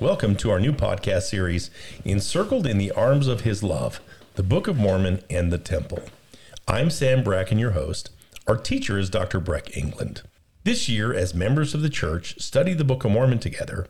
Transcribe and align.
Welcome 0.00 0.36
to 0.36 0.50
our 0.50 0.58
new 0.58 0.72
podcast 0.72 1.24
series, 1.24 1.70
Encircled 2.06 2.66
in 2.66 2.78
the 2.78 2.90
Arms 2.90 3.26
of 3.26 3.42
His 3.42 3.62
Love 3.62 4.00
The 4.34 4.42
Book 4.42 4.66
of 4.66 4.78
Mormon 4.78 5.22
and 5.28 5.52
the 5.52 5.58
Temple. 5.58 6.02
I'm 6.66 6.88
Sam 6.88 7.22
Bracken, 7.22 7.58
your 7.58 7.72
host. 7.72 8.08
Our 8.46 8.56
teacher 8.56 8.98
is 8.98 9.10
Dr. 9.10 9.40
Breck 9.40 9.76
England. 9.76 10.22
This 10.64 10.88
year, 10.88 11.12
as 11.12 11.34
members 11.34 11.74
of 11.74 11.82
the 11.82 11.90
church 11.90 12.40
study 12.40 12.72
the 12.72 12.82
Book 12.82 13.04
of 13.04 13.10
Mormon 13.10 13.40
together, 13.40 13.88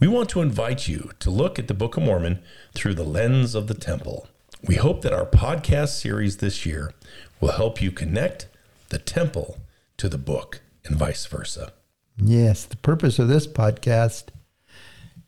we 0.00 0.08
want 0.08 0.28
to 0.30 0.40
invite 0.40 0.88
you 0.88 1.12
to 1.20 1.30
look 1.30 1.60
at 1.60 1.68
the 1.68 1.74
Book 1.74 1.96
of 1.96 2.02
Mormon 2.02 2.42
through 2.74 2.94
the 2.94 3.04
lens 3.04 3.54
of 3.54 3.68
the 3.68 3.74
temple. 3.74 4.26
We 4.66 4.74
hope 4.74 5.02
that 5.02 5.12
our 5.12 5.26
podcast 5.26 5.90
series 5.90 6.38
this 6.38 6.66
year 6.66 6.92
will 7.40 7.52
help 7.52 7.80
you 7.80 7.92
connect 7.92 8.48
the 8.88 8.98
temple 8.98 9.58
to 9.98 10.08
the 10.08 10.18
book 10.18 10.60
and 10.84 10.96
vice 10.96 11.24
versa. 11.24 11.72
Yes, 12.18 12.64
the 12.64 12.78
purpose 12.78 13.20
of 13.20 13.28
this 13.28 13.46
podcast 13.46 14.30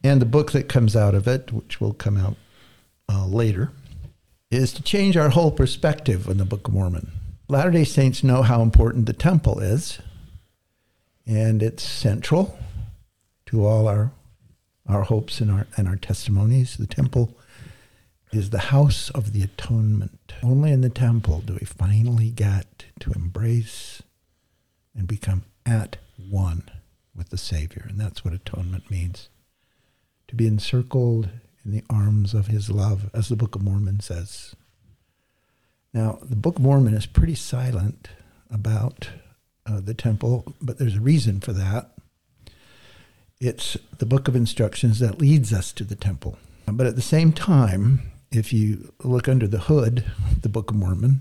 and 0.02 0.20
the 0.20 0.26
book 0.26 0.52
that 0.52 0.68
comes 0.68 0.94
out 0.94 1.14
of 1.14 1.26
it, 1.26 1.52
which 1.52 1.80
will 1.80 1.92
come 1.92 2.16
out 2.16 2.36
uh, 3.08 3.26
later, 3.26 3.72
is 4.50 4.72
to 4.72 4.82
change 4.82 5.16
our 5.16 5.30
whole 5.30 5.50
perspective 5.50 6.28
on 6.28 6.38
the 6.38 6.44
Book 6.44 6.68
of 6.68 6.74
Mormon. 6.74 7.10
Latter 7.48 7.70
day 7.70 7.84
Saints 7.84 8.22
know 8.22 8.42
how 8.42 8.62
important 8.62 9.06
the 9.06 9.12
temple 9.12 9.58
is, 9.58 9.98
and 11.26 11.62
it's 11.62 11.82
central 11.82 12.58
to 13.46 13.66
all 13.66 13.88
our, 13.88 14.12
our 14.86 15.02
hopes 15.02 15.40
and 15.40 15.50
our, 15.50 15.66
and 15.76 15.88
our 15.88 15.96
testimonies. 15.96 16.76
The 16.76 16.86
temple 16.86 17.36
is 18.32 18.50
the 18.50 18.58
house 18.58 19.10
of 19.10 19.32
the 19.32 19.42
atonement. 19.42 20.34
Only 20.42 20.70
in 20.72 20.82
the 20.82 20.90
temple 20.90 21.42
do 21.44 21.54
we 21.54 21.66
finally 21.66 22.30
get 22.30 22.84
to 23.00 23.12
embrace 23.12 24.02
and 24.94 25.06
become 25.06 25.44
at 25.64 25.96
one 26.30 26.70
with 27.14 27.30
the 27.30 27.38
Savior. 27.38 27.86
And 27.88 27.98
that's 27.98 28.24
what 28.24 28.34
atonement 28.34 28.90
means 28.90 29.28
to 30.28 30.34
be 30.34 30.46
encircled 30.46 31.28
in 31.64 31.72
the 31.72 31.84
arms 31.90 32.34
of 32.34 32.46
his 32.46 32.70
love, 32.70 33.10
as 33.12 33.28
the 33.28 33.36
Book 33.36 33.54
of 33.54 33.62
Mormon 33.62 34.00
says. 34.00 34.54
Now, 35.92 36.18
the 36.22 36.36
Book 36.36 36.56
of 36.56 36.62
Mormon 36.62 36.94
is 36.94 37.06
pretty 37.06 37.34
silent 37.34 38.08
about 38.50 39.10
uh, 39.66 39.80
the 39.80 39.94
temple, 39.94 40.54
but 40.60 40.78
there's 40.78 40.96
a 40.96 41.00
reason 41.00 41.40
for 41.40 41.52
that. 41.52 41.90
It's 43.40 43.76
the 43.98 44.06
book 44.06 44.26
of 44.26 44.34
instructions 44.34 44.98
that 44.98 45.20
leads 45.20 45.52
us 45.52 45.72
to 45.72 45.84
the 45.84 45.94
temple. 45.94 46.38
But 46.66 46.86
at 46.86 46.96
the 46.96 47.02
same 47.02 47.32
time, 47.32 48.10
if 48.30 48.52
you 48.52 48.92
look 49.02 49.28
under 49.28 49.46
the 49.46 49.60
hood 49.60 50.04
the 50.42 50.48
Book 50.48 50.70
of 50.70 50.76
Mormon, 50.76 51.20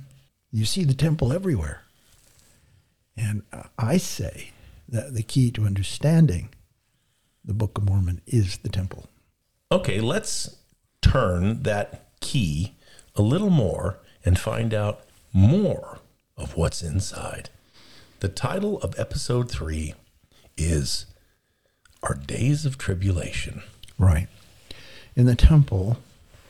you 0.52 0.66
see 0.66 0.84
the 0.84 0.94
temple 0.94 1.32
everywhere. 1.32 1.84
And 3.16 3.44
I 3.78 3.98
say 3.98 4.52
that 4.90 5.14
the 5.14 5.24
key 5.24 5.52
to 5.52 5.66
understanding 5.66 6.50
the 7.48 7.54
Book 7.54 7.78
of 7.78 7.86
Mormon 7.86 8.22
is 8.28 8.58
the 8.58 8.70
temple. 8.70 9.08
Okay, 9.72 10.02
let's 10.02 10.58
turn 11.02 11.64
that 11.64 12.04
key 12.20 12.74
a 13.16 13.22
little 13.22 13.50
more 13.50 14.00
and 14.26 14.38
find 14.38 14.74
out 14.74 15.02
more 15.32 16.00
of 16.36 16.58
what's 16.58 16.84
inside. 16.84 17.50
The 18.20 18.28
title 18.28 18.80
of 18.82 19.00
episode 19.00 19.50
three 19.50 19.94
is 20.58 21.06
Our 22.04 22.16
Days 22.16 22.66
of 22.66 22.78
Tribulation. 22.78 23.64
Right. 23.98 24.28
In 25.16 25.26
the 25.26 25.36
temple, 25.36 25.98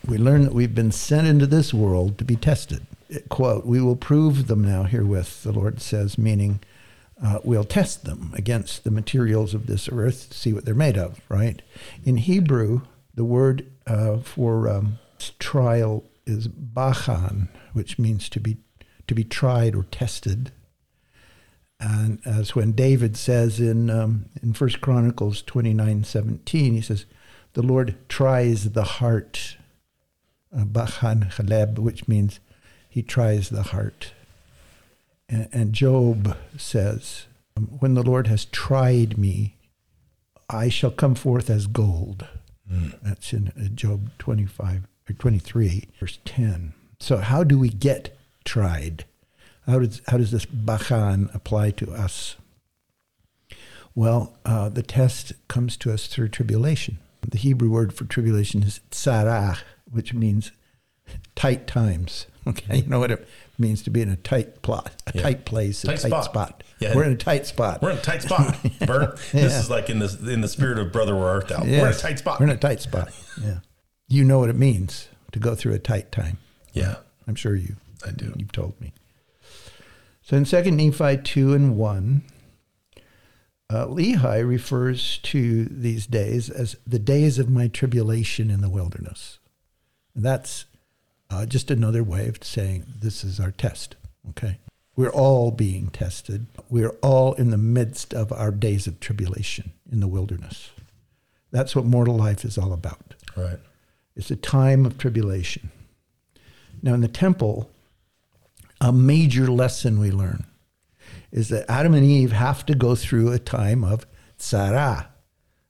we 0.05 0.17
learn 0.17 0.43
that 0.43 0.53
we've 0.53 0.75
been 0.75 0.91
sent 0.91 1.27
into 1.27 1.45
this 1.45 1.73
world 1.73 2.17
to 2.17 2.25
be 2.25 2.35
tested. 2.35 2.87
Quote, 3.29 3.65
we 3.65 3.79
will 3.79 3.95
prove 3.95 4.47
them 4.47 4.63
now 4.63 4.83
herewith, 4.83 5.43
the 5.43 5.51
Lord 5.51 5.79
says, 5.79 6.17
meaning 6.17 6.59
uh, 7.23 7.39
we'll 7.43 7.63
test 7.63 8.05
them 8.05 8.31
against 8.35 8.83
the 8.83 8.91
materials 8.91 9.53
of 9.53 9.67
this 9.67 9.89
earth, 9.89 10.29
to 10.29 10.37
see 10.37 10.53
what 10.53 10.65
they're 10.65 10.75
made 10.75 10.97
of, 10.97 11.19
right? 11.29 11.61
In 12.03 12.17
Hebrew, 12.17 12.81
the 13.13 13.25
word 13.25 13.65
uh, 13.87 14.17
for 14.19 14.69
um, 14.69 14.99
trial 15.39 16.03
is 16.25 16.47
bachan, 16.47 17.47
which 17.73 17.97
means 17.97 18.29
to 18.29 18.39
be 18.39 18.57
to 19.07 19.15
be 19.15 19.23
tried 19.23 19.75
or 19.75 19.83
tested. 19.83 20.51
And 21.79 22.19
as 22.25 22.55
when 22.55 22.73
David 22.73 23.15
says 23.15 23.59
in 23.59 23.89
um, 23.89 24.25
in 24.43 24.53
First 24.53 24.81
Chronicles 24.81 25.41
twenty 25.41 25.73
nine 25.73 26.03
seventeen, 26.03 26.73
he 26.73 26.81
says, 26.81 27.05
"The 27.53 27.61
Lord 27.63 27.95
tries 28.09 28.71
the 28.71 28.83
heart." 28.83 29.57
Uh, 30.55 30.63
bachan 30.63 31.29
chaleb, 31.31 31.77
which 31.77 32.07
means 32.07 32.39
he 32.89 33.03
tries 33.03 33.49
the 33.49 33.63
heart. 33.63 34.13
And, 35.29 35.49
and 35.51 35.73
Job 35.73 36.37
says, 36.57 37.25
When 37.79 37.93
the 37.93 38.03
Lord 38.03 38.27
has 38.27 38.45
tried 38.45 39.17
me, 39.17 39.55
I 40.49 40.69
shall 40.69 40.91
come 40.91 41.15
forth 41.15 41.49
as 41.49 41.67
gold. 41.67 42.27
Mm. 42.71 42.97
That's 43.01 43.33
in 43.33 43.51
uh, 43.59 43.67
Job 43.73 44.11
25 44.19 44.87
or 45.09 45.13
23, 45.13 45.87
verse 45.99 46.19
10. 46.25 46.73
So, 46.99 47.17
how 47.17 47.43
do 47.43 47.59
we 47.59 47.69
get 47.69 48.17
tried? 48.43 49.05
How 49.65 49.79
does, 49.79 50.01
how 50.07 50.17
does 50.17 50.31
this 50.31 50.45
bachan 50.45 51.33
apply 51.35 51.71
to 51.71 51.91
us? 51.91 52.35
Well, 53.93 54.37
uh, 54.45 54.69
the 54.69 54.83
test 54.83 55.33
comes 55.47 55.75
to 55.77 55.91
us 55.91 56.07
through 56.07 56.29
tribulation. 56.29 56.99
The 57.27 57.37
Hebrew 57.37 57.69
word 57.69 57.93
for 57.93 58.05
tribulation 58.05 58.63
is 58.63 58.79
tsarah, 58.91 59.57
which 59.91 60.13
means 60.13 60.51
tight 61.35 61.67
times. 61.67 62.27
Okay, 62.47 62.77
you 62.77 62.87
know 62.87 62.99
what 62.99 63.11
it 63.11 63.27
means 63.59 63.81
to 63.83 63.89
be 63.89 64.01
in 64.01 64.09
a 64.09 64.15
tight 64.15 64.61
plot, 64.61 64.91
a 65.07 65.11
yeah. 65.15 65.21
tight 65.21 65.45
place, 65.45 65.83
a 65.83 65.87
tight, 65.87 65.99
tight 65.99 66.07
spot. 66.09 66.25
spot. 66.25 66.63
Yeah. 66.79 66.95
We're 66.95 67.05
in 67.05 67.13
a 67.13 67.17
tight 67.17 67.45
spot. 67.45 67.81
We're 67.81 67.91
in 67.91 67.97
a 67.97 68.01
tight 68.01 68.21
spot, 68.21 68.57
Bert. 68.85 69.19
yeah. 69.33 69.41
This 69.41 69.55
is 69.55 69.69
like 69.69 69.89
in 69.89 69.99
the 69.99 70.29
in 70.31 70.41
the 70.41 70.47
spirit 70.47 70.77
of 70.79 70.91
Brother 70.91 71.15
Where 71.15 71.27
Art 71.27 71.47
Thou. 71.47 71.63
Yes. 71.63 71.81
We're 71.81 71.87
in 71.87 71.93
a 71.93 71.97
tight 71.97 72.19
spot. 72.19 72.39
We're 72.39 72.45
in 72.47 72.51
a 72.51 72.57
tight 72.57 72.81
spot. 72.81 73.11
Yeah. 73.41 73.59
You 74.07 74.23
know 74.23 74.39
what 74.39 74.49
it 74.49 74.55
means 74.55 75.09
to 75.31 75.39
go 75.39 75.55
through 75.55 75.73
a 75.73 75.79
tight 75.79 76.11
time. 76.11 76.37
Yeah. 76.73 76.95
I'm 77.27 77.35
sure 77.35 77.55
you. 77.55 77.75
I 78.05 78.11
do. 78.11 78.33
You've 78.37 78.51
told 78.51 78.79
me. 78.79 78.93
So 80.21 80.37
in 80.37 80.45
Second 80.45 80.77
Nephi 80.77 81.17
two 81.17 81.53
and 81.53 81.77
one, 81.77 82.23
uh, 83.69 83.85
Lehi 83.87 84.47
refers 84.47 85.17
to 85.19 85.65
these 85.65 86.07
days 86.07 86.49
as 86.49 86.77
the 86.85 86.99
days 86.99 87.39
of 87.39 87.49
my 87.49 87.67
tribulation 87.67 88.49
in 88.49 88.61
the 88.61 88.69
wilderness. 88.69 89.39
And 90.15 90.23
that's 90.23 90.65
uh, 91.29 91.45
just 91.45 91.71
another 91.71 92.03
way 92.03 92.27
of 92.27 92.43
saying 92.43 92.85
this 92.99 93.23
is 93.23 93.39
our 93.39 93.51
test. 93.51 93.95
Okay. 94.29 94.59
We're 94.95 95.09
all 95.09 95.51
being 95.51 95.89
tested. 95.89 96.47
We're 96.69 96.95
all 97.01 97.33
in 97.33 97.51
the 97.51 97.57
midst 97.57 98.13
of 98.13 98.31
our 98.31 98.51
days 98.51 98.87
of 98.87 98.99
tribulation 98.99 99.73
in 99.91 99.99
the 99.99 100.07
wilderness. 100.07 100.71
That's 101.51 101.75
what 101.75 101.85
mortal 101.85 102.17
life 102.17 102.43
is 102.43 102.57
all 102.57 102.73
about. 102.73 103.15
Right. 103.35 103.59
It's 104.15 104.31
a 104.31 104.35
time 104.35 104.85
of 104.85 104.97
tribulation. 104.97 105.71
Now, 106.81 106.93
in 106.93 107.01
the 107.01 107.07
temple, 107.07 107.69
a 108.81 108.91
major 108.91 109.47
lesson 109.47 109.99
we 109.99 110.11
learn 110.11 110.45
is 111.31 111.49
that 111.49 111.69
Adam 111.69 111.93
and 111.93 112.05
Eve 112.05 112.31
have 112.31 112.65
to 112.65 112.75
go 112.75 112.95
through 112.95 113.31
a 113.31 113.39
time 113.39 113.83
of 113.83 114.05
tsara, 114.39 115.07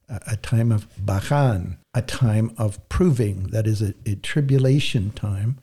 a 0.08 0.36
time 0.36 0.72
of 0.72 0.88
bachan, 0.96 1.77
a 1.98 2.02
time 2.02 2.52
of 2.56 2.88
proving, 2.88 3.48
that 3.48 3.66
is, 3.66 3.82
a, 3.82 3.92
a 4.06 4.14
tribulation 4.14 5.10
time, 5.10 5.58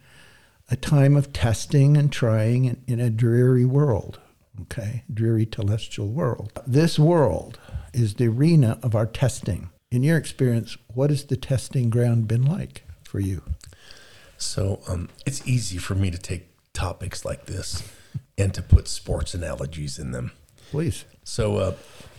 a 0.69 0.75
time 0.75 1.15
of 1.15 1.31
testing 1.31 1.95
and 1.95 2.11
trying 2.11 2.65
in, 2.65 2.83
in 2.87 2.99
a 2.99 3.09
dreary 3.09 3.63
world, 3.63 4.19
okay, 4.63 5.03
dreary 5.11 5.45
telestial 5.45 6.11
world. 6.11 6.51
This 6.67 6.99
world 6.99 7.57
is 7.93 8.15
the 8.15 8.27
arena 8.27 8.77
of 8.83 8.95
our 8.95 9.05
testing. 9.05 9.69
In 9.91 10.03
your 10.03 10.17
experience, 10.17 10.77
what 10.93 11.09
has 11.09 11.23
the 11.23 11.37
testing 11.37 11.89
ground 11.89 12.27
been 12.27 12.43
like 12.43 12.83
for 13.05 13.21
you? 13.21 13.41
So 14.37 14.81
um, 14.89 15.07
it's 15.25 15.47
easy 15.47 15.77
for 15.77 15.95
me 15.95 16.11
to 16.11 16.17
take 16.17 16.49
topics 16.73 17.23
like 17.23 17.45
this 17.45 17.89
and 18.37 18.53
to 18.53 18.61
put 18.61 18.89
sports 18.89 19.33
analogies 19.33 19.97
in 19.97 20.11
them. 20.11 20.33
Please. 20.69 21.05
So 21.23 21.55
uh, 21.55 21.75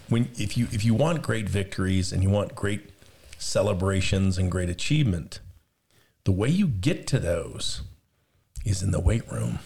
when 0.08 0.30
if 0.38 0.56
you 0.56 0.68
if 0.72 0.86
you 0.86 0.94
want 0.94 1.20
great 1.20 1.50
victories 1.50 2.12
and 2.12 2.22
you 2.22 2.30
want 2.30 2.54
great 2.54 2.95
celebrations 3.38 4.38
and 4.38 4.50
great 4.50 4.70
achievement, 4.70 5.40
the 6.24 6.32
way 6.32 6.48
you 6.48 6.66
get 6.66 7.06
to 7.08 7.18
those 7.18 7.82
is 8.64 8.82
in 8.82 8.90
the 8.90 9.00
weight 9.00 9.30
room, 9.30 9.60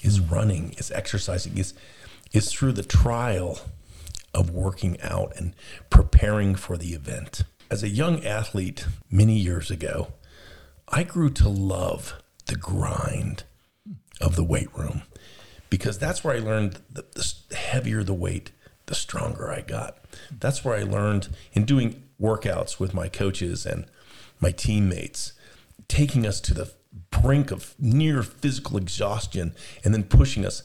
is 0.00 0.20
running, 0.20 0.74
is 0.78 0.90
exercising, 0.90 1.56
is 1.56 1.74
is 2.32 2.50
through 2.50 2.72
the 2.72 2.82
trial 2.82 3.60
of 4.34 4.50
working 4.50 5.00
out 5.02 5.32
and 5.36 5.54
preparing 5.90 6.54
for 6.54 6.76
the 6.76 6.94
event. 6.94 7.42
As 7.70 7.82
a 7.82 7.88
young 7.88 8.24
athlete 8.24 8.86
many 9.10 9.36
years 9.38 9.70
ago, 9.70 10.08
I 10.88 11.02
grew 11.04 11.30
to 11.30 11.48
love 11.48 12.14
the 12.46 12.56
grind 12.56 13.44
of 14.20 14.36
the 14.36 14.44
weight 14.44 14.74
room 14.76 15.02
because 15.70 15.98
that's 15.98 16.22
where 16.22 16.34
I 16.34 16.38
learned 16.38 16.80
that 16.90 17.14
the 17.14 17.34
heavier 17.54 18.02
the 18.02 18.14
weight, 18.14 18.50
the 18.86 18.94
stronger 18.94 19.50
I 19.50 19.60
got. 19.60 19.98
That's 20.30 20.64
where 20.64 20.76
I 20.76 20.82
learned 20.82 21.28
in 21.52 21.64
doing 21.64 22.02
workouts 22.22 22.78
with 22.78 22.94
my 22.94 23.08
coaches 23.08 23.66
and 23.66 23.86
my 24.40 24.50
teammates, 24.50 25.32
taking 25.88 26.26
us 26.26 26.40
to 26.40 26.54
the 26.54 26.72
brink 27.10 27.50
of 27.50 27.74
near 27.78 28.22
physical 28.22 28.76
exhaustion 28.76 29.54
and 29.84 29.92
then 29.92 30.04
pushing 30.04 30.44
us 30.44 30.62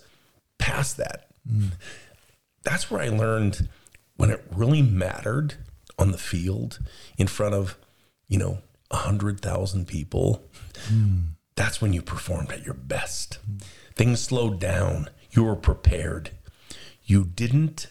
past 0.57 0.97
that. 0.97 1.27
Mm. 1.49 1.71
That's 2.63 2.91
where 2.91 3.01
I 3.01 3.09
learned 3.09 3.69
when 4.15 4.29
it 4.29 4.43
really 4.53 4.81
mattered 4.81 5.55
on 5.97 6.11
the 6.11 6.17
field 6.17 6.79
in 7.17 7.27
front 7.27 7.55
of 7.55 7.77
you 8.27 8.37
know, 8.37 8.59
100,000 8.89 9.87
people, 9.87 10.43
that's 11.55 11.81
when 11.81 11.93
you 11.93 12.01
performed 12.01 12.51
at 12.51 12.65
your 12.65 12.73
best. 12.73 13.39
Things 13.95 14.21
slowed 14.21 14.59
down. 14.59 15.09
You 15.31 15.43
were 15.43 15.55
prepared. 15.55 16.31
You 17.03 17.25
didn't 17.25 17.87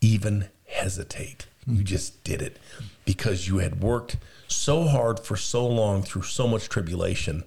even 0.00 0.48
hesitate. 0.66 1.46
You 1.66 1.82
just 1.84 2.24
did 2.24 2.42
it 2.42 2.58
because 3.04 3.46
you 3.48 3.58
had 3.58 3.82
worked 3.82 4.16
so 4.48 4.84
hard 4.84 5.20
for 5.20 5.36
so 5.36 5.66
long 5.66 6.02
through 6.02 6.22
so 6.22 6.48
much 6.48 6.68
tribulation. 6.68 7.44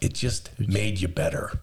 It 0.00 0.14
just 0.14 0.50
made 0.58 1.00
you 1.00 1.08
better. 1.08 1.60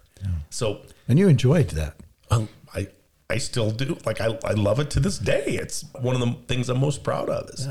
So 0.49 0.81
And 1.07 1.19
you 1.19 1.27
enjoyed 1.27 1.69
that. 1.71 1.95
I, 2.31 2.47
I, 2.73 2.87
I 3.29 3.37
still 3.37 3.71
do. 3.71 3.97
Like 4.05 4.19
I, 4.21 4.37
I 4.43 4.53
love 4.53 4.79
it 4.79 4.89
to 4.91 4.99
this 4.99 5.17
day. 5.17 5.43
It's 5.45 5.83
one 6.01 6.15
of 6.15 6.21
the 6.21 6.33
things 6.47 6.69
I'm 6.69 6.79
most 6.79 7.03
proud 7.03 7.29
of. 7.29 7.49
Is 7.49 7.67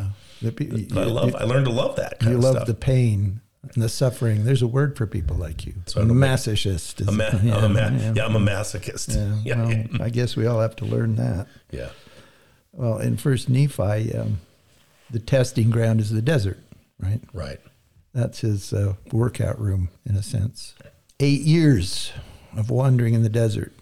pe- 0.53 0.67
you, 0.67 0.87
I 1.01 1.05
love. 1.05 1.35
I 1.35 1.45
learned 1.45 1.67
to 1.67 1.73
love 1.73 1.97
that. 1.97 2.23
You 2.23 2.39
love 2.39 2.55
stuff. 2.57 2.67
the 2.67 2.75
pain 2.75 3.41
and 3.75 3.83
the 3.83 3.89
suffering. 3.89 4.45
There's 4.45 4.63
a 4.63 4.67
word 4.67 4.97
for 4.97 5.07
people 5.07 5.37
like 5.37 5.67
you. 5.67 5.75
So 5.87 6.01
a 6.01 6.05
I'm 6.05 6.11
a- 6.11 6.15
masochist. 6.15 7.01
Is 7.01 7.09
I'm 7.09 7.21
a, 7.21 7.41
yeah, 7.43 7.57
I'm 7.57 7.73
ma- 7.73 7.79
yeah. 7.89 8.13
yeah. 8.15 8.25
I'm 8.27 8.37
a 8.37 8.41
masochist. 8.41 9.17
Yeah, 9.17 9.57
Yeah, 9.57 9.69
yeah. 9.69 9.87
well, 9.93 10.03
I 10.03 10.11
guess 10.11 10.37
we 10.37 10.47
all 10.47 10.61
have 10.61 10.77
to 10.77 10.85
learn 10.85 11.17
that. 11.17 11.47
yeah. 11.71 11.89
Well, 12.77 12.99
in 12.99 13.17
First 13.17 13.49
Nephi, 13.49 14.15
um, 14.15 14.41
the 15.11 15.21
testing 15.21 15.71
ground 15.71 16.01
is 16.01 16.11
the 16.11 16.23
desert, 16.23 16.59
right? 16.99 17.21
Right. 17.33 17.61
That's 18.13 18.41
his 18.41 18.73
uh, 18.73 18.95
workout 19.13 19.61
room, 19.61 19.91
in 20.05 20.17
a 20.17 20.23
sense. 20.23 20.75
Eight 21.21 21.43
years 21.43 22.13
of 22.57 22.71
wandering 22.71 23.15
in 23.15 23.23
the 23.23 23.29
desert. 23.29 23.73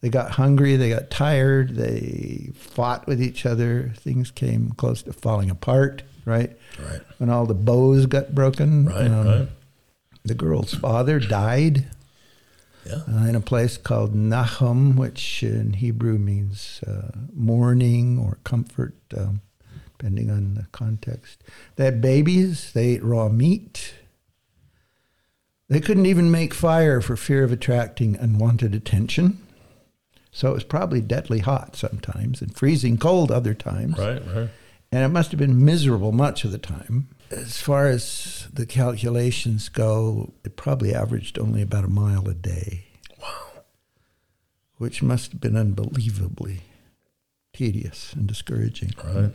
They 0.00 0.08
got 0.08 0.32
hungry, 0.32 0.76
they 0.76 0.88
got 0.88 1.10
tired, 1.10 1.76
they 1.76 2.52
fought 2.54 3.06
with 3.06 3.22
each 3.22 3.44
other. 3.44 3.92
Things 3.96 4.30
came 4.30 4.70
close 4.70 5.02
to 5.02 5.12
falling 5.12 5.50
apart, 5.50 6.02
right? 6.24 6.56
Right. 6.78 7.00
When 7.18 7.28
all 7.28 7.44
the 7.44 7.54
bows 7.54 8.06
got 8.06 8.34
broken. 8.34 8.86
Right. 8.86 9.06
um, 9.06 9.26
right. 9.26 9.48
The 10.24 10.34
girl's 10.34 10.74
father 10.74 11.18
died 11.18 11.86
Yeah. 12.84 13.02
uh, 13.08 13.26
in 13.26 13.34
a 13.34 13.40
place 13.40 13.76
called 13.76 14.14
Nahom, 14.14 14.96
which 14.96 15.42
in 15.42 15.74
Hebrew 15.74 16.18
means 16.18 16.80
uh, 16.86 17.10
mourning 17.32 18.18
or 18.18 18.38
comfort, 18.44 18.94
um, 19.16 19.42
depending 19.98 20.30
on 20.30 20.54
the 20.54 20.66
context. 20.72 21.42
They 21.76 21.84
had 21.84 22.00
babies, 22.00 22.72
they 22.72 22.88
ate 22.94 23.04
raw 23.04 23.28
meat. 23.28 23.94
They 25.68 25.80
couldn't 25.80 26.06
even 26.06 26.30
make 26.30 26.52
fire 26.52 27.00
for 27.00 27.16
fear 27.16 27.44
of 27.44 27.52
attracting 27.52 28.16
unwanted 28.16 28.74
attention. 28.74 29.38
So 30.32 30.50
it 30.50 30.54
was 30.54 30.64
probably 30.64 31.00
deadly 31.00 31.40
hot 31.40 31.76
sometimes 31.76 32.40
and 32.40 32.56
freezing 32.56 32.98
cold 32.98 33.30
other 33.30 33.54
times. 33.54 33.98
Right. 33.98 34.22
Right. 34.34 34.48
And 34.92 35.04
it 35.04 35.08
must 35.08 35.30
have 35.30 35.38
been 35.38 35.64
miserable 35.64 36.12
much 36.12 36.44
of 36.44 36.50
the 36.50 36.58
time. 36.58 37.08
As 37.30 37.58
far 37.58 37.86
as 37.86 38.39
the 38.52 38.66
calculations 38.66 39.68
go, 39.68 40.32
it 40.44 40.56
probably 40.56 40.94
averaged 40.94 41.38
only 41.38 41.62
about 41.62 41.84
a 41.84 41.88
mile 41.88 42.28
a 42.28 42.34
day, 42.34 42.84
Wow. 43.20 43.62
which 44.78 45.02
must 45.02 45.32
have 45.32 45.40
been 45.40 45.56
unbelievably 45.56 46.60
tedious 47.52 48.12
and 48.12 48.26
discouraging. 48.26 48.92
Right. 49.04 49.32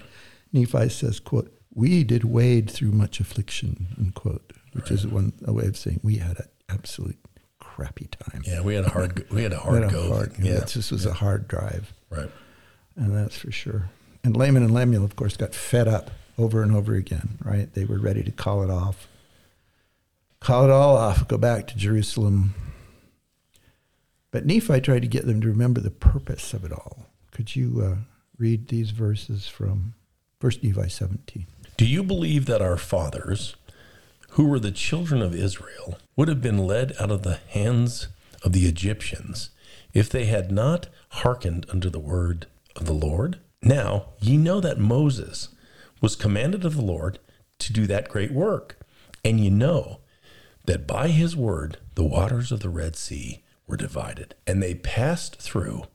Nephi 0.51 0.89
says, 0.89 1.19
quote, 1.19 1.51
we 1.73 2.03
did 2.03 2.23
wade 2.23 2.69
through 2.71 2.91
much 2.91 3.19
affliction, 3.19 3.87
unquote, 3.97 4.53
which 4.73 4.89
is 4.91 5.05
one 5.05 5.33
a 5.45 5.51
way 5.53 5.65
of 5.65 5.77
saying 5.77 5.99
we 6.03 6.17
had 6.17 6.39
an 6.39 6.47
absolute 6.69 7.19
crappy 7.59 8.07
time. 8.07 8.41
Yeah. 8.45 8.61
We 8.61 8.75
had 8.75 8.85
a 8.85 8.89
hard. 8.89 9.25
We 9.29 9.43
had 9.43 9.51
a 9.51 9.57
hard 9.57 9.83
had 9.83 9.91
a 9.91 9.93
go. 9.93 10.07
hard- 10.13 10.33
yeah. 10.39 10.59
This 10.61 10.91
was 10.91 11.05
a 11.05 11.13
hard 11.13 11.47
drive. 11.47 11.93
Right. 12.09 12.31
And 12.95 13.13
that's 13.15 13.37
for 13.37 13.51
sure. 13.51 13.89
And 14.23 14.35
Laman 14.37 14.63
and 14.63 14.73
Lemuel, 14.73 15.03
of 15.03 15.15
course, 15.17 15.35
got 15.35 15.53
fed 15.53 15.87
up 15.89 16.11
over 16.37 16.61
and 16.61 16.75
over 16.75 16.95
again, 16.95 17.37
right? 17.43 17.73
They 17.73 17.85
were 17.85 17.99
ready 17.99 18.23
to 18.23 18.31
call 18.31 18.63
it 18.63 18.69
off. 18.69 19.07
Call 20.39 20.65
it 20.65 20.69
all 20.69 20.97
off, 20.97 21.27
go 21.27 21.37
back 21.37 21.67
to 21.67 21.77
Jerusalem. 21.77 22.53
But 24.31 24.45
Nephi 24.45 24.81
tried 24.81 25.01
to 25.01 25.07
get 25.07 25.25
them 25.25 25.41
to 25.41 25.47
remember 25.47 25.81
the 25.81 25.89
purpose 25.89 26.53
of 26.53 26.65
it 26.65 26.71
all. 26.71 27.07
Could 27.31 27.55
you 27.55 27.81
uh, 27.81 27.95
read 28.37 28.67
these 28.67 28.91
verses 28.91 29.47
from 29.47 29.93
1 30.41 30.53
Nephi 30.61 30.89
17? 30.89 31.47
Do 31.77 31.85
you 31.85 32.03
believe 32.03 32.45
that 32.45 32.61
our 32.61 32.77
fathers, 32.77 33.55
who 34.31 34.45
were 34.45 34.59
the 34.59 34.71
children 34.71 35.21
of 35.21 35.33
Israel, 35.33 35.97
would 36.15 36.27
have 36.27 36.41
been 36.41 36.59
led 36.59 36.93
out 36.99 37.11
of 37.11 37.23
the 37.23 37.39
hands 37.49 38.09
of 38.43 38.51
the 38.51 38.67
Egyptians 38.67 39.49
if 39.93 40.09
they 40.09 40.25
had 40.25 40.51
not 40.51 40.87
hearkened 41.09 41.65
unto 41.71 41.89
the 41.89 41.99
word 41.99 42.45
of 42.75 42.85
the 42.85 42.93
Lord? 42.93 43.39
Now 43.61 44.09
ye 44.19 44.37
know 44.37 44.59
that 44.59 44.77
Moses 44.77 45.49
was 46.05 46.15
commanded 46.15 46.63
of 46.63 46.75
the 46.75 46.83
Lord 46.83 47.17
to 47.57 47.73
do 47.73 47.87
that 47.87 48.09
great 48.09 48.31
work, 48.31 48.77
and 49.23 49.43
you 49.43 49.49
know 49.49 50.01
that 50.65 50.85
by 50.85 51.07
his 51.07 51.35
word 51.35 51.79
the 51.95 52.03
waters 52.03 52.51
of 52.51 52.59
the 52.59 52.69
Red 52.69 52.95
Sea 52.95 53.43
were 53.65 53.75
divided, 53.75 54.35
and 54.45 54.61
they 54.61 54.75
passed 54.75 55.41
through 55.41 55.85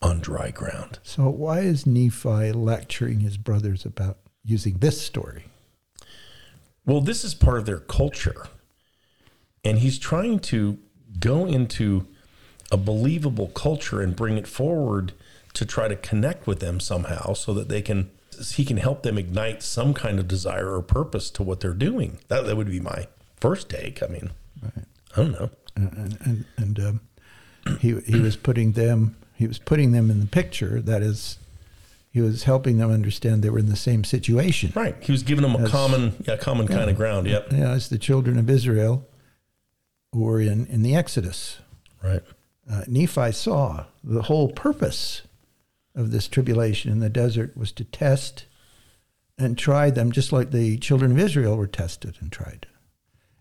on 0.00 0.20
dry 0.20 0.52
ground. 0.52 1.00
So, 1.02 1.28
why 1.28 1.62
is 1.62 1.84
Nephi 1.84 2.52
lecturing 2.52 3.18
his 3.18 3.36
brothers 3.36 3.84
about 3.84 4.18
using 4.44 4.78
this 4.78 5.02
story? 5.02 5.46
Well, 6.84 7.00
this 7.00 7.24
is 7.24 7.34
part 7.34 7.58
of 7.58 7.66
their 7.66 7.80
culture. 7.80 8.46
And 9.64 9.80
he's 9.80 9.98
trying 9.98 10.38
to 10.54 10.78
go 11.18 11.44
into 11.44 12.06
a 12.70 12.76
believable 12.76 13.48
culture 13.48 14.00
and 14.00 14.14
bring 14.14 14.38
it 14.38 14.46
forward 14.46 15.12
to 15.54 15.66
try 15.66 15.88
to 15.88 15.96
connect 15.96 16.46
with 16.46 16.60
them 16.60 16.78
somehow 16.78 17.32
so 17.32 17.52
that 17.54 17.68
they 17.68 17.82
can 17.82 18.12
he 18.56 18.64
can 18.64 18.76
help 18.76 19.02
them 19.02 19.18
ignite 19.18 19.62
some 19.62 19.94
kind 19.94 20.18
of 20.18 20.28
desire 20.28 20.74
or 20.74 20.82
purpose 20.82 21.30
to 21.30 21.42
what 21.42 21.60
they're 21.60 21.72
doing. 21.74 22.18
That 22.28 22.46
that 22.46 22.56
would 22.56 22.68
be 22.70 22.80
my 22.80 23.06
first 23.36 23.68
take. 23.68 24.02
I 24.02 24.06
mean, 24.06 24.30
I 24.64 25.16
don't 25.16 25.32
know. 25.32 25.50
and 25.76 26.16
and, 26.24 26.44
and 26.56 26.80
um, 26.80 27.00
he 27.80 27.98
he 28.00 28.20
was 28.20 28.36
putting 28.36 28.72
them 28.72 29.16
he 29.34 29.46
was 29.46 29.58
putting 29.58 29.92
them 29.92 30.10
in 30.10 30.20
the 30.20 30.26
picture. 30.26 30.80
That 30.80 31.02
is, 31.02 31.38
he 32.10 32.20
was 32.20 32.44
helping 32.44 32.78
them 32.78 32.90
understand 32.90 33.42
they 33.42 33.50
were 33.50 33.58
in 33.58 33.68
the 33.68 33.76
same 33.76 34.02
situation. 34.04 34.72
Right. 34.74 34.96
He 35.00 35.12
was 35.12 35.22
giving 35.22 35.42
them 35.42 35.54
a 35.54 35.58
That's- 35.58 35.72
common 35.72 36.24
yeah, 36.26 36.36
common 36.36 36.66
kind 36.68 36.88
of 36.88 36.96
ground. 36.96 37.26
Yep. 37.26 37.52
Yeah, 37.52 37.70
as 37.70 37.88
the 37.88 37.98
children 37.98 38.38
of 38.38 38.48
Israel 38.48 39.06
who 40.12 40.22
were 40.22 40.40
in 40.40 40.66
in 40.66 40.82
the 40.82 40.94
Exodus. 40.94 41.58
Right. 42.02 42.22
Uh, 42.70 42.82
Nephi 42.88 43.32
saw 43.32 43.84
the 44.02 44.22
whole 44.22 44.50
purpose 44.50 45.22
of 45.96 46.12
this 46.12 46.28
tribulation 46.28 46.92
in 46.92 47.00
the 47.00 47.08
desert 47.08 47.56
was 47.56 47.72
to 47.72 47.84
test 47.84 48.44
and 49.38 49.58
try 49.58 49.90
them, 49.90 50.12
just 50.12 50.32
like 50.32 50.50
the 50.50 50.78
children 50.78 51.10
of 51.10 51.18
Israel 51.18 51.56
were 51.56 51.66
tested 51.66 52.16
and 52.20 52.30
tried. 52.30 52.66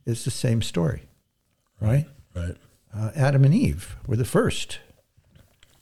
It's 0.05 0.25
the 0.25 0.31
same 0.31 0.61
story, 0.61 1.03
right? 1.79 2.05
Right. 2.33 2.55
uh, 2.95 3.11
Adam 3.15 3.43
and 3.43 3.53
Eve 3.53 3.97
were 4.07 4.15
the 4.15 4.25
first 4.25 4.79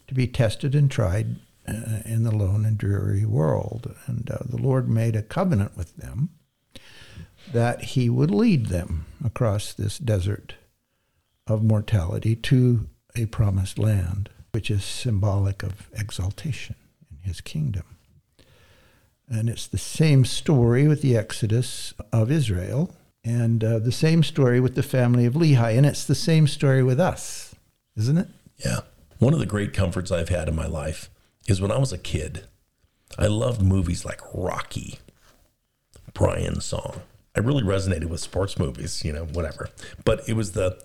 to 0.08 0.14
be 0.14 0.28
tested 0.28 0.76
and 0.76 0.90
tried 0.90 1.38
uh, 1.68 2.00
in 2.06 2.24
the 2.24 2.36
lone 2.36 2.66
and 2.66 2.78
dreary 2.78 3.26
world. 3.26 3.96
And 4.08 4.30
uh, 4.30 4.40
the 4.46 4.62
Lord 4.62 4.90
made 4.90 5.16
a 5.16 5.22
covenant 5.22 5.78
with 5.78 5.96
them 5.98 6.30
that 7.52 7.82
He 7.82 8.10
would 8.10 8.32
lead 8.32 8.68
them 8.68 9.06
across 9.24 9.74
this 9.74 9.98
desert 9.98 10.56
of 11.48 11.64
mortality 11.64 12.36
to 12.36 12.88
a 13.16 13.26
promised 13.28 13.78
land, 13.78 14.30
which 14.54 14.70
is 14.70 14.86
symbolic 14.86 15.64
of 15.64 15.90
exaltation 15.94 16.76
in 17.12 17.28
His 17.28 17.42
kingdom. 17.42 17.84
And 19.28 19.50
it's 19.50 19.68
the 19.68 19.80
same 19.80 20.26
story 20.26 20.88
with 20.88 21.02
the 21.02 21.18
Exodus 21.18 21.94
of 22.12 22.32
Israel, 22.32 22.96
and 23.26 23.64
uh, 23.64 23.80
the 23.80 23.92
same 23.92 24.22
story 24.22 24.60
with 24.60 24.76
the 24.76 24.84
family 24.84 25.26
of 25.26 25.34
Lehi. 25.34 25.76
And 25.76 25.86
it's 25.86 26.06
the 26.06 26.14
same 26.14 26.46
story 26.48 26.84
with 26.84 27.00
us, 27.00 27.56
isn't 27.98 28.18
it? 28.18 28.28
Yeah. 28.64 28.82
One 29.18 29.34
of 29.34 29.40
the 29.40 29.46
great 29.46 29.74
comforts 29.74 30.12
I've 30.12 30.30
had 30.30 30.48
in 30.48 30.56
my 30.56 30.68
life 30.68 31.10
is 31.48 31.60
when 31.60 31.72
I 31.72 31.78
was 31.78 31.92
a 31.92 31.98
kid, 31.98 32.44
I 33.18 33.28
loved 33.28 33.62
movies 33.62 34.06
like 34.06 34.22
Rocky, 34.34 35.00
Brian's 36.14 36.66
song. 36.66 37.02
I 37.36 37.40
really 37.40 37.64
resonated 37.64 38.06
with 38.06 38.20
sports 38.20 38.60
movies, 38.60 39.04
you 39.04 39.14
know, 39.14 39.26
whatever. 39.26 39.70
But 40.06 40.28
it 40.28 40.34
was 40.34 40.52
the 40.52 40.80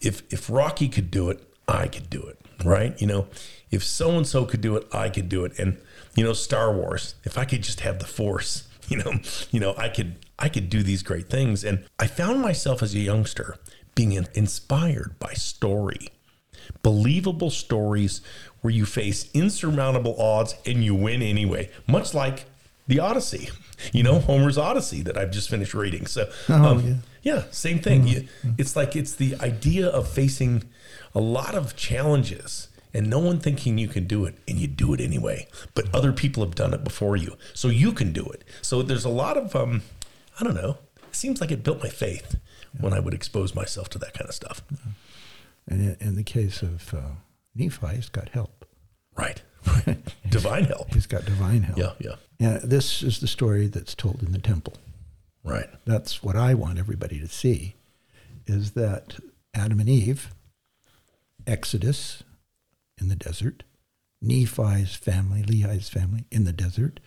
if 0.00 0.22
if 0.32 0.48
Rocky 0.48 0.88
could 0.88 1.10
do 1.10 1.30
it, 1.30 1.42
I 1.68 1.86
could 1.88 2.08
do 2.10 2.22
it, 2.22 2.38
right? 2.64 3.00
You 3.00 3.06
know, 3.06 3.26
if 3.70 3.84
so 3.84 4.16
and 4.16 4.26
so 4.26 4.44
could 4.44 4.60
do 4.60 4.76
it, 4.76 4.86
I 4.92 5.08
could 5.10 5.28
do 5.28 5.44
it. 5.44 5.58
And 5.58 5.78
you 6.16 6.24
know, 6.24 6.32
Star 6.32 6.72
Wars, 6.74 7.14
if 7.24 7.36
I 7.38 7.44
could 7.44 7.62
just 7.62 7.80
have 7.80 7.98
the 7.98 8.06
force, 8.06 8.66
you 8.88 8.96
know, 8.98 9.14
you 9.50 9.60
know, 9.60 9.74
I 9.76 9.88
could 9.88 10.16
I 10.38 10.48
could 10.48 10.70
do 10.70 10.82
these 10.82 11.02
great 11.02 11.28
things. 11.28 11.64
And 11.64 11.84
I 11.98 12.06
found 12.06 12.40
myself 12.40 12.82
as 12.82 12.94
a 12.94 12.98
youngster 13.00 13.56
being 13.94 14.12
inspired 14.34 15.18
by 15.18 15.32
story 15.34 16.08
believable 16.82 17.50
stories 17.50 18.20
where 18.60 18.72
you 18.72 18.84
face 18.84 19.30
insurmountable 19.32 20.20
odds 20.20 20.54
and 20.66 20.84
you 20.84 20.94
win 20.94 21.22
anyway, 21.22 21.70
much 21.86 22.12
like 22.14 22.44
the 22.86 22.98
Odyssey, 23.00 23.48
you 23.92 24.02
know, 24.02 24.18
Homer's 24.18 24.58
Odyssey 24.58 25.02
that 25.02 25.16
I've 25.16 25.30
just 25.30 25.48
finished 25.48 25.74
reading. 25.74 26.06
So, 26.06 26.28
Oh, 26.48 26.54
um, 26.64 27.02
yeah. 27.22 27.44
same 27.50 27.78
thing. 27.78 28.06
You, 28.06 28.28
it's 28.58 28.76
like 28.76 28.96
it's 28.96 29.14
the 29.14 29.36
idea 29.36 29.88
of 29.88 30.08
facing 30.08 30.64
a 31.14 31.20
lot 31.20 31.54
of 31.54 31.76
challenges 31.76 32.68
and 32.94 33.08
no 33.08 33.18
one 33.18 33.38
thinking 33.38 33.78
you 33.78 33.88
can 33.88 34.06
do 34.06 34.24
it 34.24 34.36
and 34.46 34.58
you 34.58 34.66
do 34.66 34.94
it 34.94 35.00
anyway, 35.00 35.46
but 35.74 35.92
other 35.94 36.12
people 36.12 36.42
have 36.42 36.54
done 36.54 36.72
it 36.72 36.84
before 36.84 37.16
you. 37.16 37.36
So 37.54 37.68
you 37.68 37.92
can 37.92 38.12
do 38.12 38.24
it. 38.26 38.44
So 38.62 38.82
there's 38.82 39.04
a 39.04 39.10
lot 39.10 39.36
of, 39.36 39.54
um, 39.54 39.82
I 40.40 40.44
don't 40.44 40.54
know, 40.54 40.78
it 40.96 41.14
seems 41.14 41.40
like 41.40 41.50
it 41.50 41.62
built 41.62 41.82
my 41.82 41.90
faith 41.90 42.36
when 42.80 42.92
I 42.92 43.00
would 43.00 43.14
expose 43.14 43.54
myself 43.54 43.88
to 43.90 43.98
that 43.98 44.14
kind 44.14 44.28
of 44.28 44.34
stuff. 44.34 44.62
And 45.66 45.80
in, 45.80 46.08
in 46.08 46.16
the 46.16 46.22
case 46.22 46.62
of 46.62 46.94
uh, 46.94 47.00
Nephi, 47.54 47.94
he's 47.94 48.08
got 48.08 48.30
help. 48.30 48.64
Right. 49.16 49.42
Divine 50.28 50.64
help. 50.64 50.94
He's 50.94 51.06
got 51.06 51.24
divine 51.24 51.62
help. 51.62 51.78
Yeah, 51.78 51.92
yeah. 51.98 52.14
Yeah, 52.38 52.60
this 52.62 53.02
is 53.02 53.18
the 53.18 53.26
story 53.26 53.66
that's 53.66 53.94
told 53.94 54.22
in 54.22 54.32
the 54.32 54.38
temple. 54.38 54.74
Right. 55.42 55.68
That's 55.84 56.22
what 56.22 56.36
I 56.36 56.54
want 56.54 56.78
everybody 56.78 57.18
to 57.20 57.26
see 57.26 57.74
is 58.46 58.72
that 58.72 59.18
Adam 59.54 59.80
and 59.80 59.88
Eve, 59.88 60.32
Exodus 61.48 62.22
in 63.00 63.08
the 63.08 63.16
desert, 63.16 63.64
Nephi's 64.20 64.94
family, 64.94 65.42
Lehi's 65.42 65.88
family 65.88 66.24
in 66.30 66.44
the 66.44 66.52
desert. 66.52 67.00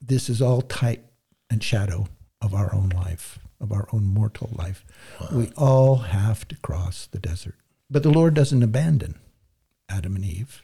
This 0.00 0.28
is 0.28 0.42
all 0.42 0.62
type 0.62 1.04
and 1.50 1.62
shadow 1.62 2.08
of 2.40 2.54
our 2.54 2.74
own 2.74 2.90
life, 2.90 3.38
of 3.60 3.72
our 3.72 3.88
own 3.92 4.04
mortal 4.04 4.50
life. 4.52 4.84
We 5.32 5.50
all 5.56 5.96
have 5.96 6.46
to 6.48 6.56
cross 6.56 7.06
the 7.06 7.18
desert. 7.18 7.56
But 7.90 8.02
the 8.02 8.10
Lord 8.10 8.34
doesn't 8.34 8.62
abandon 8.62 9.18
Adam 9.88 10.16
and 10.16 10.24
Eve, 10.24 10.62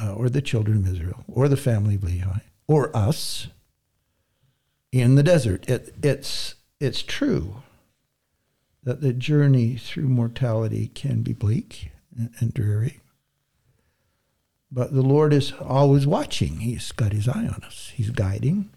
uh, 0.00 0.12
or 0.14 0.28
the 0.28 0.42
children 0.42 0.78
of 0.78 0.88
Israel, 0.92 1.24
or 1.28 1.48
the 1.48 1.56
family 1.56 1.94
of 1.94 2.02
Lehi, 2.02 2.40
or 2.66 2.94
us 2.96 3.48
in 4.90 5.14
the 5.14 5.22
desert. 5.22 5.68
It, 5.68 5.94
it's, 6.02 6.56
it's 6.80 7.02
true 7.02 7.62
that 8.84 9.00
the 9.00 9.12
journey 9.12 9.76
through 9.76 10.08
mortality 10.08 10.88
can 10.88 11.22
be 11.22 11.32
bleak 11.32 11.90
and, 12.40 12.54
dreary. 12.54 13.00
But 14.70 14.92
the 14.92 15.02
Lord 15.02 15.32
is 15.32 15.52
always 15.52 16.06
watching. 16.06 16.60
He's 16.60 16.92
got 16.92 17.12
his 17.12 17.28
eye 17.28 17.46
on 17.46 17.62
us. 17.64 17.92
He's 17.94 18.10
guiding 18.10 18.70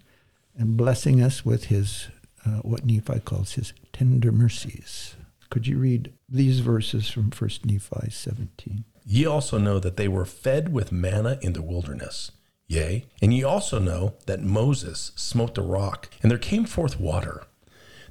and 0.57 0.77
blessing 0.77 1.21
us 1.21 1.45
with 1.45 1.65
his, 1.65 2.07
uh, 2.45 2.59
what 2.61 2.85
Nephi 2.85 3.19
calls 3.19 3.53
his 3.53 3.73
tender 3.93 4.31
mercies. 4.31 5.15
Could 5.49 5.67
you 5.67 5.77
read 5.77 6.13
these 6.27 6.59
verses 6.59 7.09
from 7.09 7.31
1 7.31 7.49
Nephi 7.65 8.09
17? 8.09 8.85
Ye 9.05 9.25
also 9.25 9.57
know 9.57 9.79
that 9.79 9.97
they 9.97 10.07
were 10.07 10.25
fed 10.25 10.73
with 10.73 10.91
manna 10.91 11.37
in 11.41 11.53
the 11.53 11.61
wilderness. 11.61 12.31
Yea, 12.67 13.05
and 13.21 13.33
ye 13.33 13.43
also 13.43 13.79
know 13.79 14.15
that 14.25 14.43
Moses 14.43 15.13
smote 15.15 15.55
the 15.55 15.61
rock, 15.61 16.09
and 16.21 16.29
there 16.29 16.37
came 16.37 16.65
forth 16.65 16.99
water, 16.99 17.43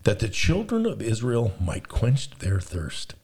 that 0.07 0.21
the 0.21 0.29
children 0.29 0.87
of 0.87 1.03
Israel 1.03 1.53
might 1.61 1.89
quench 1.89 2.31
their 2.39 2.61
thirst. 2.61 3.17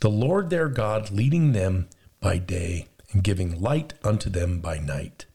The 0.00 0.10
Lord 0.10 0.50
their 0.50 0.68
God 0.68 1.12
leading 1.12 1.52
them 1.52 1.88
by 2.20 2.38
day, 2.38 2.88
and 3.12 3.22
giving 3.22 3.60
light 3.60 3.94
unto 4.02 4.28
them 4.28 4.58
by 4.58 4.78
night, 4.78 5.26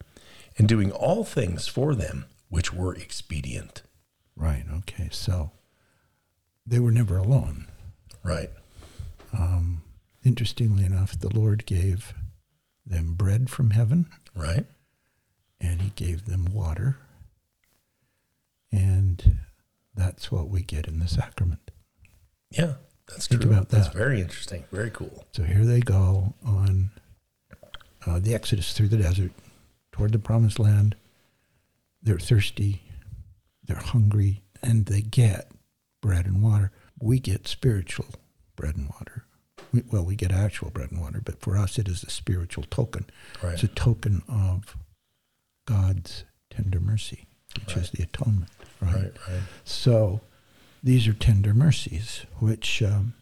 and 0.57 0.67
doing 0.67 0.91
all 0.91 1.23
things 1.23 1.69
for 1.69 1.95
them 1.95 2.25
which 2.49 2.73
were 2.73 2.93
expedient. 2.93 3.83
Right, 4.35 4.65
okay. 4.79 5.07
So 5.09 5.51
they 6.67 6.79
were 6.79 6.91
never 6.91 7.15
alone. 7.15 7.67
Right. 8.21 8.49
Um, 9.31 9.83
interestingly 10.21 10.83
enough, 10.83 11.17
the 11.17 11.33
Lord 11.33 11.65
gave 11.65 12.13
them 12.85 13.13
bread 13.13 13.49
from 13.49 13.69
heaven 13.69 14.07
Right. 14.35 14.65
and 15.61 15.81
he 15.81 15.91
gave 15.95 16.25
them 16.25 16.49
water. 16.51 16.97
And 18.69 19.39
that's 19.95 20.31
what 20.31 20.49
we 20.49 20.61
get 20.61 20.87
in 20.87 20.99
the 20.99 21.07
sacrament. 21.07 21.71
Yeah, 22.49 22.73
that's 23.07 23.27
Think 23.27 23.41
true. 23.41 23.51
about 23.51 23.69
That's 23.69 23.87
very 23.87 24.21
interesting. 24.21 24.65
Very 24.71 24.89
cool. 24.89 25.25
So 25.33 25.43
here 25.43 25.65
they 25.65 25.79
go 25.79 26.33
on 26.45 26.91
uh, 28.05 28.19
the 28.19 28.33
Exodus 28.33 28.73
through 28.73 28.89
the 28.89 28.97
desert 28.97 29.31
toward 29.91 30.11
the 30.11 30.19
promised 30.19 30.59
land. 30.59 30.95
They're 32.01 32.19
thirsty, 32.19 32.81
they're 33.63 33.77
hungry, 33.77 34.41
and 34.63 34.85
they 34.85 35.01
get 35.01 35.51
bread 36.01 36.25
and 36.25 36.41
water. 36.41 36.71
We 36.99 37.19
get 37.19 37.47
spiritual 37.47 38.07
bread 38.55 38.75
and 38.75 38.89
water. 38.89 39.25
We, 39.71 39.83
well, 39.91 40.03
we 40.03 40.15
get 40.15 40.31
actual 40.31 40.71
bread 40.71 40.91
and 40.91 40.99
water, 40.99 41.21
but 41.23 41.39
for 41.39 41.55
us 41.57 41.77
it 41.77 41.87
is 41.87 42.03
a 42.03 42.09
spiritual 42.09 42.65
token. 42.69 43.05
Right. 43.41 43.53
It's 43.53 43.63
a 43.63 43.67
token 43.67 44.23
of 44.27 44.75
God's 45.65 46.25
tender 46.49 46.79
mercy, 46.79 47.27
which 47.59 47.77
is 47.77 47.91
the 47.91 48.03
atonement. 48.03 48.49
Right. 48.81 48.95
Right. 48.95 49.13
Right. 49.27 49.41
So 49.63 50.21
these 50.83 51.07
are 51.07 51.13
tender 51.13 51.53
mercies, 51.53 52.25
which 52.39 52.81
um, 52.81 53.13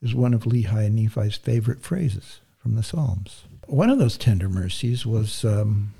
is 0.00 0.14
one 0.14 0.34
of 0.34 0.44
Lehi 0.44 0.86
and 0.86 0.98
Nephi's 0.98 1.36
favorite 1.36 1.82
phrases 1.82 2.40
from 2.58 2.74
the 2.76 2.82
Psalms. 2.82 3.44
One 3.66 3.90
of 3.90 3.98
those 3.98 4.16
tender 4.16 4.48
mercies 4.48 5.06
was 5.06 5.44
um, 5.44 5.94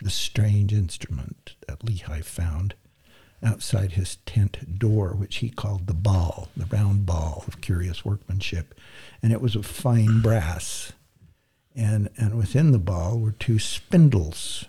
the 0.00 0.10
strange 0.10 0.72
instrument 0.72 1.54
that 1.66 1.80
Lehi 1.80 2.24
found 2.24 2.74
outside 3.42 3.92
his 3.92 4.16
tent 4.26 4.78
door, 4.78 5.10
which 5.10 5.36
he 5.36 5.48
called 5.50 5.86
the 5.86 5.94
ball, 5.94 6.48
the 6.56 6.66
round 6.66 7.06
ball 7.06 7.44
of 7.46 7.60
curious 7.60 8.04
workmanship. 8.04 8.74
And 9.22 9.32
it 9.32 9.40
was 9.40 9.54
of 9.54 9.66
fine 9.66 10.20
brass. 10.20 10.92
And, 11.76 12.08
and 12.16 12.36
within 12.36 12.72
the 12.72 12.78
ball 12.78 13.18
were 13.18 13.32
two 13.32 13.58
spindles. 13.58 14.64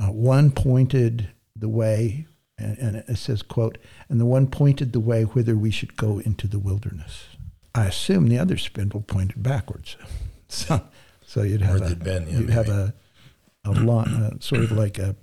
Uh, 0.00 0.12
one 0.12 0.50
pointed 0.50 1.28
the 1.56 1.68
way, 1.68 2.26
and, 2.56 2.78
and 2.78 2.96
it 2.96 3.18
says, 3.18 3.42
quote, 3.42 3.78
and 4.08 4.20
the 4.20 4.26
one 4.26 4.46
pointed 4.46 4.92
the 4.92 5.00
way 5.00 5.24
whither 5.24 5.56
we 5.56 5.70
should 5.70 5.96
go 5.96 6.18
into 6.20 6.46
the 6.46 6.58
wilderness. 6.58 7.26
I 7.74 7.86
assume 7.86 8.28
the 8.28 8.38
other 8.38 8.56
spindle 8.56 9.02
pointed 9.02 9.42
backwards. 9.42 9.96
So, 10.50 10.80
so 11.26 11.42
you'd 11.42 11.60
have, 11.60 11.82
a, 11.82 11.94
been, 11.94 12.26
yeah, 12.26 12.38
you'd 12.38 12.48
have 12.48 12.70
a, 12.70 12.94
a 13.66 13.72
line, 13.72 14.08
uh, 14.08 14.30
sort 14.40 14.62
of 14.62 14.72
like 14.72 14.98
a, 14.98 15.14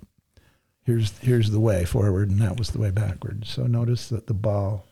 here's, 0.84 1.18
here's 1.18 1.50
the 1.50 1.58
way 1.58 1.84
forward, 1.84 2.30
and 2.30 2.40
that 2.40 2.56
was 2.56 2.70
the 2.70 2.78
way 2.78 2.92
backwards. 2.92 3.50
So 3.50 3.64
notice 3.64 4.08
that 4.10 4.28
the 4.28 4.34
ball 4.34 4.86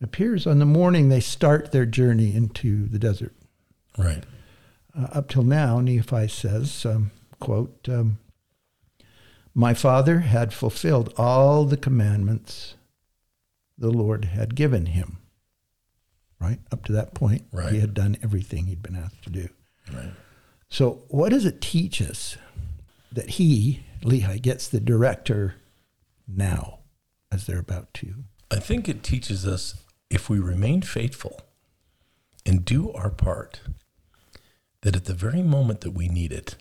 appears 0.00 0.46
on 0.46 0.60
the 0.60 0.64
morning 0.64 1.08
they 1.08 1.18
start 1.18 1.72
their 1.72 1.84
journey 1.84 2.32
into 2.32 2.86
the 2.86 2.98
desert. 3.00 3.34
Right. 3.98 4.22
Uh, 4.96 5.08
up 5.10 5.28
till 5.28 5.42
now, 5.42 5.80
Nephi 5.80 6.28
says, 6.28 6.86
um, 6.86 7.10
quote, 7.40 7.88
um, 7.88 8.18
My 9.54 9.74
father 9.74 10.20
had 10.20 10.52
fulfilled 10.54 11.12
all 11.16 11.64
the 11.64 11.76
commandments 11.76 12.74
the 13.76 13.90
Lord 13.90 14.26
had 14.26 14.54
given 14.54 14.86
him. 14.86 15.18
Right? 16.40 16.60
Up 16.72 16.84
to 16.86 16.92
that 16.92 17.14
point, 17.14 17.44
Right. 17.52 17.72
he 17.72 17.80
had 17.80 17.94
done 17.94 18.16
everything 18.22 18.66
he'd 18.66 18.82
been 18.82 18.96
asked 18.96 19.22
to 19.24 19.30
do. 19.30 19.48
Right. 19.92 20.12
So, 20.68 21.04
what 21.08 21.28
does 21.30 21.44
it 21.44 21.60
teach 21.60 22.00
us 22.00 22.36
that 23.12 23.30
he, 23.30 23.84
Lehi, 24.02 24.40
gets 24.40 24.66
the 24.68 24.80
director 24.80 25.54
now 26.26 26.78
as 27.30 27.46
they're 27.46 27.58
about 27.58 27.92
to? 27.94 28.24
I 28.50 28.56
think 28.58 28.88
it 28.88 29.02
teaches 29.02 29.46
us 29.46 29.74
if 30.10 30.28
we 30.28 30.38
remain 30.38 30.82
faithful 30.82 31.42
and 32.44 32.64
do 32.64 32.90
our 32.92 33.10
part, 33.10 33.60
that 34.80 34.96
at 34.96 35.04
the 35.04 35.14
very 35.14 35.42
moment 35.42 35.82
that 35.82 35.92
we 35.92 36.08
need 36.08 36.32
it, 36.32 36.56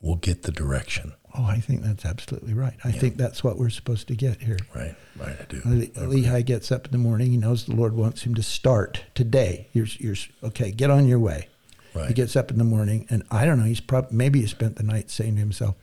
we'll 0.00 0.16
get 0.16 0.44
the 0.44 0.52
direction. 0.52 1.12
Oh, 1.38 1.44
I 1.44 1.60
think 1.60 1.82
that's 1.82 2.04
absolutely 2.04 2.54
right. 2.54 2.74
I 2.84 2.92
think 2.92 3.16
that's 3.16 3.44
what 3.44 3.58
we're 3.58 3.70
supposed 3.70 4.08
to 4.08 4.14
get 4.14 4.40
here. 4.40 4.58
Right. 4.74 4.94
Right. 5.16 5.36
I 5.38 5.44
do. 5.48 5.60
Le- 5.64 6.06
Lehi 6.06 6.44
gets 6.44 6.72
up 6.72 6.86
in 6.86 6.92
the 6.92 6.98
morning. 6.98 7.30
He 7.30 7.36
knows 7.36 7.66
the 7.66 7.74
Lord 7.74 7.94
wants 7.94 8.22
him 8.22 8.34
to 8.36 8.42
start 8.42 9.04
today. 9.14 9.68
You're, 9.72 9.86
you're 9.98 10.16
okay. 10.44 10.70
Get 10.70 10.90
on 10.90 11.06
your 11.06 11.18
way. 11.18 11.48
Right. 11.94 12.08
He 12.08 12.14
gets 12.14 12.36
up 12.36 12.50
in 12.50 12.58
the 12.58 12.64
morning, 12.64 13.06
and 13.10 13.22
I 13.30 13.44
don't 13.44 13.58
know. 13.58 13.64
He's 13.64 13.80
probably 13.80 14.16
maybe 14.16 14.40
he 14.40 14.46
spent 14.46 14.76
the 14.76 14.82
night 14.82 15.10
saying 15.10 15.34
to 15.34 15.40
himself, 15.40 15.76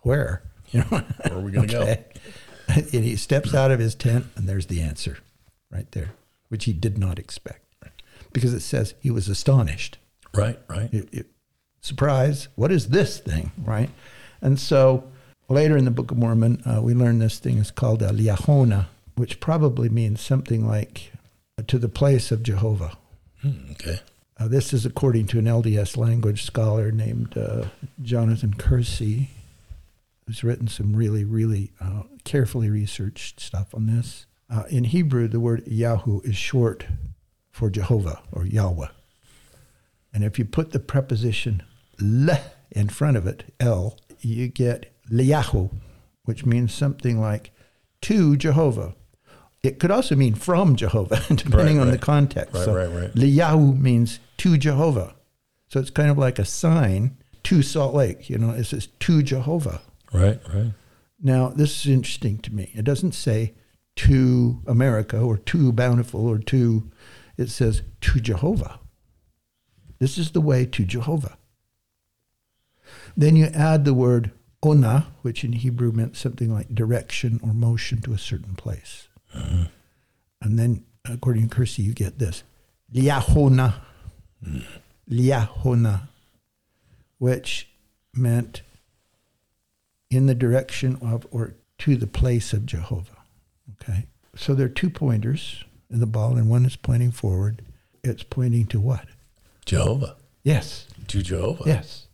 "Where? 0.00 0.42
You 0.70 0.80
know, 0.90 1.02
Where 1.28 1.38
are 1.38 1.40
we 1.40 1.50
going 1.50 1.68
to 1.68 1.82
okay. 1.82 2.04
and 2.68 3.04
he 3.04 3.16
steps 3.16 3.54
out 3.54 3.70
of 3.70 3.80
his 3.80 3.94
tent, 3.94 4.26
and 4.36 4.48
there's 4.48 4.66
the 4.66 4.80
answer, 4.80 5.18
right 5.70 5.90
there, 5.92 6.12
which 6.48 6.64
he 6.64 6.72
did 6.72 6.96
not 6.96 7.18
expect, 7.18 7.64
because 8.32 8.54
it 8.54 8.60
says 8.60 8.94
he 9.00 9.10
was 9.10 9.28
astonished. 9.28 9.98
Right. 10.32 10.58
Right. 10.68 10.92
It, 10.94 11.08
it, 11.12 11.26
surprise! 11.80 12.48
What 12.54 12.70
is 12.70 12.88
this 12.88 13.18
thing? 13.18 13.50
Right? 13.58 13.90
And 14.42 14.58
so 14.58 15.04
later 15.48 15.76
in 15.76 15.84
the 15.84 15.90
Book 15.90 16.10
of 16.10 16.18
Mormon, 16.18 16.62
uh, 16.66 16.82
we 16.82 16.92
learn 16.92 17.18
this 17.18 17.38
thing 17.38 17.58
is 17.58 17.70
called 17.70 18.02
a 18.02 18.10
liahona, 18.10 18.86
which 19.14 19.40
probably 19.40 19.88
means 19.88 20.20
something 20.20 20.66
like 20.66 21.12
to 21.66 21.78
the 21.78 21.88
place 21.88 22.30
of 22.32 22.42
Jehovah. 22.42 22.96
Hmm, 23.40 23.72
okay. 23.72 24.00
Uh, 24.38 24.48
this 24.48 24.72
is 24.72 24.84
according 24.84 25.26
to 25.28 25.38
an 25.38 25.44
LDS 25.44 25.96
language 25.96 26.42
scholar 26.42 26.90
named 26.90 27.36
uh, 27.38 27.66
Jonathan 28.00 28.54
Kersey, 28.54 29.30
who's 30.26 30.42
written 30.42 30.66
some 30.66 30.96
really, 30.96 31.24
really 31.24 31.70
uh, 31.80 32.02
carefully 32.24 32.68
researched 32.68 33.40
stuff 33.40 33.74
on 33.74 33.86
this. 33.86 34.26
Uh, 34.50 34.64
in 34.68 34.84
Hebrew, 34.84 35.28
the 35.28 35.40
word 35.40 35.64
Yahu 35.66 36.24
is 36.26 36.36
short 36.36 36.86
for 37.50 37.70
Jehovah 37.70 38.20
or 38.32 38.44
Yahweh. 38.44 38.88
And 40.12 40.24
if 40.24 40.38
you 40.38 40.44
put 40.44 40.72
the 40.72 40.80
preposition 40.80 41.62
le 42.00 42.40
in 42.70 42.88
front 42.88 43.16
of 43.16 43.26
it, 43.26 43.54
L, 43.60 43.98
you 44.24 44.48
get 44.48 44.92
Liyahu, 45.10 45.70
which 46.24 46.46
means 46.46 46.72
something 46.72 47.20
like 47.20 47.50
to 48.02 48.36
Jehovah. 48.36 48.94
It 49.62 49.78
could 49.78 49.90
also 49.90 50.16
mean 50.16 50.34
from 50.34 50.74
Jehovah, 50.76 51.22
depending 51.34 51.78
Right, 51.78 51.86
on 51.86 51.90
the 51.90 51.98
context. 51.98 52.54
Right, 52.54 52.64
so 52.64 52.74
right, 52.74 52.90
right. 52.90 53.14
Liyahu 53.14 53.78
means 53.78 54.18
to 54.38 54.56
Jehovah. 54.58 55.14
So 55.68 55.80
it's 55.80 55.90
kind 55.90 56.10
of 56.10 56.18
like 56.18 56.38
a 56.38 56.44
sign 56.44 57.16
to 57.44 57.62
Salt 57.62 57.94
Lake. 57.94 58.28
You 58.28 58.38
know, 58.38 58.50
it 58.50 58.64
says 58.64 58.88
to 59.00 59.22
Jehovah. 59.22 59.80
Right. 60.12 60.40
Right. 60.52 60.72
Now, 61.22 61.48
this 61.48 61.86
is 61.86 61.92
interesting 61.92 62.38
to 62.38 62.52
me. 62.52 62.72
It 62.74 62.84
doesn't 62.84 63.12
say 63.12 63.54
to 63.96 64.60
America 64.66 65.18
or 65.18 65.36
to 65.36 65.72
Bountiful 65.72 66.26
or 66.26 66.38
to, 66.38 66.90
it 67.36 67.48
says 67.48 67.82
to 68.00 68.20
Jehovah. 68.20 68.80
This 70.00 70.18
is 70.18 70.32
the 70.32 70.40
way 70.40 70.66
to 70.66 70.84
Jehovah. 70.84 71.38
Then 73.16 73.36
you 73.36 73.46
add 73.46 73.84
the 73.84 73.94
word 73.94 74.30
ona, 74.62 75.06
which 75.22 75.44
in 75.44 75.52
Hebrew 75.52 75.92
meant 75.92 76.16
something 76.16 76.52
like 76.52 76.74
direction 76.74 77.40
or 77.42 77.52
motion 77.52 78.00
to 78.02 78.12
a 78.12 78.18
certain 78.18 78.54
place. 78.54 79.08
Mm-hmm. 79.34 79.64
And 80.40 80.58
then, 80.58 80.84
according 81.04 81.48
to 81.48 81.54
Kersey, 81.54 81.82
you 81.82 81.92
get 81.92 82.18
this 82.18 82.42
liahona, 82.94 83.74
liahona, 85.10 86.08
which 87.18 87.68
meant 88.14 88.62
in 90.10 90.26
the 90.26 90.34
direction 90.34 90.98
of 91.02 91.26
or 91.30 91.54
to 91.78 91.96
the 91.96 92.06
place 92.06 92.52
of 92.52 92.66
Jehovah. 92.66 93.16
Okay. 93.72 94.06
So 94.36 94.54
there 94.54 94.66
are 94.66 94.70
two 94.70 94.90
pointers 94.90 95.64
in 95.90 96.00
the 96.00 96.06
ball, 96.06 96.36
and 96.36 96.48
one 96.48 96.64
is 96.64 96.76
pointing 96.76 97.10
forward. 97.10 97.62
It's 98.02 98.22
pointing 98.22 98.66
to 98.66 98.80
what? 98.80 99.06
Jehovah. 99.64 100.16
Yes. 100.42 100.86
To 101.08 101.22
Jehovah. 101.22 101.64
Yes. 101.66 102.06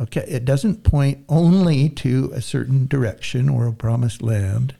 Okay. 0.00 0.24
It 0.28 0.44
doesn't 0.44 0.84
point 0.84 1.24
only 1.28 1.88
to 1.90 2.30
a 2.32 2.40
certain 2.40 2.86
direction 2.86 3.48
or 3.48 3.66
a 3.66 3.72
promised 3.72 4.22
land. 4.22 4.76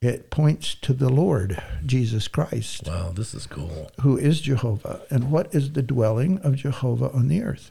It 0.00 0.30
points 0.30 0.74
to 0.76 0.92
the 0.92 1.08
Lord, 1.08 1.62
Jesus 1.86 2.26
Christ, 2.26 2.88
Wow, 2.88 3.12
this 3.14 3.34
is 3.34 3.46
cool. 3.46 3.90
who 4.00 4.16
is 4.16 4.40
Jehovah. 4.40 5.02
And 5.10 5.30
what 5.30 5.54
is 5.54 5.72
the 5.72 5.82
dwelling 5.82 6.38
of 6.38 6.56
Jehovah 6.56 7.10
on 7.12 7.28
the 7.28 7.42
earth? 7.42 7.70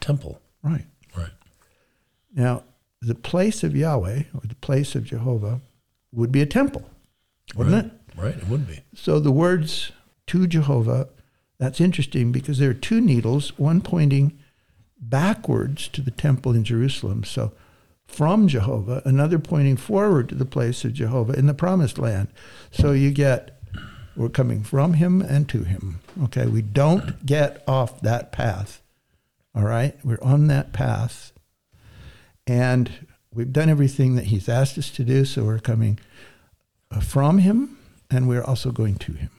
Temple. 0.00 0.40
Right. 0.62 0.84
Right. 1.16 1.30
Now, 2.34 2.64
the 3.00 3.14
place 3.14 3.62
of 3.62 3.74
Yahweh 3.74 4.24
or 4.34 4.40
the 4.44 4.54
place 4.56 4.94
of 4.94 5.04
Jehovah 5.04 5.60
would 6.12 6.30
be 6.30 6.42
a 6.42 6.46
temple, 6.46 6.88
wouldn't 7.56 7.74
right. 7.74 7.84
it? 7.86 8.20
Right. 8.20 8.36
It 8.36 8.48
would 8.48 8.66
be. 8.66 8.80
So 8.94 9.18
the 9.18 9.32
words 9.32 9.92
to 10.28 10.46
Jehovah, 10.46 11.08
that's 11.58 11.80
interesting 11.80 12.32
because 12.32 12.58
there 12.58 12.70
are 12.70 12.74
two 12.74 13.00
needles, 13.00 13.58
one 13.58 13.80
pointing 13.80 14.38
backwards 15.02 15.88
to 15.88 16.00
the 16.00 16.10
temple 16.10 16.54
in 16.54 16.64
Jerusalem. 16.64 17.24
So 17.24 17.52
from 18.06 18.46
Jehovah, 18.48 19.02
another 19.04 19.38
pointing 19.38 19.76
forward 19.76 20.28
to 20.28 20.34
the 20.34 20.44
place 20.44 20.84
of 20.84 20.94
Jehovah 20.94 21.32
in 21.34 21.46
the 21.46 21.54
promised 21.54 21.98
land. 21.98 22.28
So 22.70 22.92
you 22.92 23.10
get, 23.10 23.60
we're 24.16 24.28
coming 24.28 24.62
from 24.62 24.94
him 24.94 25.20
and 25.20 25.48
to 25.48 25.64
him. 25.64 26.00
Okay, 26.24 26.46
we 26.46 26.62
don't 26.62 27.26
get 27.26 27.62
off 27.66 28.00
that 28.02 28.32
path. 28.32 28.82
All 29.54 29.64
right, 29.64 29.94
we're 30.04 30.22
on 30.22 30.46
that 30.46 30.72
path. 30.72 31.32
And 32.46 33.06
we've 33.34 33.52
done 33.52 33.68
everything 33.68 34.14
that 34.16 34.26
he's 34.26 34.48
asked 34.48 34.78
us 34.78 34.90
to 34.90 35.04
do. 35.04 35.24
So 35.24 35.44
we're 35.44 35.58
coming 35.58 35.98
uh, 36.90 37.00
from 37.00 37.38
him 37.38 37.78
and 38.10 38.28
we're 38.28 38.44
also 38.44 38.70
going 38.72 38.96
to 38.96 39.12
him. 39.12 39.30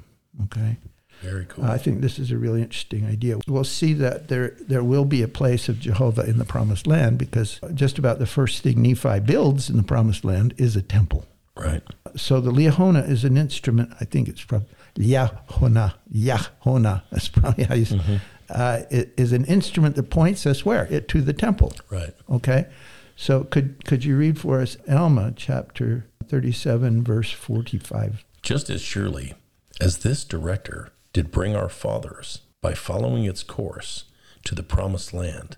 Okay. 0.46 0.78
Very 1.24 1.46
cool. 1.46 1.64
I 1.66 1.78
think 1.78 2.02
this 2.02 2.20
is 2.20 2.32
a 2.32 2.38
really 2.38 2.62
interesting 2.62 3.06
idea. 3.06 3.38
We'll 3.48 3.64
see 3.64 3.94
that 3.94 4.28
there 4.28 4.56
there 4.68 4.84
will 4.84 5.06
be 5.06 5.22
a 5.24 5.28
place 5.28 5.70
of 5.70 5.80
Jehovah 5.80 6.26
in 6.26 6.38
the 6.38 6.46
promised 6.46 6.86
land 6.86 7.18
because 7.18 7.60
just 7.74 7.98
about 7.98 8.20
the 8.20 8.26
first 8.28 8.62
thing 8.64 8.82
Nephi 8.82 9.20
builds 9.22 9.70
in 9.70 9.78
the 9.78 9.84
promised 9.84 10.26
land 10.26 10.54
is 10.58 10.76
a 10.76 10.82
temple. 10.82 11.26
right. 11.56 11.82
So 12.16 12.40
the 12.42 12.52
liahona 12.52 13.10
is 13.10 13.24
an 13.24 13.38
instrument. 13.38 13.90
I 14.00 14.06
think 14.06 14.28
it's 14.28 14.44
probably 14.44 14.68
Yahona. 14.98 15.94
Yahona. 16.14 17.02
That's 17.10 17.30
probably 17.30 17.64
how 17.64 17.76
you. 17.76 17.86
say 17.86 18.20
Uh, 18.50 18.82
it 18.92 19.14
is 19.18 19.32
an 19.32 19.46
instrument 19.46 19.96
that 19.96 20.10
points 20.12 20.46
us 20.46 20.64
where 20.66 20.86
it 20.92 21.08
to 21.08 21.22
the 21.22 21.34
temple. 21.34 21.74
Right. 21.90 22.14
Okay, 22.30 22.68
so 23.16 23.46
could 23.46 23.86
could 23.86 24.04
you 24.04 24.16
read 24.18 24.38
for 24.38 24.60
us 24.60 24.78
Alma 24.88 25.34
chapter 25.36 26.06
thirty-seven, 26.28 27.04
verse 27.04 27.32
forty-five? 27.32 28.24
Just 28.44 28.70
as 28.70 28.82
surely 28.82 29.34
as 29.82 30.00
this 30.00 30.24
director 30.24 30.90
did 31.14 31.32
bring 31.32 31.56
our 31.56 31.70
fathers 31.70 32.42
by 32.62 32.74
following 32.74 33.24
its 33.26 33.44
course 33.44 34.06
to 34.44 34.56
the 34.56 34.64
promised 34.64 35.14
land, 35.14 35.58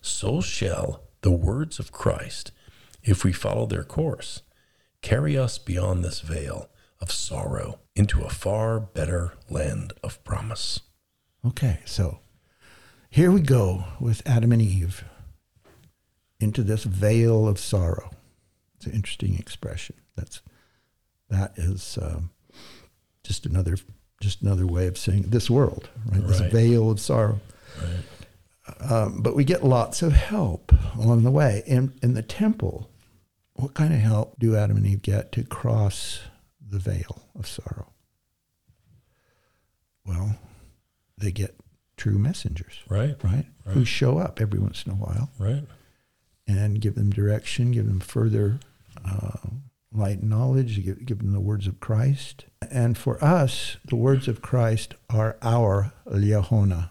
so 0.00 0.40
shall 0.40 1.02
the 1.22 1.30
words 1.30 1.78
of 1.78 1.92
Christ, 1.92 2.52
if 3.02 3.24
we 3.24 3.32
follow 3.32 3.66
their 3.66 3.84
course, 3.84 4.42
carry 5.02 5.36
us 5.36 5.58
beyond 5.58 6.04
this 6.04 6.20
veil 6.20 6.68
of 7.00 7.10
sorrow 7.10 7.80
into 7.96 8.22
a 8.22 8.30
far 8.30 8.80
better 8.80 9.34
land 9.50 9.92
of 10.02 10.22
promise. 10.24 10.80
Okay, 11.44 11.80
so 11.84 12.20
here 13.10 13.30
we 13.30 13.40
go 13.40 13.84
with 14.00 14.22
Adam 14.26 14.52
and 14.52 14.62
Eve 14.62 15.04
into 16.40 16.62
this 16.62 16.84
veil 16.84 17.46
of 17.48 17.58
sorrow. 17.58 18.10
It's 18.76 18.86
an 18.86 18.92
interesting 18.92 19.36
expression. 19.38 19.96
That's 20.16 20.40
that 21.30 21.52
is 21.56 21.98
um, 22.00 22.30
just 23.22 23.46
another 23.46 23.76
just 24.24 24.42
another 24.42 24.66
way 24.66 24.86
of 24.88 24.98
saying 24.98 25.26
this 25.28 25.48
world, 25.48 25.88
right? 26.10 26.26
This 26.26 26.40
veil 26.40 26.90
of 26.90 26.98
sorrow. 26.98 27.40
Right. 27.80 28.90
Um, 28.90 29.20
but 29.22 29.36
we 29.36 29.44
get 29.44 29.62
lots 29.62 30.00
of 30.02 30.12
help 30.12 30.72
along 30.98 31.22
the 31.22 31.30
way. 31.30 31.62
In 31.66 31.92
in 32.02 32.14
the 32.14 32.22
temple, 32.22 32.90
what 33.54 33.74
kind 33.74 33.92
of 33.94 34.00
help 34.00 34.38
do 34.38 34.56
Adam 34.56 34.76
and 34.78 34.86
Eve 34.86 35.02
get 35.02 35.30
to 35.32 35.44
cross 35.44 36.20
the 36.60 36.78
veil 36.78 37.22
of 37.38 37.46
sorrow? 37.46 37.92
Well, 40.06 40.36
they 41.16 41.30
get 41.32 41.54
true 41.96 42.18
messengers, 42.18 42.78
Right. 42.88 43.16
right? 43.22 43.46
Right. 43.64 43.74
Who 43.74 43.84
show 43.84 44.18
up 44.18 44.40
every 44.40 44.58
once 44.58 44.84
in 44.84 44.92
a 44.92 44.96
while 44.96 45.30
Right. 45.38 45.64
and 46.46 46.80
give 46.80 46.94
them 46.94 47.10
direction, 47.10 47.70
give 47.70 47.86
them 47.86 48.00
further 48.00 48.58
uh, 49.04 49.38
light 49.94 50.20
and 50.20 50.30
knowledge, 50.30 50.84
give, 50.84 51.06
give 51.06 51.18
them 51.18 51.32
the 51.32 51.40
words 51.40 51.66
of 51.66 51.80
Christ. 51.80 52.46
And 52.70 52.98
for 52.98 53.22
us, 53.22 53.76
the 53.84 53.96
words 53.96 54.28
of 54.28 54.42
Christ 54.42 54.94
are 55.08 55.36
our 55.40 55.92
liahona. 56.06 56.90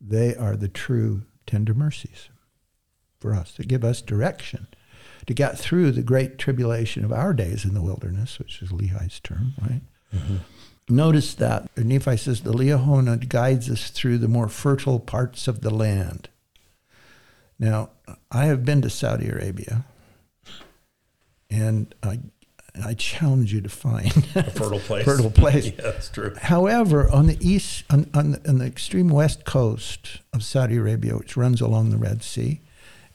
They 0.00 0.36
are 0.36 0.56
the 0.56 0.68
true 0.68 1.22
tender 1.46 1.74
mercies 1.74 2.28
for 3.20 3.34
us 3.34 3.52
to 3.54 3.62
give 3.62 3.84
us 3.84 4.02
direction 4.02 4.66
to 5.26 5.34
get 5.34 5.58
through 5.58 5.92
the 5.92 6.02
great 6.02 6.38
tribulation 6.38 7.04
of 7.04 7.12
our 7.12 7.32
days 7.32 7.64
in 7.64 7.74
the 7.74 7.82
wilderness, 7.82 8.38
which 8.38 8.60
is 8.62 8.70
Lehi's 8.70 9.20
term, 9.20 9.54
right? 9.60 9.82
Mm-hmm. 10.14 10.36
Notice 10.88 11.34
that 11.34 11.70
Nephi 11.76 12.16
says 12.16 12.42
the 12.42 12.52
Liahona 12.52 13.28
guides 13.28 13.70
us 13.70 13.90
through 13.90 14.18
the 14.18 14.28
more 14.28 14.48
fertile 14.48 14.98
parts 14.98 15.46
of 15.46 15.60
the 15.60 15.70
land. 15.70 16.28
Now, 17.58 17.90
I 18.30 18.46
have 18.46 18.64
been 18.64 18.82
to 18.82 18.90
Saudi 18.90 19.28
Arabia, 19.28 19.84
and 21.52 21.94
I, 22.02 22.18
I 22.84 22.94
challenge 22.94 23.52
you 23.52 23.60
to 23.60 23.68
find 23.68 24.06
A 24.34 24.50
fertile 24.50 24.78
place. 24.88 25.04
fertile 25.04 25.30
place. 25.30 25.66
yeah, 25.76 25.80
that's 25.82 26.08
true. 26.08 26.34
However, 26.40 27.10
on 27.10 27.26
the 27.26 27.36
east, 27.40 27.84
on, 27.90 28.08
on, 28.14 28.32
the, 28.32 28.48
on 28.48 28.58
the 28.58 28.64
extreme 28.66 29.08
west 29.10 29.44
coast 29.44 30.20
of 30.32 30.42
Saudi 30.42 30.76
Arabia, 30.76 31.16
which 31.16 31.36
runs 31.36 31.60
along 31.60 31.90
the 31.90 31.98
Red 31.98 32.22
Sea, 32.22 32.60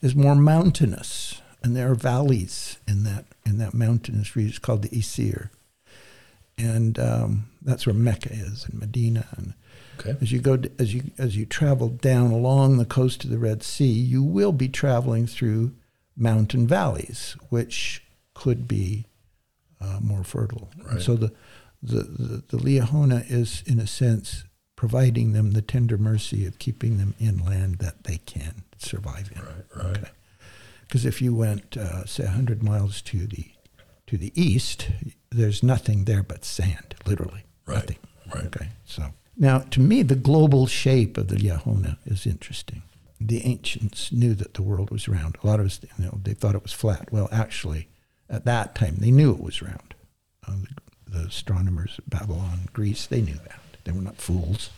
is 0.02 0.16
more 0.16 0.36
mountainous, 0.36 1.42
and 1.64 1.76
there 1.76 1.90
are 1.92 1.96
valleys 1.96 2.78
in 2.88 3.04
that 3.04 3.26
in 3.48 3.58
that 3.58 3.74
mountainous 3.74 4.36
region. 4.36 4.50
It's 4.50 4.60
called 4.60 4.84
the 4.84 4.96
Asir, 5.00 5.50
and 6.58 7.00
um, 7.00 7.46
that's 7.62 7.86
where 7.86 7.96
Mecca 7.96 8.32
is, 8.32 8.66
and 8.66 8.80
Medina. 8.80 9.26
And 9.38 9.54
Okay. 10.00 10.16
as 10.22 10.32
you 10.32 10.38
go, 10.40 10.60
as 10.78 10.94
you 10.94 11.06
as 11.18 11.36
you 11.36 11.48
travel 11.48 11.90
down 11.90 12.30
along 12.32 12.78
the 12.78 12.86
coast 12.86 13.24
of 13.24 13.32
the 13.32 13.40
Red 13.40 13.64
Sea, 13.64 13.92
you 13.92 14.22
will 14.22 14.52
be 14.52 14.68
traveling 14.70 15.26
through 15.26 15.72
mountain 16.16 16.68
valleys, 16.68 17.36
which 17.50 18.04
could 18.38 18.68
be 18.68 19.08
uh, 19.82 20.00
more 20.00 20.24
fertile. 20.24 20.70
Right. 20.86 21.02
so 21.02 21.16
the, 21.16 21.32
the 21.82 22.04
the 22.04 22.44
the 22.50 22.58
Liahona 22.58 23.30
is, 23.30 23.64
in 23.66 23.80
a 23.80 23.88
sense, 23.88 24.44
providing 24.76 25.34
them 25.34 25.52
the 25.52 25.62
tender 25.64 25.98
mercy 25.98 26.46
of 26.46 26.60
keeping 26.60 26.98
them 26.98 27.16
in 27.20 27.44
land 27.44 27.80
that 27.80 28.04
they 28.04 28.18
can 28.18 28.64
survive 28.78 29.32
in. 29.36 29.42
Right. 29.42 29.86
Right. 29.86 29.98
Okay. 29.98 30.12
Because 30.82 31.04
if 31.06 31.22
you 31.22 31.36
went, 31.36 31.76
uh, 31.76 32.06
say, 32.06 32.24
100 32.24 32.64
miles 32.64 33.02
to 33.04 33.26
the 33.28 33.46
to 34.06 34.18
the 34.18 34.32
east, 34.42 34.90
there's 35.32 35.62
nothing 35.62 36.06
there 36.06 36.24
but 36.24 36.46
sand, 36.46 36.96
literally. 37.06 37.44
Right. 37.66 37.76
Nothing. 37.76 37.98
Right. 38.34 38.46
Okay. 38.46 38.70
So 38.86 39.14
now, 39.36 39.60
to 39.60 39.82
me, 39.82 40.02
the 40.04 40.16
global 40.16 40.66
shape 40.68 41.18
of 41.18 41.28
the 41.28 41.36
Yahona 41.36 41.98
is 42.06 42.26
interesting. 42.26 42.84
The 43.20 43.44
ancients 43.46 44.12
knew 44.12 44.34
that 44.36 44.54
the 44.54 44.62
world 44.62 44.92
was 44.92 45.10
round. 45.10 45.38
A 45.44 45.48
lot 45.48 45.60
of 45.60 45.66
us, 45.66 45.80
you 45.98 46.06
know, 46.06 46.20
they 46.24 46.34
thought 46.34 46.56
it 46.56 46.64
was 46.64 46.72
flat. 46.72 47.12
Well, 47.12 47.28
actually, 47.32 47.88
at 48.30 48.46
that 48.46 48.76
time, 48.76 48.98
they 48.98 49.12
knew 49.12 49.32
it 49.32 49.42
was 49.42 49.62
round. 49.62 49.94
Uh, 50.48 50.54
the, 51.06 51.20
the 51.20 51.26
astronomers 51.28 51.98
of 51.98 52.10
Babylon, 52.10 52.68
Greece, 52.74 53.06
they 53.06 53.22
knew 53.22 53.36
that. 53.48 53.62
They 53.84 53.92
were 53.92 54.02
not 54.02 54.18
fools. 54.18 54.70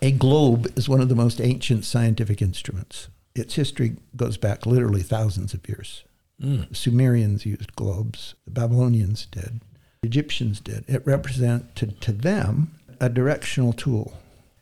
A 0.00 0.12
globe 0.12 0.72
is 0.76 0.88
one 0.88 1.00
of 1.00 1.08
the 1.08 1.14
most 1.14 1.40
ancient 1.40 1.84
scientific 1.84 2.40
instruments. 2.40 3.08
Its 3.34 3.54
history 3.54 3.96
goes 4.16 4.36
back 4.36 4.66
literally 4.66 5.02
thousands 5.02 5.54
of 5.54 5.68
years. 5.68 6.04
Mm. 6.40 6.68
The 6.70 6.74
Sumerians 6.74 7.44
used 7.46 7.76
globes. 7.76 8.34
The 8.44 8.50
Babylonians 8.50 9.26
did. 9.26 9.60
The 10.00 10.08
Egyptians 10.08 10.60
did. 10.60 10.84
It 10.88 11.06
represented 11.06 12.00
to 12.00 12.12
them 12.12 12.74
a 13.00 13.08
directional 13.08 13.72
tool. 13.72 14.14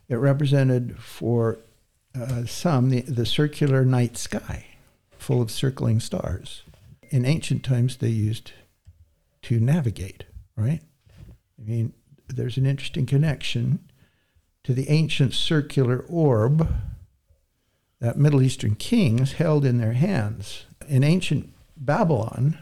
It 0.08 0.16
represented 0.16 0.98
for 0.98 1.58
uh, 2.18 2.44
some 2.46 2.90
the, 2.90 3.02
the 3.02 3.24
circular 3.24 3.84
night 3.84 4.16
sky. 4.16 4.66
full 5.16 5.40
of 5.40 5.50
circling 5.50 6.00
stars. 6.00 6.62
In 7.10 7.24
ancient 7.24 7.64
times, 7.64 7.96
they 7.96 8.08
used 8.08 8.52
to 9.42 9.60
navigate, 9.60 10.24
right? 10.56 10.80
I 11.58 11.68
mean, 11.68 11.92
there's 12.28 12.56
an 12.56 12.66
interesting 12.66 13.06
connection 13.06 13.80
to 14.64 14.72
the 14.72 14.88
ancient 14.88 15.34
circular 15.34 16.04
orb 16.08 16.68
that 18.00 18.16
Middle 18.16 18.42
Eastern 18.42 18.76
kings 18.76 19.32
held 19.32 19.64
in 19.64 19.78
their 19.78 19.92
hands. 19.92 20.64
In 20.88 21.04
ancient 21.04 21.52
Babylon, 21.76 22.58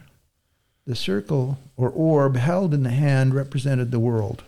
the 0.87 0.97
circle 0.97 1.59
or 1.77 1.91
orb 1.91 2.37
held 2.37 2.73
in 2.73 2.83
the 2.83 2.91
hand 2.91 3.35
represented 3.35 3.91
the 3.91 4.01
world. 4.01 4.43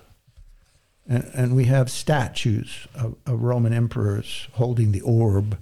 And, 1.07 1.31
and 1.35 1.57
we 1.57 1.65
have 1.65 1.91
statues 1.91 2.87
of, 2.95 3.17
of 3.27 3.43
Roman 3.43 3.73
emperors 3.73 4.49
holding 4.53 4.93
the 4.93 5.01
orb 5.03 5.59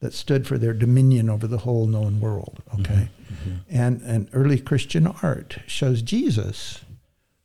that 0.00 0.12
stood 0.12 0.46
for 0.46 0.58
their 0.58 0.72
dominion 0.72 1.30
over 1.30 1.46
the 1.46 1.58
whole 1.58 1.86
known 1.86 2.20
world. 2.20 2.62
Okay, 2.74 2.94
mm-hmm, 2.94 3.15
mm-hmm. 3.32 3.54
and 3.68 4.00
and 4.02 4.28
early 4.32 4.58
Christian 4.58 5.06
art 5.06 5.58
shows 5.66 6.02
Jesus 6.02 6.84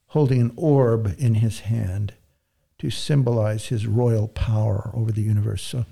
holding 0.07 0.41
an 0.41 0.51
orb 0.57 1.15
in 1.17 1.35
his 1.35 1.61
hand 1.61 2.13
to 2.77 2.89
symbolize 2.89 3.67
his 3.67 3.87
royal 3.87 4.27
power 4.27 4.91
over 4.93 5.11
the 5.11 5.21
universe. 5.21 5.63
So, 5.63 5.85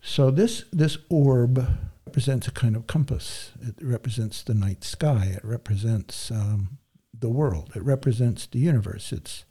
so 0.00 0.30
this 0.30 0.64
this 0.72 0.98
orb 1.08 1.68
represents 2.06 2.48
a 2.48 2.50
kind 2.50 2.74
of 2.74 2.86
compass. 2.86 3.52
It 3.60 3.76
represents 3.80 4.42
the 4.42 4.54
night 4.54 4.82
sky. 4.82 5.32
It 5.36 5.44
represents 5.44 6.30
um, 6.30 6.78
the 7.16 7.28
world. 7.28 7.72
It 7.76 7.82
represents 7.82 8.46
the 8.46 8.58
universe. 8.58 9.12
It's 9.12 9.44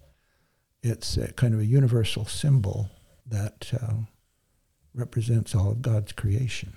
it's 0.83 1.17
a 1.17 1.31
kind 1.33 1.53
of 1.53 1.59
a 1.59 1.65
universal 1.65 2.25
symbol 2.25 2.89
that 3.25 3.71
uh, 3.81 3.93
represents 4.93 5.55
all 5.55 5.71
of 5.71 5.81
God's 5.81 6.11
creation. 6.11 6.73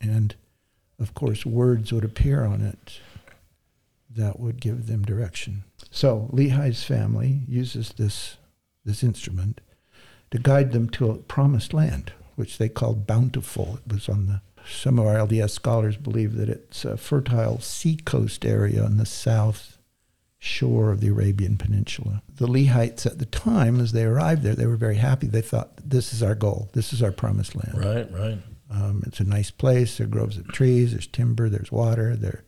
And 0.00 0.34
of 0.98 1.14
course, 1.14 1.44
words 1.44 1.92
would 1.92 2.04
appear 2.04 2.44
on 2.44 2.62
it 2.62 3.00
that 4.10 4.40
would 4.40 4.60
give 4.60 4.86
them 4.86 5.02
direction. 5.04 5.64
So 5.90 6.30
Lehi's 6.32 6.84
family 6.84 7.42
uses 7.46 7.90
this, 7.90 8.36
this 8.84 9.02
instrument 9.02 9.60
to 10.30 10.38
guide 10.38 10.72
them 10.72 10.88
to 10.90 11.10
a 11.10 11.16
promised 11.16 11.74
land, 11.74 12.12
which 12.34 12.58
they 12.58 12.68
called 12.68 13.06
bountiful. 13.06 13.78
It 13.86 13.92
was 13.92 14.08
on 14.08 14.26
the 14.26 14.40
some 14.68 14.98
of 14.98 15.06
our 15.06 15.14
LDS 15.14 15.50
scholars 15.50 15.96
believe 15.96 16.34
that 16.36 16.48
it's 16.48 16.84
a 16.84 16.96
fertile 16.96 17.60
seacoast 17.60 18.44
area 18.44 18.82
on 18.82 18.96
the 18.96 19.06
south 19.06 19.78
shore 20.38 20.90
of 20.90 21.00
the 21.00 21.08
Arabian 21.08 21.56
Peninsula. 21.56 22.22
The 22.34 22.46
Lehites 22.46 23.06
at 23.06 23.18
the 23.18 23.26
time, 23.26 23.80
as 23.80 23.92
they 23.92 24.04
arrived 24.04 24.42
there, 24.42 24.54
they 24.54 24.66
were 24.66 24.76
very 24.76 24.96
happy. 24.96 25.26
They 25.26 25.40
thought, 25.40 25.76
this 25.84 26.12
is 26.12 26.22
our 26.22 26.34
goal. 26.34 26.68
This 26.72 26.92
is 26.92 27.02
our 27.02 27.12
promised 27.12 27.54
land. 27.54 27.78
Right, 27.78 28.10
right. 28.12 28.38
Um, 28.70 29.02
it's 29.06 29.20
a 29.20 29.24
nice 29.24 29.50
place. 29.50 29.98
There 29.98 30.06
are 30.06 30.10
groves 30.10 30.36
of 30.36 30.48
trees. 30.48 30.92
There's 30.92 31.06
timber. 31.06 31.48
There's 31.48 31.72
water. 31.72 32.16
There, 32.16 32.44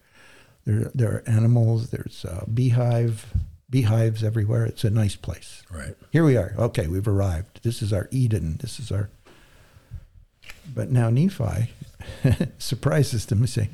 there, 0.65 0.91
there 0.95 1.13
are 1.13 1.25
animals. 1.27 1.91
There's 1.91 2.25
uh, 2.25 2.45
beehive, 2.53 3.33
beehives 3.71 4.25
everywhere. 4.25 4.65
It's 4.65 4.85
a 4.85 4.91
nice 4.91 5.17
place. 5.17 5.63
Right. 5.71 5.95
Here 6.11 6.25
we 6.25 6.37
are. 6.37 6.55
Okay, 6.59 6.89
we've 6.89 7.09
arrived. 7.09 7.61
This 7.63 7.83
is 7.83 7.93
our 7.93 8.09
Eden. 8.11 8.59
This 8.61 8.81
is 8.81 8.91
our. 8.91 9.11
But 10.75 10.91
now 10.91 11.11
Nephi 11.11 11.71
surprises 12.59 13.27
them 13.27 13.39
and 13.39 13.49
say, 13.49 13.71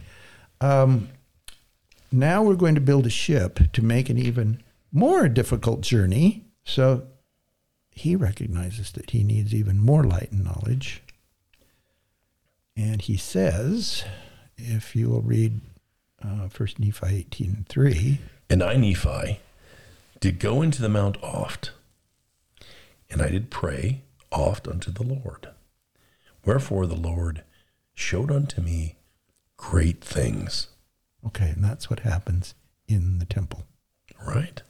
um, 0.61 1.09
now 2.13 2.43
we're 2.43 2.55
going 2.55 2.77
to 2.77 2.81
build 2.81 3.07
a 3.07 3.11
ship 3.11 3.59
to 3.73 3.85
make 3.85 4.09
an 4.09 4.19
even 4.19 4.63
more 4.93 5.29
difficult 5.29 5.81
journey. 5.81 6.45
So 6.65 7.07
he 7.91 8.17
recognizes 8.17 8.93
that 8.93 9.11
he 9.11 9.23
needs 9.23 9.55
even 9.55 9.79
more 9.79 10.05
light 10.05 10.31
and 10.33 10.45
knowledge. 10.45 11.03
And 12.77 13.03
he 13.03 13.17
says, 13.17 14.05
if 14.57 14.97
you 14.97 15.09
will 15.11 15.23
read 15.23 15.61
uh, 16.23 16.49
1 16.57 16.69
Nephi 16.79 17.07
18 17.07 17.67
3. 17.69 18.21
And 18.51 18.63
I, 18.63 18.77
Nephi, 18.77 19.41
did 20.21 20.39
go 20.39 20.63
into 20.63 20.83
the 20.83 20.89
mount 20.89 21.23
oft, 21.23 21.73
and 23.11 23.23
I 23.23 23.29
did 23.29 23.51
pray 23.51 24.03
oft 24.33 24.67
unto 24.67 24.91
the 24.91 25.03
Lord. 25.03 25.49
Wherefore 26.45 26.87
the 26.87 26.97
Lord 26.97 27.43
showed 27.95 28.31
unto 28.31 28.61
me 28.61 28.97
great 29.57 30.03
things 30.03 30.69
Okay, 31.27 31.51
and 31.51 31.65
that's 31.65 31.89
what 31.89 32.01
happens 32.01 32.55
in 32.87 33.19
the 33.19 33.25
temple. 33.25 33.65
Right. 34.27 34.63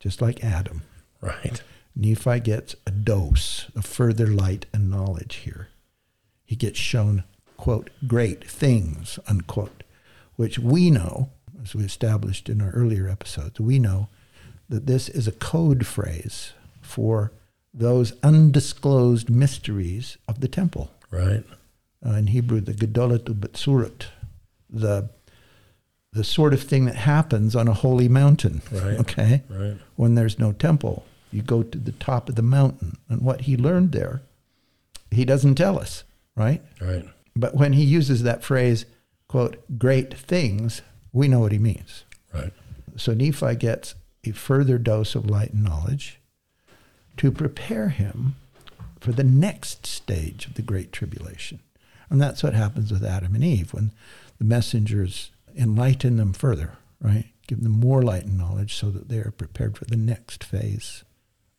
Just 0.00 0.20
like 0.20 0.44
Adam. 0.44 0.82
Right. 1.20 1.62
Nephi 1.94 2.40
gets 2.40 2.76
a 2.86 2.90
dose 2.90 3.70
of 3.74 3.84
further 3.84 4.26
light 4.26 4.66
and 4.72 4.90
knowledge 4.90 5.36
here. 5.36 5.68
He 6.48 6.56
gets 6.56 6.78
shown, 6.78 7.24
quote, 7.58 7.90
great 8.06 8.48
things, 8.48 9.18
unquote, 9.28 9.82
which 10.36 10.58
we 10.58 10.90
know, 10.90 11.28
as 11.62 11.74
we 11.74 11.84
established 11.84 12.48
in 12.48 12.62
our 12.62 12.70
earlier 12.70 13.06
episodes, 13.06 13.60
we 13.60 13.78
know 13.78 14.08
that 14.66 14.86
this 14.86 15.10
is 15.10 15.28
a 15.28 15.32
code 15.32 15.86
phrase 15.86 16.54
for 16.80 17.32
those 17.74 18.14
undisclosed 18.22 19.28
mysteries 19.28 20.16
of 20.26 20.40
the 20.40 20.48
temple. 20.48 20.90
Right. 21.10 21.44
Uh, 22.04 22.12
in 22.12 22.28
Hebrew, 22.28 22.62
the 22.62 22.72
Gedolat 22.72 23.24
U'Betzurot, 23.24 24.06
the 24.70 25.10
the 26.14 26.24
sort 26.24 26.54
of 26.54 26.62
thing 26.62 26.86
that 26.86 26.96
happens 26.96 27.54
on 27.54 27.68
a 27.68 27.74
holy 27.74 28.08
mountain. 28.08 28.62
Right. 28.72 28.98
Okay. 29.00 29.42
Right. 29.50 29.76
When 29.96 30.14
there's 30.14 30.38
no 30.38 30.52
temple, 30.52 31.04
you 31.30 31.42
go 31.42 31.62
to 31.62 31.76
the 31.76 31.92
top 31.92 32.30
of 32.30 32.36
the 32.36 32.42
mountain, 32.42 32.96
and 33.10 33.20
what 33.20 33.42
he 33.42 33.54
learned 33.54 33.92
there, 33.92 34.22
he 35.10 35.26
doesn't 35.26 35.56
tell 35.56 35.78
us. 35.78 36.04
Right. 36.38 36.62
Right. 36.80 37.04
But 37.34 37.54
when 37.54 37.72
he 37.72 37.84
uses 37.84 38.22
that 38.22 38.44
phrase, 38.44 38.86
quote, 39.26 39.56
great 39.78 40.14
things, 40.14 40.82
we 41.12 41.28
know 41.28 41.40
what 41.40 41.52
he 41.52 41.58
means. 41.58 42.04
Right. 42.32 42.52
So 42.96 43.12
Nephi 43.12 43.56
gets 43.56 43.94
a 44.24 44.30
further 44.32 44.78
dose 44.78 45.14
of 45.14 45.28
light 45.28 45.52
and 45.52 45.64
knowledge 45.64 46.20
to 47.16 47.30
prepare 47.32 47.88
him 47.88 48.36
for 49.00 49.12
the 49.12 49.24
next 49.24 49.86
stage 49.86 50.46
of 50.46 50.54
the 50.54 50.62
Great 50.62 50.92
Tribulation. 50.92 51.60
And 52.10 52.20
that's 52.20 52.42
what 52.42 52.54
happens 52.54 52.90
with 52.90 53.04
Adam 53.04 53.34
and 53.34 53.44
Eve 53.44 53.74
when 53.74 53.92
the 54.38 54.44
messengers 54.44 55.30
enlighten 55.56 56.16
them 56.16 56.32
further, 56.32 56.72
right? 57.00 57.26
Give 57.46 57.62
them 57.62 57.72
more 57.72 58.02
light 58.02 58.24
and 58.24 58.38
knowledge 58.38 58.74
so 58.74 58.90
that 58.90 59.08
they 59.08 59.18
are 59.18 59.32
prepared 59.36 59.76
for 59.76 59.84
the 59.84 59.96
next 59.96 60.44
phase 60.44 61.04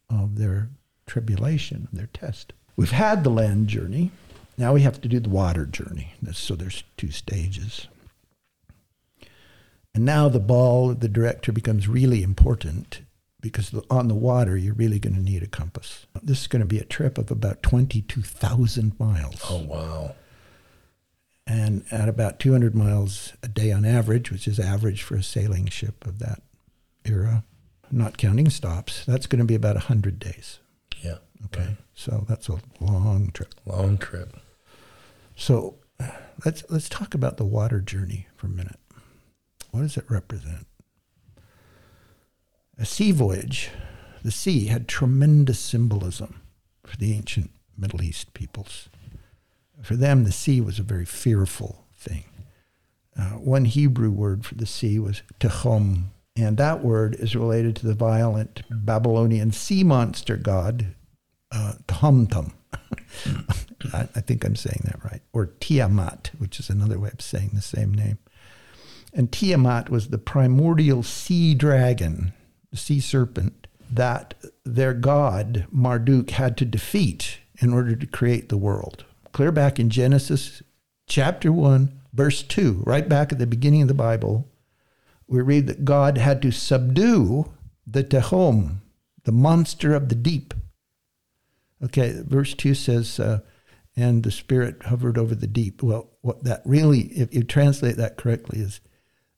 of 0.10 0.38
their 0.38 0.70
tribulation, 1.06 1.88
their 1.92 2.08
test. 2.08 2.54
We've 2.76 2.92
had 2.92 3.24
the 3.24 3.30
land 3.30 3.68
journey. 3.68 4.12
Now 4.60 4.74
we 4.74 4.82
have 4.82 5.02
to 5.02 5.08
do 5.08 5.20
the 5.20 5.30
water 5.30 5.66
journey. 5.66 6.14
So 6.34 6.56
there's 6.56 6.84
two 6.98 7.10
stages. 7.10 7.88
And 9.96 10.06
now 10.06 10.30
the 10.30 10.40
ball, 10.40 10.94
the 10.94 11.10
director 11.10 11.52
becomes 11.52 11.88
really 11.88 12.22
important 12.22 13.02
because 13.42 13.74
on 13.90 14.08
the 14.08 14.16
water, 14.16 14.56
you're 14.56 14.76
really 14.76 15.00
going 15.00 15.16
to 15.16 15.22
need 15.22 15.42
a 15.42 15.48
compass. 15.48 16.06
This 16.22 16.42
is 16.42 16.48
going 16.48 16.60
to 16.60 16.68
be 16.68 16.78
a 16.78 16.86
trip 16.86 17.18
of 17.18 17.32
about 17.32 17.64
22,000 17.64 19.00
miles. 19.00 19.42
Oh, 19.50 19.64
wow 19.64 20.16
and 21.50 21.84
at 21.90 22.08
about 22.08 22.40
200 22.40 22.76
miles 22.76 23.34
a 23.42 23.48
day 23.48 23.72
on 23.72 23.84
average, 23.84 24.32
which 24.32 24.48
is 24.48 24.60
average 24.60 25.02
for 25.02 25.16
a 25.16 25.24
sailing 25.24 25.66
ship 25.66 26.06
of 26.06 26.20
that 26.20 26.44
era, 27.04 27.44
not 27.92 28.18
counting 28.20 28.52
stops, 28.52 29.04
that's 29.06 29.26
going 29.26 29.40
to 29.40 29.46
be 29.46 29.56
about 29.56 29.76
100 29.76 30.20
days. 30.20 30.60
Yeah. 31.02 31.18
Okay. 31.46 31.62
Right. 31.62 31.78
So 31.96 32.26
that's 32.30 32.50
a 32.50 32.60
long 32.80 33.32
trip. 33.34 33.56
Long 33.66 33.98
trip. 33.98 34.38
So 35.40 35.76
let's 36.44 36.66
let's 36.70 36.90
talk 36.90 37.14
about 37.14 37.38
the 37.38 37.46
water 37.46 37.80
journey 37.80 38.28
for 38.36 38.48
a 38.48 38.52
minute. 38.52 38.80
What 39.72 39.82
does 39.82 39.96
it 39.96 40.04
represent? 40.10 40.68
A 42.78 42.86
sea 42.86 43.12
voyage, 43.14 43.70
the 44.22 44.32
sea 44.32 44.66
had 44.66 44.88
tremendous 44.88 45.58
symbolism 45.58 46.42
for 46.86 46.98
the 46.98 47.14
ancient 47.14 47.52
Middle 47.78 48.02
East 48.02 48.34
peoples. 48.34 48.90
For 49.82 49.96
them, 49.96 50.26
the 50.26 50.34
sea 50.34 50.60
was 50.60 50.78
a 50.78 50.84
very 50.84 51.06
fearful 51.06 51.86
thing. 51.96 52.26
Uh, 53.18 53.32
one 53.32 53.64
Hebrew 53.64 54.12
word 54.12 54.46
for 54.46 54.56
the 54.56 54.66
sea 54.66 55.00
was 55.00 55.24
tehom, 55.40 56.08
and 56.36 56.58
that 56.58 56.84
word 56.84 57.16
is 57.16 57.34
related 57.34 57.78
to 57.78 57.88
the 57.88 57.94
violent 57.94 58.64
Babylonian 58.70 59.54
sea 59.54 59.86
monster 59.86 60.36
god, 60.36 60.96
uh, 61.50 61.76
Tahumtum. 61.88 62.52
I, 63.94 64.08
I 64.16 64.22
think 64.22 64.44
I'm 64.44 64.56
saying 64.56 64.82
that 64.86 65.04
right. 65.04 65.22
Or 65.34 65.48
Tiamat, 65.60 66.32
which 66.38 66.60
is 66.60 66.70
another 66.70 67.00
way 67.00 67.10
of 67.14 67.22
saying 67.22 67.52
the 67.54 67.62
same 67.62 67.94
name. 67.94 68.18
And 69.14 69.32
Tiamat 69.32 69.90
was 69.90 70.10
the 70.10 70.18
primordial 70.18 71.04
sea 71.04 71.56
dragon, 71.56 72.34
sea 72.74 73.00
serpent, 73.00 73.68
that 73.92 74.36
their 74.64 74.94
god, 74.94 75.66
Marduk, 75.72 76.30
had 76.32 76.58
to 76.58 76.66
defeat 76.66 77.40
in 77.60 77.74
order 77.74 77.96
to 77.96 78.06
create 78.06 78.50
the 78.50 78.58
world 78.58 79.04
clear 79.32 79.52
back 79.52 79.80
in 79.80 79.90
Genesis 79.90 80.62
chapter 81.08 81.52
1, 81.52 81.92
verse 82.14 82.44
2, 82.44 82.84
right 82.86 83.08
back 83.08 83.32
at 83.32 83.40
the 83.40 83.48
beginning 83.48 83.82
of 83.82 83.88
the 83.88 83.94
Bible, 83.94 84.48
we 85.28 85.42
read 85.42 85.68
that 85.68 85.86
God 85.86 86.18
had 86.18 86.42
to 86.42 86.52
subdue 86.52 87.52
the 87.86 88.04
Tehom, 88.04 88.78
the 89.24 89.32
monster 89.32 89.94
of 89.94 90.10
the 90.10 90.16
deep. 90.16 90.54
Okay, 91.84 92.22
verse 92.26 92.54
2 92.54 92.74
says, 92.74 93.20
uh, 93.20 93.40
and 94.00 94.24
the 94.24 94.32
Spirit 94.32 94.84
hovered 94.84 95.18
over 95.18 95.36
the 95.36 95.48
deep. 95.48 95.84
Well, 95.84 96.10
what 96.22 96.44
that 96.46 96.62
really, 96.66 97.02
if 97.08 97.34
you 97.34 97.44
translate 97.44 97.98
that 97.98 98.16
correctly, 98.16 98.60
is 98.60 98.80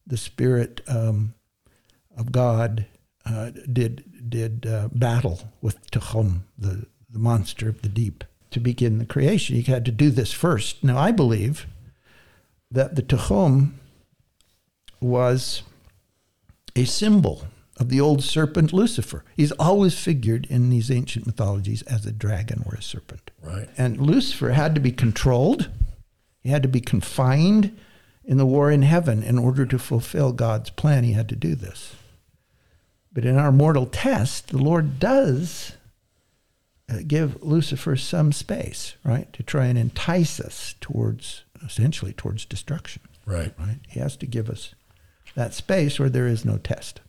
the 0.06 0.18
Spirit 0.18 0.82
um, 0.88 1.34
of 2.16 2.32
God 2.32 2.86
uh, 3.26 3.52
did 3.72 4.30
did 4.30 4.68
uh, 4.68 4.90
battle 4.92 5.52
with 5.62 5.90
Tehom, 5.90 6.42
the, 6.58 6.86
the 7.10 7.20
monster 7.20 7.68
of 7.68 7.82
the 7.82 7.90
deep. 7.90 8.24
To 8.52 8.60
begin 8.60 9.00
the 9.00 9.06
creation, 9.06 9.56
he 9.56 9.64
had 9.64 9.86
to 9.86 9.92
do 9.92 10.10
this 10.10 10.34
first. 10.34 10.84
Now, 10.84 10.98
I 10.98 11.12
believe 11.12 11.68
that 12.70 12.96
the 12.96 13.02
Tehom 13.02 13.72
was 15.00 15.64
a 16.76 16.84
symbol 16.86 17.48
of 17.82 17.90
the 17.90 18.00
old 18.00 18.24
serpent 18.24 18.72
Lucifer. 18.72 19.26
He's 19.36 19.52
always 19.54 19.98
figured 20.00 20.46
in 20.50 20.70
these 20.70 20.92
ancient 20.92 21.26
mythologies 21.26 21.82
as 21.84 22.06
a 22.06 22.12
dragon 22.12 22.64
or 22.66 22.76
a 22.76 22.82
serpent. 22.82 23.32
Right. 23.42 23.68
And 23.76 24.00
Lucifer 24.00 24.52
had 24.52 24.76
to 24.76 24.82
be 24.82 24.92
controlled, 24.92 25.70
he 26.42 26.50
had 26.50 26.62
to 26.64 26.70
be 26.70 26.80
confined 26.80 27.78
in 28.24 28.38
the 28.38 28.46
war 28.46 28.72
in 28.72 28.84
heaven 28.84 29.24
in 29.24 29.40
order 29.40 29.66
to 29.66 29.80
fulfill 29.80 30.32
God's 30.32 30.70
plan. 30.70 31.04
He 31.04 31.14
had 31.14 31.28
to 31.30 31.36
do 31.36 31.56
this. 31.56 31.96
But 33.12 33.26
in 33.26 33.38
our 33.38 33.52
mortal 33.52 33.88
test, 33.88 34.50
the 34.50 34.58
Lord 34.58 35.00
does 35.00 35.74
uh, 36.88 37.00
give 37.06 37.42
Lucifer 37.44 37.96
some 37.96 38.32
space, 38.32 38.96
right, 39.04 39.32
to 39.34 39.44
try 39.44 39.66
and 39.66 39.78
entice 39.78 40.40
us 40.40 40.76
towards, 40.82 41.44
essentially, 41.66 42.14
towards 42.14 42.46
destruction. 42.46 43.02
Right. 43.26 43.54
Right? 43.60 43.80
He 43.90 44.00
has 44.00 44.16
to 44.18 44.26
give 44.26 44.50
us 44.50 44.76
that 45.36 45.54
space 45.54 46.00
where 46.00 46.10
there 46.10 46.28
is 46.28 46.46
no 46.46 46.58
test. 46.58 47.02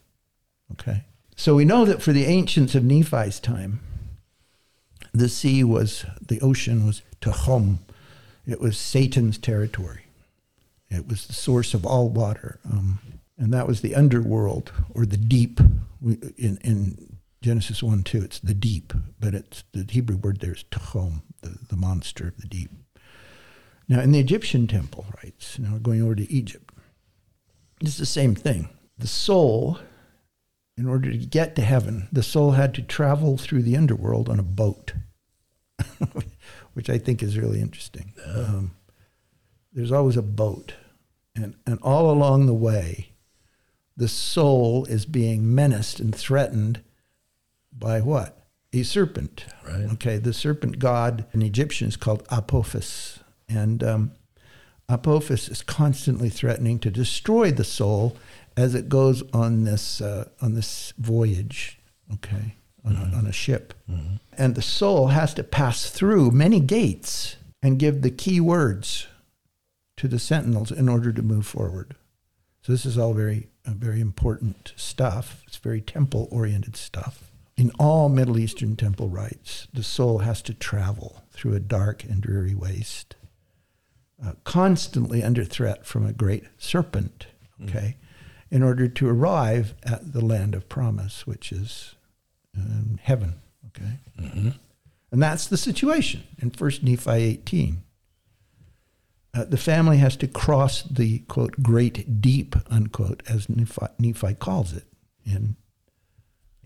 Okay? 0.73 1.03
So 1.35 1.55
we 1.55 1.65
know 1.65 1.85
that 1.85 2.01
for 2.01 2.13
the 2.13 2.25
ancients 2.25 2.75
of 2.75 2.83
Nephi's 2.83 3.39
time, 3.39 3.79
the 5.13 5.29
sea 5.29 5.63
was, 5.63 6.05
the 6.21 6.41
ocean 6.41 6.85
was 6.85 7.01
Tehom. 7.21 7.79
It 8.45 8.59
was 8.59 8.77
Satan's 8.77 9.37
territory. 9.37 10.05
It 10.89 11.07
was 11.07 11.27
the 11.27 11.33
source 11.33 11.73
of 11.73 11.85
all 11.85 12.09
water. 12.09 12.59
Um, 12.69 12.99
and 13.37 13.53
that 13.53 13.67
was 13.67 13.81
the 13.81 13.95
underworld 13.95 14.71
or 14.93 15.05
the 15.05 15.17
deep. 15.17 15.59
In, 16.01 16.57
in 16.63 17.17
Genesis 17.41 17.81
1 17.81 18.03
2, 18.03 18.21
it's 18.23 18.39
the 18.39 18.53
deep, 18.53 18.93
but 19.19 19.33
it's 19.33 19.63
the 19.73 19.85
Hebrew 19.89 20.17
word 20.17 20.39
there 20.39 20.53
is 20.53 20.63
Tehom, 20.65 21.21
the, 21.41 21.57
the 21.69 21.75
monster 21.75 22.27
of 22.27 22.37
the 22.37 22.47
deep. 22.47 22.71
Now, 23.87 23.99
in 23.99 24.11
the 24.11 24.19
Egyptian 24.19 24.67
temple 24.67 25.05
rites, 25.23 25.59
now 25.59 25.73
we're 25.73 25.79
going 25.79 26.01
over 26.01 26.15
to 26.15 26.31
Egypt, 26.31 26.73
it's 27.81 27.97
the 27.97 28.05
same 28.05 28.33
thing. 28.33 28.69
The 28.97 29.07
soul, 29.07 29.79
in 30.77 30.87
order 30.87 31.11
to 31.11 31.17
get 31.17 31.55
to 31.55 31.61
heaven, 31.61 32.07
the 32.11 32.23
soul 32.23 32.51
had 32.51 32.73
to 32.75 32.81
travel 32.81 33.37
through 33.37 33.61
the 33.61 33.77
underworld 33.77 34.29
on 34.29 34.39
a 34.39 34.43
boat, 34.43 34.93
which 36.73 36.89
I 36.89 36.97
think 36.97 37.21
is 37.21 37.37
really 37.37 37.61
interesting. 37.61 38.13
Um, 38.25 38.71
there's 39.71 39.91
always 39.91 40.17
a 40.17 40.23
boat, 40.23 40.73
and, 41.35 41.55
and 41.65 41.79
all 41.81 42.09
along 42.09 42.45
the 42.45 42.53
way, 42.53 43.13
the 43.95 44.07
soul 44.07 44.85
is 44.85 45.05
being 45.05 45.53
menaced 45.53 45.99
and 45.99 46.15
threatened 46.15 46.81
by 47.71 48.01
what? 48.01 48.47
A 48.71 48.83
serpent. 48.83 49.45
Right. 49.67 49.91
Okay, 49.93 50.17
the 50.17 50.33
serpent 50.33 50.79
god 50.79 51.25
in 51.33 51.43
Egyptian 51.43 51.87
is 51.87 51.95
called 51.95 52.25
Apophis. 52.31 53.19
And 53.47 53.83
um, 53.83 54.11
Apophis 54.89 55.47
is 55.47 55.61
constantly 55.61 56.29
threatening 56.29 56.79
to 56.79 56.89
destroy 56.89 57.51
the 57.51 57.63
soul 57.63 58.17
as 58.55 58.75
it 58.75 58.89
goes 58.89 59.23
on 59.33 59.63
this, 59.63 60.01
uh, 60.01 60.29
on 60.41 60.53
this 60.53 60.93
voyage, 60.97 61.79
okay, 62.13 62.55
on, 62.85 62.95
a, 62.95 63.17
on 63.17 63.25
a 63.25 63.31
ship. 63.31 63.73
And 64.37 64.55
the 64.55 64.61
soul 64.61 65.07
has 65.07 65.33
to 65.35 65.43
pass 65.43 65.89
through 65.89 66.31
many 66.31 66.59
gates 66.59 67.37
and 67.61 67.79
give 67.79 68.01
the 68.01 68.11
key 68.11 68.39
words 68.39 69.07
to 69.97 70.07
the 70.07 70.19
sentinels 70.19 70.71
in 70.71 70.89
order 70.89 71.11
to 71.13 71.21
move 71.21 71.45
forward. 71.45 71.95
So 72.61 72.71
this 72.71 72.85
is 72.85 72.97
all 72.97 73.13
very, 73.13 73.47
uh, 73.65 73.71
very 73.71 74.01
important 74.01 74.73
stuff. 74.75 75.43
It's 75.47 75.57
very 75.57 75.81
temple-oriented 75.81 76.75
stuff. 76.75 77.31
In 77.55 77.71
all 77.77 78.09
Middle 78.09 78.39
Eastern 78.39 78.75
temple 78.75 79.09
rites, 79.09 79.67
the 79.73 79.83
soul 79.83 80.19
has 80.19 80.41
to 80.43 80.53
travel 80.53 81.23
through 81.31 81.53
a 81.53 81.59
dark 81.59 82.03
and 82.03 82.21
dreary 82.21 82.55
waste, 82.55 83.15
uh, 84.23 84.33
constantly 84.43 85.21
under 85.23 85.43
threat 85.43 85.85
from 85.85 86.05
a 86.05 86.13
great 86.13 86.45
serpent. 86.57 87.27
Okay, 87.63 87.95
in 88.53 88.61
order 88.61 88.87
to 88.87 89.09
arrive 89.09 89.73
at 89.83 90.13
the 90.13 90.23
land 90.23 90.53
of 90.53 90.69
promise, 90.69 91.25
which 91.25 91.51
is 91.51 91.95
um, 92.55 92.99
heaven. 93.01 93.41
Okay, 93.67 93.99
and 95.11 95.21
that's 95.21 95.47
the 95.47 95.57
situation 95.57 96.23
in 96.39 96.51
First 96.51 96.83
Nephi 96.83 97.11
18 97.11 97.83
uh, 99.33 99.45
the 99.45 99.57
family 99.57 99.97
has 99.97 100.15
to 100.17 100.27
cross 100.27 100.83
the 100.83 101.19
quote 101.19 101.63
great 101.63 102.21
deep 102.21 102.55
unquote 102.69 103.23
as 103.27 103.49
Nephi, 103.49 103.87
Nephi 103.97 104.35
calls 104.35 104.73
it 104.73 104.85
in 105.25 105.55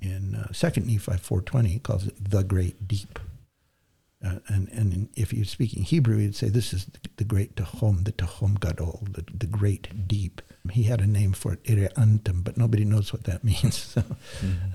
in 0.01 0.35
uh, 0.35 0.51
Second 0.51 0.87
Nephi 0.87 1.13
4:20 1.13 1.67
he 1.67 1.79
calls 1.79 2.07
it 2.07 2.29
the 2.29 2.43
great 2.43 2.87
deep. 2.87 3.19
Uh, 4.25 4.39
and 4.47 4.67
and 4.69 5.09
if 5.15 5.31
you're 5.31 5.45
speaking 5.45 5.83
Hebrew, 5.83 6.17
you'd 6.17 6.35
say 6.35 6.49
this 6.49 6.73
is 6.73 6.87
the, 7.17 7.23
great 7.23 7.55
Tehom, 7.55 8.03
the 8.03 8.11
Tehom 8.11 8.59
Gadol, 8.59 9.07
the, 9.11 9.23
the 9.31 9.45
great 9.45 10.07
deep. 10.07 10.41
He 10.71 10.83
had 10.83 11.01
a 11.01 11.07
name 11.07 11.33
for 11.33 11.53
it, 11.53 11.63
Irreantum, 11.65 12.43
but 12.43 12.57
nobody 12.57 12.83
knows 12.83 13.13
what 13.13 13.25
that 13.25 13.43
means. 13.43 13.77
So 13.77 14.03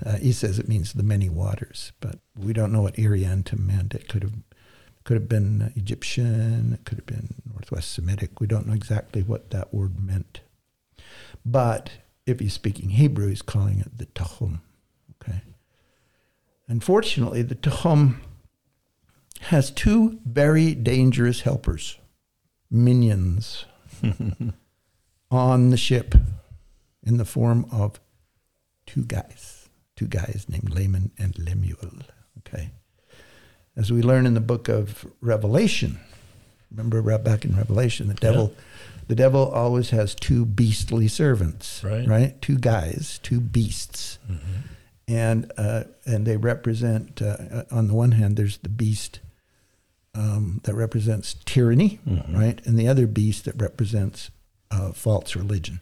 uh, 0.05 0.17
he 0.17 0.31
says 0.31 0.59
it 0.59 0.69
means 0.69 0.93
the 0.93 1.03
many 1.03 1.27
waters, 1.27 1.91
but 1.99 2.19
we 2.37 2.53
don't 2.53 2.71
know 2.71 2.81
what 2.81 2.95
Irreantum 2.95 3.59
meant. 3.59 3.93
It 3.93 4.07
could 4.07 4.23
have 4.23 4.33
could 5.03 5.15
have 5.15 5.27
been 5.27 5.73
Egyptian, 5.75 6.73
it 6.73 6.85
could 6.85 6.99
have 6.99 7.05
been 7.05 7.33
Northwest 7.51 7.91
Semitic. 7.91 8.39
We 8.39 8.47
don't 8.47 8.65
know 8.65 8.73
exactly 8.73 9.21
what 9.21 9.49
that 9.49 9.73
word 9.73 10.01
meant. 10.01 10.39
But 11.45 11.91
if 12.25 12.39
he's 12.39 12.53
speaking 12.53 12.91
Hebrew, 12.91 13.27
he's 13.27 13.41
calling 13.41 13.79
it 13.79 13.97
the 13.97 14.05
Tahum. 14.05 14.61
Okay. 15.21 15.41
Unfortunately, 16.69 17.41
the 17.41 17.55
Tahum 17.55 18.21
has 19.47 19.71
two 19.71 20.19
very 20.25 20.73
dangerous 20.73 21.41
helpers, 21.41 21.97
minions, 22.69 23.65
on 25.31 25.69
the 25.69 25.77
ship 25.77 26.15
in 27.05 27.17
the 27.17 27.25
form 27.25 27.65
of 27.71 27.99
two 28.85 29.03
guys, 29.03 29.69
two 29.95 30.07
guys 30.07 30.45
named 30.49 30.73
Laman 30.73 31.11
and 31.17 31.37
Lemuel. 31.37 32.03
Okay 32.39 32.71
as 33.75 33.91
we 33.91 34.01
learn 34.01 34.25
in 34.25 34.33
the 34.33 34.41
book 34.41 34.67
of 34.67 35.05
Revelation. 35.21 35.99
Remember 36.71 37.01
right 37.01 37.23
back 37.23 37.45
in 37.45 37.55
Revelation, 37.55 38.07
the 38.07 38.13
devil, 38.15 38.53
the 39.07 39.15
devil 39.15 39.49
always 39.51 39.91
has 39.91 40.15
two 40.15 40.45
beastly 40.45 41.07
servants, 41.07 41.83
Right. 41.83 42.07
Right, 42.07 42.41
two 42.41 42.57
guys, 42.57 43.19
two 43.21 43.39
beasts, 43.39 44.17
and 45.07 45.51
uh, 45.57 45.83
and 46.05 46.25
they 46.25 46.37
represent. 46.37 47.21
Uh, 47.21 47.63
on 47.69 47.87
the 47.87 47.93
one 47.93 48.13
hand, 48.13 48.37
there's 48.37 48.57
the 48.57 48.69
beast 48.69 49.19
um, 50.15 50.61
that 50.63 50.75
represents 50.75 51.35
tyranny, 51.45 51.99
right, 52.29 52.59
and 52.65 52.77
the 52.77 52.87
other 52.87 53.07
beast 53.07 53.45
that 53.45 53.59
represents 53.61 54.29
uh, 54.71 54.91
false 54.91 55.35
religion 55.35 55.79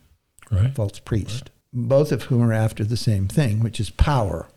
Right. 0.50 0.76
false 0.76 1.00
priest, 1.00 1.50
both 1.72 2.12
of 2.12 2.24
whom 2.24 2.42
are 2.42 2.52
after 2.54 2.84
the 2.84 2.98
same 2.98 3.28
thing, 3.30 3.62
which 3.62 3.80
is 3.80 3.90
power. 3.90 4.48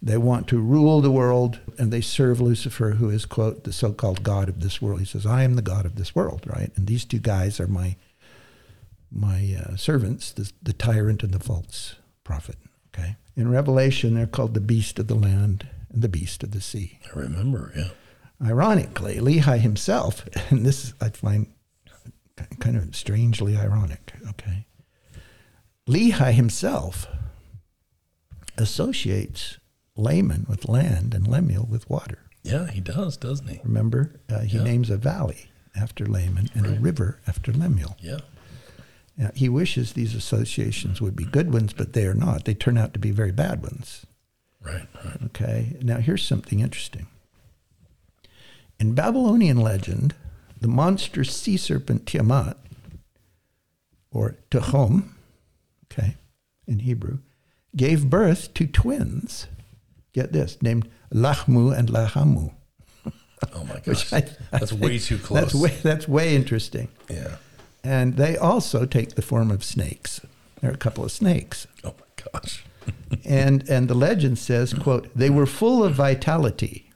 They 0.00 0.16
want 0.16 0.46
to 0.48 0.60
rule 0.60 1.00
the 1.00 1.10
world, 1.10 1.58
and 1.76 1.92
they 1.92 2.00
serve 2.00 2.40
Lucifer, 2.40 2.92
who 2.92 3.10
is 3.10 3.26
quote 3.26 3.64
the 3.64 3.72
so-called 3.72 4.22
god 4.22 4.48
of 4.48 4.60
this 4.60 4.80
world. 4.80 5.00
He 5.00 5.04
says, 5.06 5.26
"I 5.26 5.42
am 5.42 5.56
the 5.56 5.62
god 5.62 5.84
of 5.86 5.96
this 5.96 6.14
world," 6.14 6.42
right? 6.46 6.70
And 6.76 6.86
these 6.86 7.04
two 7.04 7.18
guys 7.18 7.58
are 7.60 7.66
my 7.66 7.96
my 9.10 9.56
uh, 9.66 9.76
servants, 9.76 10.32
the, 10.32 10.50
the 10.62 10.72
tyrant 10.72 11.22
and 11.22 11.32
the 11.32 11.40
false 11.40 11.96
prophet. 12.24 12.56
Okay. 12.94 13.16
In 13.36 13.50
Revelation, 13.50 14.14
they're 14.14 14.26
called 14.26 14.54
the 14.54 14.60
beast 14.60 14.98
of 14.98 15.08
the 15.08 15.14
land 15.14 15.66
and 15.92 16.02
the 16.02 16.08
beast 16.08 16.42
of 16.42 16.52
the 16.52 16.60
sea. 16.60 16.98
I 17.14 17.18
remember. 17.18 17.72
Yeah. 17.76 17.88
Ironically, 18.42 19.16
Lehi 19.18 19.58
himself, 19.58 20.26
and 20.50 20.64
this 20.64 20.84
is, 20.84 20.94
I 21.00 21.10
find 21.10 21.46
kind 22.58 22.76
of 22.76 22.96
strangely 22.96 23.56
ironic, 23.56 24.12
okay? 24.30 24.66
Lehi 25.88 26.32
himself 26.32 27.06
associates 28.56 29.58
Laman 29.96 30.46
with 30.48 30.68
land 30.68 31.14
and 31.14 31.26
Lemuel 31.26 31.66
with 31.70 31.88
water. 31.90 32.18
Yeah, 32.42 32.68
he 32.70 32.80
does, 32.80 33.16
doesn't 33.16 33.48
he? 33.48 33.60
Remember, 33.64 34.20
uh, 34.30 34.40
he 34.40 34.56
Yeah. 34.56 34.64
names 34.64 34.88
a 34.88 34.96
valley 34.96 35.50
after 35.76 36.06
Laman 36.06 36.48
and 36.54 36.66
a 36.66 36.80
river 36.80 37.20
after 37.26 37.52
Lemuel. 37.52 37.96
Yeah. 38.00 38.20
Now, 39.16 39.30
he 39.34 39.48
wishes 39.50 39.92
these 39.92 40.14
associations 40.14 41.00
would 41.02 41.14
be 41.16 41.24
good 41.24 41.52
ones, 41.52 41.74
but 41.74 41.92
they 41.92 42.06
are 42.06 42.14
not. 42.14 42.44
They 42.46 42.54
turn 42.54 42.78
out 42.78 42.94
to 42.94 42.98
be 42.98 43.10
very 43.10 43.32
bad 43.32 43.62
ones. 43.62 44.06
Right. 44.62 44.86
Right. 45.04 45.22
Okay, 45.26 45.76
now 45.82 45.98
here's 45.98 46.22
something 46.26 46.60
interesting. 46.60 47.06
In 48.80 48.94
Babylonian 48.94 49.58
legend, 49.58 50.14
the 50.60 50.66
monster 50.66 51.22
sea 51.22 51.56
serpent 51.58 52.06
Tiamat, 52.06 52.56
or 54.10 54.36
Tehom, 54.50 55.10
okay, 55.92 56.16
in 56.66 56.80
Hebrew, 56.80 57.18
gave 57.76 58.08
birth 58.10 58.52
to 58.54 58.66
twins. 58.66 59.46
Get 60.12 60.32
this, 60.32 60.60
named 60.62 60.88
Lachmu 61.14 61.76
and 61.76 61.88
Lahamu. 61.90 62.52
Oh 63.54 63.64
my 63.64 63.78
gosh. 63.84 64.12
I- 64.12 64.24
I 64.52 64.58
That's 64.58 64.72
way 64.72 64.98
too 64.98 65.18
close. 65.18 65.40
That's 65.40 65.54
way 65.54 65.76
that's 65.82 66.08
way 66.08 66.34
interesting. 66.34 66.88
yeah. 67.08 67.36
And 67.84 68.16
they 68.16 68.36
also 68.36 68.84
take 68.84 69.14
the 69.14 69.22
form 69.22 69.50
of 69.50 69.64
snakes. 69.64 70.20
There 70.60 70.70
are 70.70 70.74
a 70.74 70.78
couple 70.78 71.02
of 71.04 71.12
snakes. 71.12 71.66
Oh 71.84 71.94
my 71.98 72.24
gosh. 72.40 72.64
and 73.24 73.66
and 73.68 73.88
the 73.88 73.94
legend 73.94 74.38
says, 74.38 74.74
quote, 74.74 75.08
they 75.14 75.30
were 75.30 75.46
full 75.46 75.84
of 75.84 75.94
vitality 75.94 76.89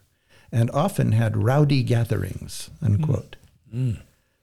and 0.55 0.71
often 0.71 1.11
had 1.11 1.35
rowdy 1.35 1.83
gatherings, 1.83 2.69
unquote. 2.81 3.35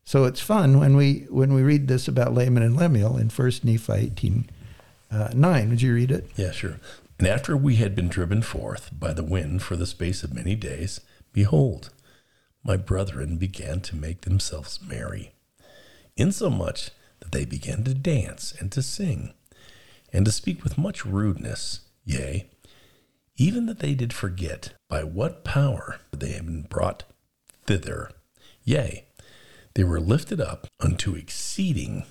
So 0.05 0.25
it's 0.25 0.43
fun 0.43 0.79
when 0.79 0.95
we 0.95 1.27
when 1.31 1.55
we 1.55 1.63
read 1.63 1.89
this 1.89 2.07
about 2.07 2.35
Laman 2.35 2.63
and 2.63 2.77
Lemuel 2.77 3.17
in 3.17 3.31
First 3.31 3.65
Nephi 3.65 3.95
18, 3.95 4.51
uh, 5.11 5.31
9. 5.35 5.71
Would 5.71 5.81
you 5.81 5.95
read 5.95 6.11
it? 6.11 6.27
Yeah, 6.37 6.51
sure. 6.51 6.77
And 7.19 7.27
after 7.27 7.57
we 7.57 7.77
had 7.77 7.95
been 7.95 8.09
driven 8.09 8.43
forth 8.43 8.91
by 8.93 9.15
the 9.15 9.25
wind 9.25 9.63
for 9.63 9.75
the 9.75 9.87
space 9.87 10.23
of 10.23 10.35
many 10.35 10.55
days, 10.55 11.01
behold, 11.33 11.89
my 12.63 12.77
brethren 12.77 13.39
began 13.39 13.81
to 13.81 13.97
make 13.97 14.21
themselves 14.23 14.81
merry, 14.87 15.33
insomuch 16.15 16.91
that 17.21 17.33
they 17.33 17.47
began 17.47 17.85
to 17.85 17.95
dance 17.95 18.53
and 18.61 18.71
to 18.73 18.83
sing, 18.83 19.33
and 20.13 20.27
to 20.27 20.33
speak 20.33 20.63
with 20.63 20.77
much 20.77 21.07
rudeness, 21.07 21.81
yea, 22.05 22.51
even 23.43 23.67
that 23.67 23.81
they 23.81 23.95
did 23.95 24.13
forget 24.13 24.73
by 24.89 25.03
what 25.03 25.45
power 25.45 25.99
they 26.13 26.31
had 26.33 26.47
been 26.47 26.63
brought 26.63 27.05
thither. 27.67 28.11
Yea, 28.65 29.05
they 29.75 29.85
were 29.85 30.01
lifted 30.01 30.41
up 30.41 30.67
unto 30.81 31.15
exceeding 31.15 32.05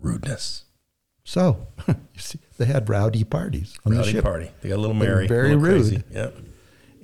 rudeness. 0.00 0.64
So 1.24 1.66
you 1.88 1.94
see, 2.16 2.38
they 2.56 2.64
had 2.64 2.88
rowdy 2.88 3.22
parties 3.24 3.76
on 3.84 3.92
the 3.92 3.98
Rowdy 3.98 4.12
ship. 4.12 4.24
party. 4.24 4.50
They 4.62 4.70
got 4.70 4.76
a 4.76 4.80
little 4.80 4.96
merry, 4.96 5.26
very 5.28 5.54
little 5.54 5.62
crazy. 5.62 5.96
rude. 5.96 6.04
Yeah. 6.10 6.30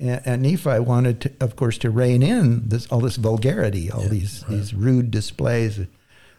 And, 0.00 0.22
and 0.26 0.42
Nephi 0.42 0.80
wanted, 0.80 1.20
to, 1.22 1.32
of 1.40 1.54
course, 1.56 1.78
to 1.78 1.90
rein 1.90 2.22
in 2.22 2.68
this 2.68 2.86
all 2.88 3.00
this 3.00 3.16
vulgarity, 3.16 3.90
all 3.90 4.02
Yeah, 4.02 4.08
these 4.08 4.42
right. 4.48 4.56
these 4.56 4.74
rude 4.74 5.10
displays, 5.12 5.78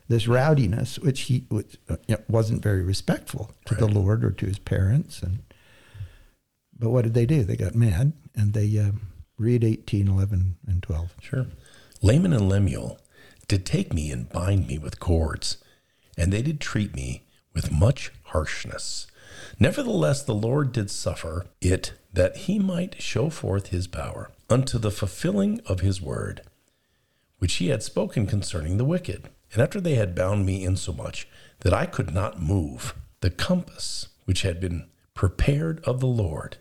this 0.10 0.28
rowdiness, 0.28 1.00
which 1.00 1.22
he 1.22 1.46
which, 1.50 1.78
uh, 1.90 1.96
wasn't 2.28 2.62
very 2.62 2.82
respectful 2.84 3.52
to 3.68 3.76
the 3.76 3.88
Lord 3.88 4.26
or 4.26 4.32
to 4.32 4.46
his 4.46 4.60
parents. 4.60 5.22
And 5.24 5.40
but 6.78 6.90
what 6.90 7.04
did 7.04 7.14
they 7.14 7.26
do? 7.26 7.44
They 7.44 7.56
got 7.56 7.76
mad 7.76 8.14
and 8.36 8.54
they 8.54 8.78
uh, 8.78 8.92
read 9.38 9.64
18, 9.64 10.08
11, 10.08 10.56
and 10.68 10.84
twelve. 10.84 11.14
Sure. 11.22 11.48
Laman 12.02 12.34
and 12.34 12.50
Lemuel 12.50 13.00
did 13.48 13.66
take 13.66 13.94
me 13.94 14.12
and 14.12 14.30
bind 14.30 14.68
me 14.68 14.78
with 14.78 15.00
cords, 15.00 15.58
and 16.18 16.32
they 16.32 16.42
did 16.42 16.60
treat 16.60 16.96
me 16.96 17.24
with 17.54 17.72
much 17.72 18.12
harshness. 18.26 19.08
Nevertheless, 19.60 20.24
the 20.24 20.34
Lord 20.34 20.72
did 20.72 20.90
suffer 20.90 21.46
it 21.62 21.94
that 22.14 22.38
he 22.38 22.60
might 22.60 23.02
show 23.02 23.30
forth 23.30 23.68
his 23.68 23.88
power 23.88 24.32
unto 24.50 24.78
the 24.78 24.92
fulfilling 24.92 25.62
of 25.66 25.80
his 25.80 26.02
word, 26.02 26.42
which 27.40 27.56
he 27.56 27.70
had 27.70 27.84
spoken 27.84 28.28
concerning 28.28 28.78
the 28.78 28.86
wicked. 28.86 29.30
And 29.54 29.62
after 29.62 29.80
they 29.80 29.96
had 29.96 30.16
bound 30.16 30.46
me 30.46 30.64
insomuch 30.66 31.28
that 31.62 31.74
I 31.74 31.86
could 31.86 32.14
not 32.14 32.42
move, 32.42 32.94
the 33.22 33.30
compass 33.30 34.10
which 34.26 34.42
had 34.42 34.60
been 34.60 34.88
prepared 35.14 35.84
of 35.86 36.00
the 36.00 36.08
Lord 36.08 36.58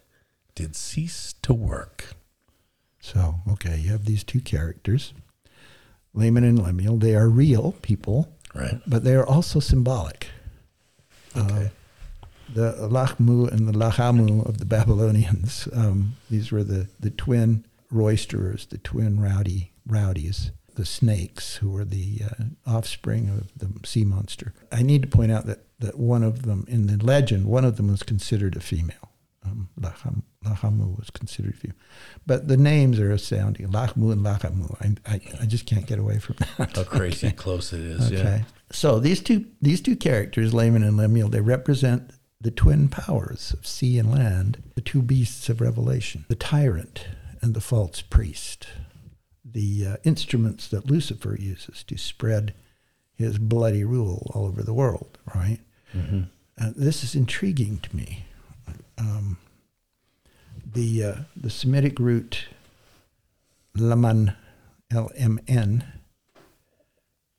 did 0.54 0.76
cease 0.76 1.34
to 1.42 1.52
work. 1.52 2.14
So 3.00 3.36
okay, 3.50 3.76
you 3.78 3.90
have 3.90 4.04
these 4.06 4.24
two 4.24 4.40
characters, 4.40 5.12
Laman 6.14 6.44
and 6.44 6.62
Lemuel. 6.62 6.96
They 6.96 7.14
are 7.14 7.28
real 7.28 7.72
people, 7.82 8.28
Right? 8.54 8.80
but 8.86 9.04
they 9.04 9.14
are 9.14 9.26
also 9.26 9.60
symbolic. 9.60 10.28
Okay. 11.36 11.70
the 12.52 12.72
Lachmu 12.90 13.50
and 13.50 13.66
the 13.66 13.72
Lahamu 13.72 14.46
of 14.48 14.58
the 14.58 14.64
Babylonians. 14.64 15.68
Um, 15.72 16.16
these 16.30 16.52
were 16.52 16.62
the, 16.62 16.86
the 17.00 17.10
twin 17.10 17.64
roisterers, 17.90 18.66
the 18.66 18.78
twin 18.78 19.20
rowdy 19.20 19.72
rowdies, 19.86 20.52
the 20.76 20.86
snakes, 20.86 21.56
who 21.56 21.70
were 21.70 21.84
the 21.84 22.20
uh, 22.24 22.44
offspring 22.66 23.28
of 23.28 23.50
the 23.58 23.86
sea 23.86 24.04
monster. 24.04 24.52
I 24.70 24.82
need 24.82 25.02
to 25.02 25.08
point 25.08 25.32
out 25.32 25.46
that, 25.46 25.64
that 25.80 25.98
one 25.98 26.22
of 26.22 26.42
them, 26.42 26.64
in 26.68 26.86
the 26.86 27.04
legend, 27.04 27.46
one 27.46 27.64
of 27.64 27.76
them 27.76 27.88
was 27.88 28.02
considered 28.04 28.54
a 28.56 28.60
female. 28.60 29.10
Um, 29.44 29.68
Laham, 29.78 30.22
Lahamu 30.44 30.98
was 30.98 31.10
considered 31.10 31.56
female. 31.56 31.76
But 32.26 32.48
the 32.48 32.56
names 32.56 32.98
are 32.98 33.12
astounding. 33.12 33.68
Lachmu 33.68 34.10
and 34.12 34.24
Lahamu. 34.24 34.74
I, 34.80 35.12
I, 35.14 35.20
I 35.42 35.46
just 35.46 35.66
can't 35.66 35.86
get 35.86 35.98
away 35.98 36.18
from 36.18 36.36
that. 36.58 36.76
How 36.76 36.84
crazy 36.84 37.30
close 37.44 37.72
it 37.72 37.80
is. 37.80 38.06
Okay. 38.06 38.16
Yeah. 38.16 38.42
So 38.70 38.98
these 38.98 39.20
two 39.20 39.46
these 39.60 39.80
two 39.80 39.96
characters, 39.96 40.54
Laman 40.54 40.82
and 40.82 40.96
Lemuel, 40.96 41.28
they 41.28 41.40
represent 41.40 42.10
the 42.40 42.50
twin 42.50 42.88
powers 42.88 43.52
of 43.52 43.66
sea 43.66 43.98
and 43.98 44.10
land, 44.10 44.62
the 44.74 44.80
two 44.80 45.02
beasts 45.02 45.48
of 45.48 45.60
Revelation, 45.60 46.24
the 46.28 46.34
tyrant 46.34 47.06
and 47.40 47.54
the 47.54 47.60
false 47.60 48.02
priest, 48.02 48.66
the 49.44 49.86
uh, 49.86 49.96
instruments 50.04 50.68
that 50.68 50.90
Lucifer 50.90 51.36
uses 51.38 51.82
to 51.84 51.96
spread 51.96 52.54
his 53.14 53.38
bloody 53.38 53.84
rule 53.84 54.30
all 54.34 54.46
over 54.46 54.62
the 54.62 54.74
world. 54.74 55.18
Right. 55.34 55.58
Uh, 56.60 56.70
this 56.76 57.04
is 57.04 57.14
intriguing 57.14 57.78
to 57.78 57.96
me. 57.96 58.24
Um, 58.98 59.38
the 60.64 61.04
uh, 61.04 61.14
the 61.36 61.50
Semitic 61.50 61.98
root 61.98 62.46
Laman, 63.76 64.34
L 64.92 65.10
M 65.16 65.40
N, 65.48 65.84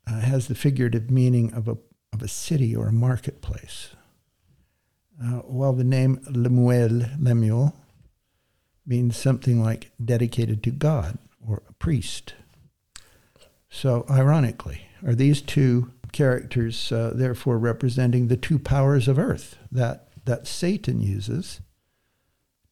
uh, 0.06 0.20
has 0.20 0.48
the 0.48 0.54
figurative 0.54 1.10
meaning 1.10 1.52
of 1.54 1.68
a, 1.68 1.76
of 2.12 2.22
a 2.22 2.28
city 2.28 2.76
or 2.76 2.88
a 2.88 2.92
marketplace. 2.92 3.90
Uh, 5.18 5.40
while 5.40 5.72
the 5.72 5.84
name 5.84 6.20
Lemuel, 6.30 7.06
Lemuel, 7.18 7.74
means 8.86 9.16
something 9.16 9.62
like 9.62 9.90
dedicated 10.04 10.62
to 10.62 10.70
God 10.70 11.18
or 11.46 11.62
a 11.68 11.72
priest. 11.72 12.34
So, 13.70 14.04
ironically, 14.10 14.82
are 15.04 15.14
these 15.14 15.40
two 15.40 15.90
characters 16.12 16.92
uh, 16.92 17.12
therefore 17.14 17.58
representing 17.58 18.28
the 18.28 18.36
two 18.36 18.58
powers 18.58 19.08
of 19.08 19.18
earth 19.18 19.56
that, 19.72 20.05
that 20.26 20.46
Satan 20.46 21.00
uses 21.00 21.60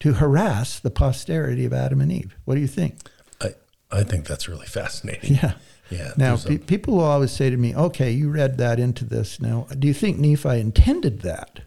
to 0.01 0.15
harass 0.15 0.79
the 0.79 0.91
posterity 0.91 1.65
of 1.65 1.73
Adam 1.73 2.01
and 2.01 2.13
Eve? 2.13 2.37
What 2.45 2.55
do 2.57 2.61
you 2.61 2.67
think? 2.67 2.99
I, 3.41 3.55
I 3.91 4.03
think 4.03 4.27
that's 4.27 4.49
really 4.49 4.67
fascinating. 4.67 5.35
Yeah. 5.37 5.55
Yeah. 5.91 6.13
Now, 6.17 6.37
there's 6.37 6.57
a- 6.57 6.59
people 6.59 6.95
will 6.95 7.05
always 7.05 7.31
say 7.31 7.51
to 7.51 7.57
me, 7.57 7.75
okay, 7.75 8.11
you 8.11 8.31
read 8.31 8.59
that 8.59 8.79
into 8.81 9.05
this. 9.05 9.41
Now, 9.41 9.67
do 9.79 9.87
you 9.87 9.95
think 9.95 10.19
Nephi 10.19 10.59
intended 10.61 11.21
that? 11.23 11.61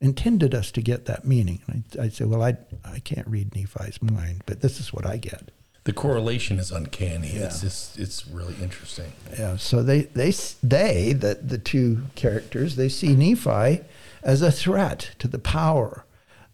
Intended 0.00 0.54
us 0.54 0.70
to 0.72 0.80
get 0.80 1.06
that 1.06 1.24
meaning? 1.24 1.60
And 1.66 1.84
I, 1.98 2.04
I 2.04 2.08
say, 2.08 2.24
well, 2.24 2.42
I, 2.42 2.56
I 2.84 3.00
can't 3.00 3.26
read 3.26 3.54
Nephi's 3.56 4.00
mind, 4.00 4.42
but 4.46 4.60
this 4.60 4.78
is 4.78 4.92
what 4.92 5.04
I 5.04 5.16
get. 5.16 5.50
the 5.84 5.92
correlation 5.92 6.58
is 6.60 6.70
uncanny. 6.70 7.32
Yeah. 7.34 7.46
It's 7.46 7.60
just, 7.62 7.98
it's 7.98 8.26
really 8.28 8.54
interesting. 8.62 9.12
Yeah, 9.38 9.56
so 9.56 9.82
they, 9.82 10.02
they, 10.02 10.30
they 10.62 11.12
the, 11.14 11.38
the 11.42 11.58
two 11.58 12.02
characters, 12.14 12.76
they 12.76 12.88
see 12.88 13.16
Nephi 13.16 13.80
as 14.28 14.42
a 14.42 14.52
threat 14.52 15.12
to 15.18 15.26
the 15.26 15.38
power 15.38 16.04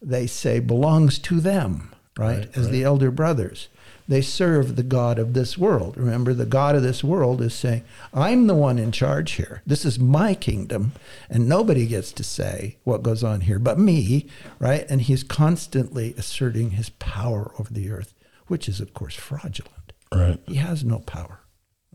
they 0.01 0.27
say 0.29 0.61
belongs 0.61 1.19
to 1.19 1.41
them, 1.41 1.93
right? 2.17 2.39
Right, 2.39 2.57
as 2.57 2.71
the 2.71 2.85
elder 2.85 3.11
brothers. 3.11 3.69
They 4.07 4.21
serve 4.21 4.77
the 4.77 4.83
God 4.83 5.19
of 5.19 5.33
this 5.33 5.57
world. 5.57 5.97
Remember, 5.97 6.35
the 6.35 6.45
God 6.45 6.77
of 6.77 6.83
this 6.83 7.03
world 7.03 7.41
is 7.41 7.55
saying, 7.55 7.83
I'm 8.13 8.47
the 8.47 8.55
one 8.55 8.79
in 8.79 8.93
charge 8.93 9.33
here. 9.33 9.63
This 9.67 9.87
is 9.87 9.99
my 9.99 10.35
kingdom, 10.35 10.93
and 11.31 11.49
nobody 11.49 11.87
gets 11.87 12.13
to 12.13 12.23
say 12.23 12.77
what 12.85 13.03
goes 13.03 13.25
on 13.25 13.41
here 13.41 13.59
but 13.59 13.79
me, 13.79 14.29
right? 14.59 14.85
And 14.91 15.01
he's 15.01 15.25
constantly 15.25 16.15
asserting 16.19 16.73
his 16.73 16.91
power 16.91 17.53
over 17.59 17.73
the 17.73 17.91
earth, 17.91 18.15
which 18.47 18.69
is, 18.69 18.79
of 18.79 18.93
course, 18.93 19.15
fraudulent. 19.15 19.95
Right. 20.15 20.39
He 20.47 20.57
has 20.57 20.85
no 20.85 20.99
power, 21.01 21.41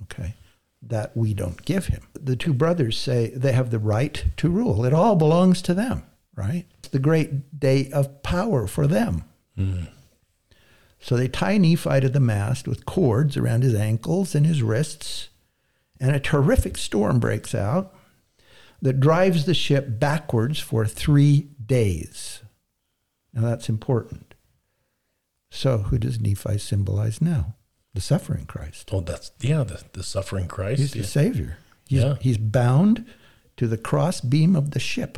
okay, 0.03 0.33
that 0.81 1.15
we 1.15 1.33
don't 1.33 1.65
give 1.65 1.87
him. 1.87 2.07
The 2.13 2.35
two 2.35 2.53
brothers 2.53 2.97
say 2.97 3.31
they 3.35 3.51
have 3.51 3.71
the 3.71 3.79
right 3.79 4.23
to 4.37 4.49
rule. 4.49 4.85
It 4.85 4.93
all 4.93 5.15
belongs 5.15 5.61
to 5.63 5.73
them, 5.73 6.03
right? 6.35 6.65
It's 6.79 6.89
the 6.89 6.99
great 6.99 7.59
day 7.59 7.89
of 7.91 8.23
power 8.23 8.67
for 8.67 8.87
them. 8.87 9.25
Hmm. 9.55 9.83
So 10.99 11.15
they 11.15 11.27
tie 11.27 11.57
Nephi 11.57 12.01
to 12.01 12.09
the 12.09 12.19
mast 12.19 12.67
with 12.67 12.85
cords 12.85 13.37
around 13.37 13.63
his 13.63 13.75
ankles 13.75 14.35
and 14.35 14.45
his 14.45 14.61
wrists, 14.61 15.29
and 15.99 16.15
a 16.15 16.19
terrific 16.19 16.77
storm 16.77 17.19
breaks 17.19 17.55
out 17.55 17.93
that 18.81 18.99
drives 18.99 19.45
the 19.45 19.53
ship 19.53 19.99
backwards 19.99 20.59
for 20.59 20.85
three 20.85 21.49
days. 21.65 22.41
Now 23.33 23.41
that's 23.41 23.69
important. 23.69 24.33
So 25.51 25.79
who 25.79 25.97
does 25.97 26.19
Nephi 26.19 26.57
symbolize 26.57 27.21
now? 27.21 27.55
The 27.93 28.01
suffering 28.01 28.45
Christ. 28.45 28.89
Oh, 28.93 29.01
that's, 29.01 29.31
yeah, 29.41 29.63
the, 29.63 29.83
the 29.93 30.03
suffering 30.03 30.47
Christ. 30.47 30.79
He's 30.79 30.91
the. 30.93 31.03
Savior. 31.03 31.57
He's, 31.87 32.01
Yeah. 32.03 32.15
he's 32.21 32.37
bound 32.37 33.05
to 33.57 33.67
the 33.67 33.77
cross 33.77 34.21
beam 34.21 34.55
of 34.55 34.71
the 34.71 34.79
ship, 34.79 35.17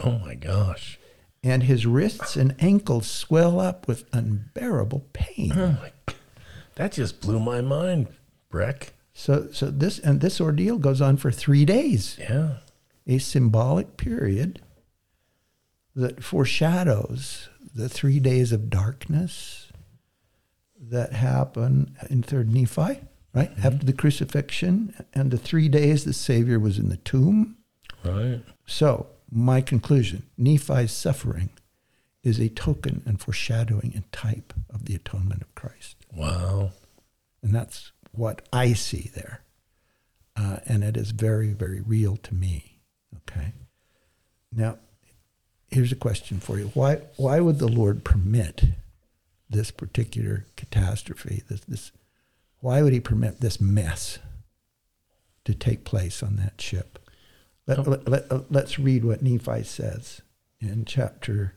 Oh 0.00 0.18
my 0.18 0.34
gosh. 0.34 0.98
and 1.44 1.62
his 1.64 1.86
wrists 1.86 2.34
and 2.34 2.56
ankles 2.58 3.06
swell 3.08 3.60
up 3.60 3.86
with 3.86 4.04
unbearable 4.12 5.06
pain. 5.12 5.52
Oh 5.54 5.78
my, 5.82 6.14
that 6.74 6.92
just 6.92 7.20
blew 7.20 7.38
my 7.38 7.60
mind, 7.60 8.08
Breck. 8.50 8.94
So, 9.14 9.48
so 9.52 9.70
this 9.70 9.98
and 9.98 10.20
this 10.20 10.40
ordeal 10.40 10.78
goes 10.78 11.00
on 11.00 11.16
for 11.18 11.30
three 11.30 11.64
days, 11.64 12.16
Yeah. 12.18 12.58
a 13.06 13.18
symbolic 13.18 13.96
period 13.96 14.60
that 15.94 16.22
foreshadows 16.24 17.48
the 17.74 17.88
three 17.88 18.18
days 18.20 18.50
of 18.52 18.68
darkness 18.70 19.65
that 20.90 21.12
happen 21.12 21.96
in 22.10 22.22
Third 22.22 22.52
Nephi, 22.52 23.00
right 23.34 23.50
after 23.62 23.84
the 23.84 23.92
crucifixion 23.92 24.94
and 25.14 25.30
the 25.30 25.38
three 25.38 25.68
days 25.68 26.04
the 26.04 26.12
Savior 26.12 26.58
was 26.58 26.78
in 26.78 26.88
the 26.88 26.96
tomb. 26.98 27.56
Right. 28.04 28.42
So 28.66 29.06
my 29.30 29.60
conclusion: 29.60 30.22
Nephi's 30.38 30.92
suffering 30.92 31.50
is 32.22 32.38
a 32.38 32.48
token 32.48 33.02
and 33.06 33.20
foreshadowing 33.20 33.92
and 33.94 34.10
type 34.12 34.52
of 34.70 34.84
the 34.86 34.94
atonement 34.94 35.42
of 35.42 35.54
Christ, 35.54 35.96
Wow. 36.12 36.70
and 37.42 37.54
that's 37.54 37.92
what 38.12 38.42
I 38.52 38.72
see 38.72 39.10
there, 39.14 39.42
uh, 40.36 40.58
and 40.66 40.82
it 40.82 40.96
is 40.96 41.10
very, 41.12 41.52
very 41.52 41.80
real 41.80 42.16
to 42.18 42.34
me. 42.34 42.80
Okay. 43.28 43.52
Now, 44.52 44.78
here's 45.70 45.92
a 45.92 45.96
question 45.96 46.40
for 46.40 46.58
you: 46.58 46.70
Why, 46.74 46.96
why 47.16 47.40
would 47.40 47.58
the 47.58 47.68
Lord 47.68 48.04
permit 48.04 48.64
this 49.48 49.70
particular 49.70 50.46
catastrophe? 50.56 51.42
This, 51.48 51.60
this, 51.60 51.92
why 52.60 52.82
would 52.82 52.92
He 52.92 53.00
permit 53.00 53.40
this 53.40 53.60
mess 53.60 54.18
to 55.44 55.54
take 55.54 55.84
place 55.84 56.22
on 56.22 56.36
that 56.36 56.60
ship? 56.60 56.98
Let, 57.66 57.78
Oh. 57.78 57.82
let, 57.82 58.08
let, 58.08 58.52
let's 58.52 58.78
read 58.78 59.04
what 59.04 59.22
Nephi 59.22 59.62
says 59.64 60.22
in 60.60 60.84
chapter 60.84 61.54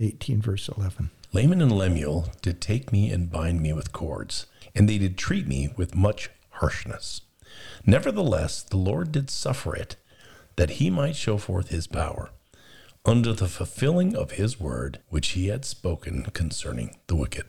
18, 0.00 0.40
verse 0.40 0.68
11. 0.68 1.10
Laman 1.32 1.62
and 1.62 1.72
Lemuel 1.72 2.28
did 2.42 2.60
take 2.60 2.92
me 2.92 3.10
and 3.10 3.30
bind 3.30 3.60
me 3.62 3.72
with 3.72 3.92
cords, 3.92 4.46
and 4.74 4.88
they 4.88 4.98
did 4.98 5.16
treat 5.16 5.46
me 5.46 5.72
with 5.76 5.94
much 5.94 6.30
harshness. 6.50 7.22
Nevertheless, 7.86 8.62
the 8.62 8.76
Lord 8.76 9.12
did 9.12 9.30
suffer 9.30 9.74
it, 9.74 9.96
that 10.56 10.70
he 10.70 10.90
might 10.90 11.16
show 11.16 11.38
forth 11.38 11.68
his 11.68 11.86
power, 11.86 12.30
unto 13.04 13.32
the 13.32 13.48
fulfilling 13.48 14.14
of 14.16 14.32
his 14.32 14.60
word, 14.60 15.00
which 15.08 15.30
he 15.30 15.48
had 15.48 15.64
spoken 15.64 16.22
concerning 16.32 16.96
the 17.06 17.16
wicked. 17.16 17.46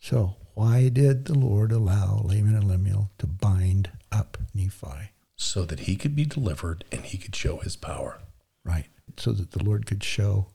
So, 0.00 0.36
why 0.54 0.88
did 0.88 1.24
the 1.26 1.38
Lord 1.38 1.72
allow 1.72 2.20
Laman 2.24 2.54
and 2.54 2.64
Lemuel 2.68 3.10
to 3.18 3.26
bind 3.26 3.90
up 4.12 4.38
Nephi? 4.54 5.10
so 5.40 5.64
that 5.64 5.80
he 5.80 5.94
could 5.94 6.16
be 6.16 6.24
delivered 6.24 6.84
and 6.90 7.02
he 7.04 7.16
could 7.16 7.36
show 7.36 7.58
his 7.58 7.76
power. 7.76 8.18
Right. 8.64 8.86
So 9.16 9.30
that 9.30 9.52
the 9.52 9.62
Lord 9.62 9.86
could 9.86 10.02
show 10.02 10.48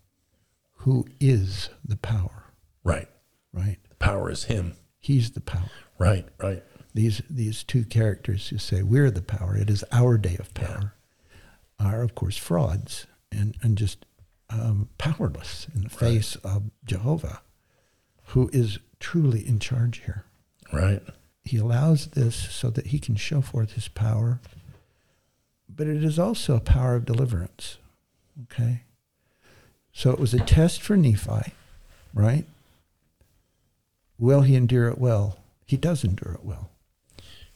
who 0.79 1.05
is 1.21 1.69
the 1.85 1.95
power, 1.95 2.51
Right. 2.83 3.07
right? 3.53 3.77
The 3.87 3.95
Power 3.95 4.29
is 4.29 4.43
him. 4.43 4.75
He's 4.99 5.31
the 5.31 5.39
power. 5.39 5.69
Right. 5.97 6.27
Right. 6.37 6.63
These 6.93 7.21
these 7.29 7.63
two 7.63 7.85
characters 7.85 8.49
who 8.49 8.57
say 8.57 8.83
we're 8.83 9.09
the 9.09 9.21
power, 9.21 9.55
it 9.55 9.69
is 9.69 9.85
our 9.93 10.17
day 10.17 10.35
of 10.37 10.53
power, 10.53 10.95
are 11.79 12.01
of 12.03 12.13
course 12.13 12.35
frauds 12.35 13.07
and, 13.31 13.55
and 13.61 13.77
just 13.77 14.05
um, 14.53 14.89
powerless 14.97 15.67
in 15.73 15.83
the 15.83 15.89
face 15.89 16.35
of 16.37 16.63
Jehovah, 16.85 17.41
who 18.27 18.49
is 18.53 18.79
truly 18.99 19.47
in 19.47 19.59
charge 19.59 20.01
here. 20.05 20.25
Right. 20.71 21.01
He 21.43 21.57
allows 21.57 22.07
this 22.07 22.35
so 22.35 22.69
that 22.69 22.87
he 22.87 22.99
can 22.99 23.15
show 23.15 23.41
forth 23.41 23.73
his 23.73 23.87
power, 23.87 24.39
but 25.67 25.87
it 25.87 26.03
is 26.03 26.19
also 26.19 26.55
a 26.55 26.61
power 26.61 26.95
of 26.95 27.05
deliverance. 27.05 27.77
Okay? 28.43 28.81
So 29.91 30.11
it 30.11 30.19
was 30.19 30.33
a 30.33 30.39
test 30.39 30.81
for 30.81 30.95
Nephi, 30.95 31.53
right? 32.13 32.45
Will 34.17 34.41
he 34.41 34.55
endure 34.55 34.87
it 34.87 34.97
well? 34.97 35.37
He 35.65 35.77
does 35.77 36.03
endure 36.03 36.33
it 36.33 36.45
well. 36.45 36.69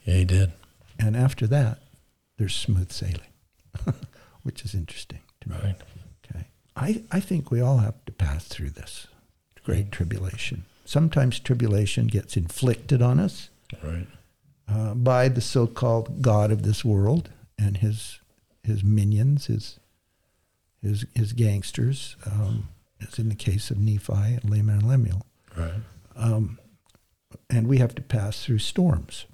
Yeah, 0.04 0.16
he 0.16 0.26
did. 0.26 0.52
And 1.00 1.16
after 1.16 1.48
that, 1.48 1.80
there's 2.38 2.56
smooth 2.56 2.92
sailing, 2.92 3.34
which 4.44 4.66
is 4.66 4.74
interesting 4.74 5.20
to 5.42 5.50
me. 5.50 5.56
Right. 5.64 5.76
I, 6.78 7.04
I 7.12 7.20
think 7.20 7.50
we 7.52 7.60
all 7.60 7.78
have 7.80 8.06
to 8.06 8.12
pass 8.12 8.48
through 8.48 8.70
this 8.70 9.08
great 9.64 9.92
tribulation. 9.92 10.64
Sometimes 10.86 11.40
tribulation 11.40 12.08
gets 12.08 12.38
inflicted 12.38 13.02
on 13.02 13.20
us 13.20 13.50
Right. 13.84 14.08
uh, 14.70 14.94
by 14.94 15.28
the 15.28 15.42
so-called 15.42 16.22
God 16.22 16.52
of 16.52 16.64
this 16.64 16.86
world 16.86 17.30
and 17.58 17.78
his 17.78 18.20
his 18.64 18.84
minions, 18.84 19.48
his 19.48 19.80
his 20.82 21.06
his 21.16 21.34
gangsters, 21.34 22.16
um, 22.26 22.70
as 23.06 23.18
in 23.20 23.28
the 23.30 23.36
case 23.36 23.72
of 23.72 23.80
Nephi 23.80 24.14
and 24.14 24.50
Laman 24.50 24.80
and 24.80 24.88
Lemuel. 24.88 25.26
Right. 25.58 25.74
Um, 26.16 26.60
and 27.50 27.68
we 27.68 27.80
have 27.80 27.96
to 27.96 28.02
pass 28.02 28.44
through 28.46 28.60
storms. 28.60 29.26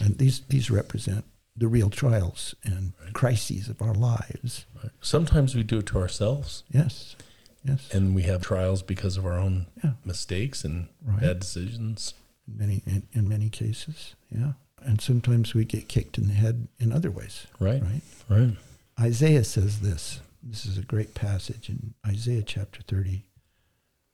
And 0.00 0.18
these 0.18 0.40
these 0.48 0.70
represent 0.70 1.24
the 1.60 1.68
real 1.68 1.90
trials 1.90 2.54
and 2.64 2.92
crises 3.12 3.68
of 3.68 3.80
our 3.80 3.94
lives. 3.94 4.66
right. 4.82 4.90
Sometimes 5.00 5.54
we 5.54 5.62
do 5.62 5.78
it 5.78 5.86
to 5.86 5.98
ourselves 5.98 6.64
Yes, 6.70 7.14
yes. 7.62 7.88
and 7.92 8.14
we 8.14 8.22
have 8.22 8.42
trials 8.42 8.82
because 8.82 9.16
of 9.18 9.24
our 9.26 9.38
own 9.38 9.66
Yeah. 9.84 9.92
mistakes 10.04 10.64
and 10.64 10.88
Right. 11.04 11.20
bad 11.20 11.38
decisions. 11.40 12.14
in 12.48 12.56
many 12.56 12.82
in, 12.86 13.02
in 13.12 13.28
many 13.28 13.48
cases, 13.50 14.16
yeah. 14.30 14.54
And 14.82 15.00
sometimes 15.00 15.54
we 15.54 15.64
get 15.66 15.86
kicked 15.88 16.16
in 16.18 16.26
the 16.26 16.32
head 16.34 16.66
in 16.78 16.90
other 16.92 17.10
ways, 17.10 17.46
Right. 17.60 17.82
right? 17.82 18.02
Right. 18.28 18.56
Isaiah 18.98 19.44
says 19.44 19.80
this. 19.80 20.20
This 20.42 20.64
is 20.66 20.78
a 20.78 20.82
great 20.82 21.12
passage 21.14 21.68
in 21.68 21.92
Isaiah 22.06 22.42
chapter 22.42 22.80
30, 22.82 23.26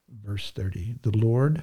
verse 0.08 0.50
30. 0.50 0.96
The 1.02 1.16
Lord 1.16 1.62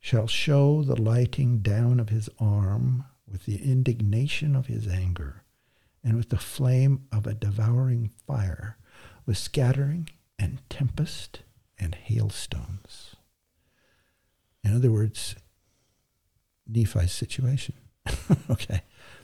shall 0.00 0.26
show 0.26 0.82
the 0.82 1.00
lighting 1.00 1.60
down 1.60 2.00
of 2.00 2.08
his 2.08 2.28
arm 2.40 3.04
with 3.30 3.44
the 3.46 3.62
indignation 3.62 4.56
of 4.56 4.66
his 4.66 4.86
anger, 4.88 5.44
and 6.02 6.16
with 6.16 6.30
the 6.30 6.38
flame 6.38 7.06
of 7.12 7.26
a 7.26 7.34
devouring 7.34 8.10
fire, 8.26 8.76
with 9.26 9.36
scattering 9.38 10.08
and 10.38 10.60
tempest 10.70 11.40
and 11.78 11.94
hailstones. 11.94 13.16
In 14.64 14.74
other 14.74 14.90
words, 14.90 15.36
Nephi's 16.66 17.12
situation. 17.12 17.74
okay. 18.50 18.82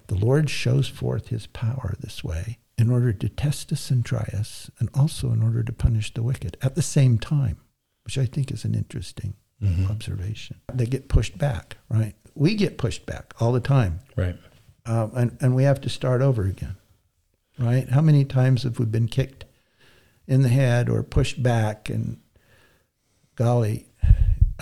The 0.09 0.15
Lord 0.15 0.49
shows 0.51 0.89
forth 0.89 1.29
his 1.29 1.47
power 1.47 1.95
this 2.01 2.23
way 2.23 2.59
in 2.79 2.91
order 2.91 3.13
to 3.13 3.29
test 3.29 3.73
us 3.73 3.91
and 3.91 4.05
try 4.05 4.29
us, 4.37 4.71
and 4.79 4.89
also 4.95 5.33
in 5.33 5.43
order 5.43 5.63
to 5.63 5.73
punish 5.73 6.13
the 6.13 6.23
wicked 6.23 6.57
at 6.63 6.75
the 6.75 6.83
same 6.83 7.19
time, 7.19 7.59
which 8.05 8.19
I 8.19 8.27
think 8.27 8.51
is 8.53 8.65
an 8.65 8.75
interesting 8.75 9.35
Mhm. 9.63 9.89
observation. 9.91 10.61
They 10.73 10.85
get 10.87 11.09
pushed 11.09 11.39
back, 11.39 11.79
right? 11.89 12.15
We 12.37 12.55
get 12.55 12.77
pushed 12.79 13.07
back 13.07 13.33
all 13.41 13.51
the 13.53 13.61
time, 13.61 14.01
Right. 14.15 14.37
um, 14.85 15.11
and, 15.17 15.37
and 15.41 15.57
we 15.57 15.65
have 15.65 15.81
to 15.81 15.89
start 15.89 16.21
over 16.23 16.45
again, 16.45 16.77
right? 17.59 17.89
How 17.89 18.03
many 18.03 18.25
times 18.25 18.63
have 18.65 18.79
we 18.79 18.85
been 18.85 19.09
kicked 19.09 19.47
in 20.27 20.43
the 20.43 20.49
head 20.51 20.89
or 20.91 21.03
pushed 21.03 21.43
back, 21.43 21.89
and 21.89 22.19
golly, 23.37 23.87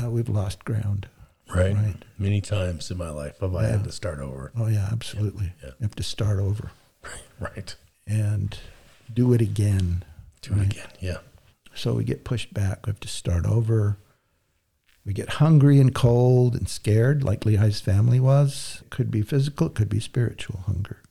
uh, 0.02 0.08
we've 0.10 0.28
lost 0.28 0.64
ground. 0.64 1.08
Right. 1.54 1.74
Right. 1.74 1.96
Many 2.18 2.40
times 2.40 2.90
in 2.90 2.96
my 2.96 3.10
life 3.10 3.38
have 3.40 3.54
I 3.54 3.62
Yeah. 3.64 3.70
had 3.72 3.84
to 3.84 3.92
start 3.92 4.18
over. 4.20 4.50
Oh, 4.56 4.66
yeah, 4.68 4.88
absolutely. 4.90 5.52
Yeah. 5.62 5.70
You 5.78 5.82
have 5.82 5.94
to 5.96 6.02
start 6.02 6.38
over 6.38 6.70
Right. 7.40 7.74
and 8.06 8.56
do 9.12 9.32
it 9.34 9.40
again. 9.42 10.04
Do 10.42 10.54
it 10.54 10.62
again. 10.62 10.88
Yeah. 11.00 11.18
So 11.74 11.94
we 11.94 12.04
get 12.04 12.24
pushed 12.24 12.54
back. 12.54 12.86
We 12.86 12.90
have 12.90 13.00
to 13.00 13.08
start 13.08 13.44
over. 13.46 13.98
We 15.04 15.12
get 15.12 15.28
hungry 15.34 15.78
and 15.80 15.94
cold 15.94 16.54
and 16.54 16.68
scared, 16.68 17.22
like 17.22 17.40
Lehi's 17.40 17.80
family 17.80 18.18
was. 18.20 18.80
It 18.84 18.90
could 18.90 19.10
be 19.10 19.22
physical, 19.22 19.66
it 19.66 19.74
could 19.74 19.88
be 19.90 20.00
spiritual 20.00 20.60
hunger, 20.66 21.02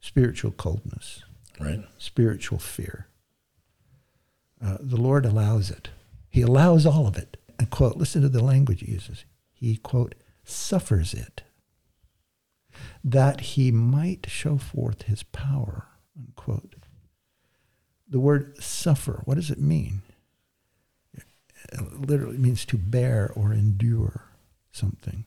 spiritual 0.00 0.52
coldness, 0.52 1.22
Right. 1.60 1.84
spiritual 1.98 2.58
fear. 2.58 3.08
Uh, 4.60 4.78
the 4.80 4.96
Lord 4.96 5.26
allows 5.26 5.70
it. 5.70 5.90
He 6.30 6.40
allows 6.40 6.86
all 6.86 7.06
of 7.06 7.16
it. 7.16 7.36
And, 7.58 7.70
quote, 7.70 7.96
listen 7.96 8.22
to 8.22 8.28
the 8.28 8.42
language 8.42 8.80
he 8.80 8.92
uses. 8.92 9.24
He, 9.52 9.76
quote, 9.76 10.14
suffers 10.44 11.14
it 11.14 11.42
that 13.04 13.40
he 13.40 13.70
might 13.70 14.26
show 14.28 14.56
forth 14.58 15.02
his 15.02 15.22
power, 15.22 15.86
unquote. 16.18 16.74
The 18.08 18.18
word 18.18 18.60
suffer, 18.62 19.22
what 19.24 19.34
does 19.36 19.50
it 19.50 19.60
mean? 19.60 20.02
It 21.74 22.08
literally 22.08 22.38
means 22.38 22.64
to 22.66 22.78
bear 22.78 23.32
or 23.34 23.52
endure 23.52 24.24
something. 24.72 25.24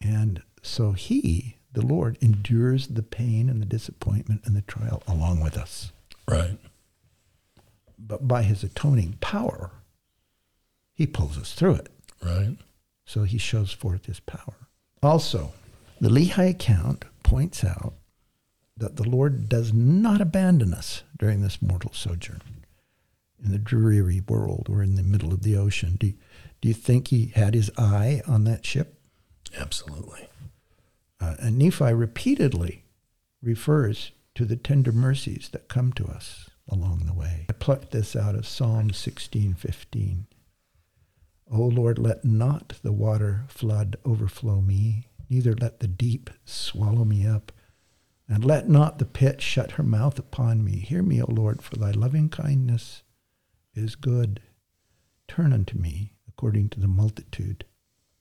And 0.00 0.42
so 0.62 0.92
he, 0.92 1.56
the 1.72 1.84
Lord, 1.84 2.18
endures 2.20 2.88
the 2.88 3.02
pain 3.02 3.48
and 3.48 3.60
the 3.60 3.66
disappointment 3.66 4.42
and 4.44 4.56
the 4.56 4.62
trial 4.62 5.02
along 5.06 5.40
with 5.40 5.56
us. 5.56 5.92
Right. 6.28 6.58
But 7.98 8.28
by 8.28 8.42
his 8.42 8.62
atoning 8.62 9.18
power, 9.20 9.72
he 10.94 11.06
pulls 11.06 11.36
us 11.38 11.52
through 11.52 11.74
it. 11.74 11.88
Right. 12.22 12.56
So 13.04 13.24
he 13.24 13.38
shows 13.38 13.72
forth 13.72 14.06
his 14.06 14.20
power. 14.20 14.54
Also, 15.02 15.52
the 16.00 16.08
Lehi 16.08 16.50
account 16.50 17.04
points 17.22 17.64
out 17.64 17.94
that 18.76 18.96
the 18.96 19.08
Lord 19.08 19.48
does 19.48 19.72
not 19.72 20.20
abandon 20.20 20.72
us 20.72 21.02
during 21.18 21.42
this 21.42 21.60
mortal 21.60 21.92
sojourn 21.92 22.42
in 23.42 23.52
the 23.52 23.58
dreary 23.58 24.20
world 24.26 24.66
or 24.68 24.82
in 24.82 24.96
the 24.96 25.02
middle 25.02 25.32
of 25.32 25.42
the 25.42 25.56
ocean. 25.56 25.96
Do, 25.98 26.12
do 26.60 26.68
you 26.68 26.74
think 26.74 27.08
he 27.08 27.26
had 27.34 27.54
his 27.54 27.70
eye 27.76 28.22
on 28.26 28.44
that 28.44 28.64
ship? 28.64 29.00
Absolutely. 29.56 30.28
Uh, 31.20 31.36
and 31.40 31.58
Nephi 31.58 31.92
repeatedly 31.92 32.84
refers 33.42 34.12
to 34.34 34.44
the 34.44 34.56
tender 34.56 34.92
mercies 34.92 35.48
that 35.52 35.68
come 35.68 35.92
to 35.94 36.06
us 36.06 36.48
along 36.68 37.04
the 37.06 37.14
way. 37.14 37.46
I 37.48 37.52
plucked 37.54 37.90
this 37.90 38.14
out 38.14 38.34
of 38.34 38.46
Psalm 38.46 38.90
16:15. 38.90 40.26
O 41.50 41.62
Lord, 41.62 41.98
let 41.98 42.24
not 42.24 42.74
the 42.82 42.92
water 42.92 43.46
flood 43.48 43.96
overflow 44.04 44.60
me, 44.60 45.06
neither 45.30 45.54
let 45.54 45.80
the 45.80 45.88
deep 45.88 46.30
swallow 46.44 47.04
me 47.04 47.26
up. 47.26 47.52
And 48.28 48.44
let 48.44 48.68
not 48.68 48.98
the 48.98 49.06
pit 49.06 49.40
shut 49.40 49.72
her 49.72 49.82
mouth 49.82 50.18
upon 50.18 50.62
me. 50.62 50.72
Hear 50.72 51.02
me, 51.02 51.22
O 51.22 51.26
Lord, 51.26 51.62
for 51.62 51.76
thy 51.76 51.92
loving 51.92 52.28
kindness 52.28 53.02
is 53.78 53.94
good. 53.94 54.40
Turn 55.26 55.52
unto 55.52 55.78
me 55.78 56.12
according 56.28 56.68
to 56.70 56.80
the 56.80 56.88
multitude 56.88 57.64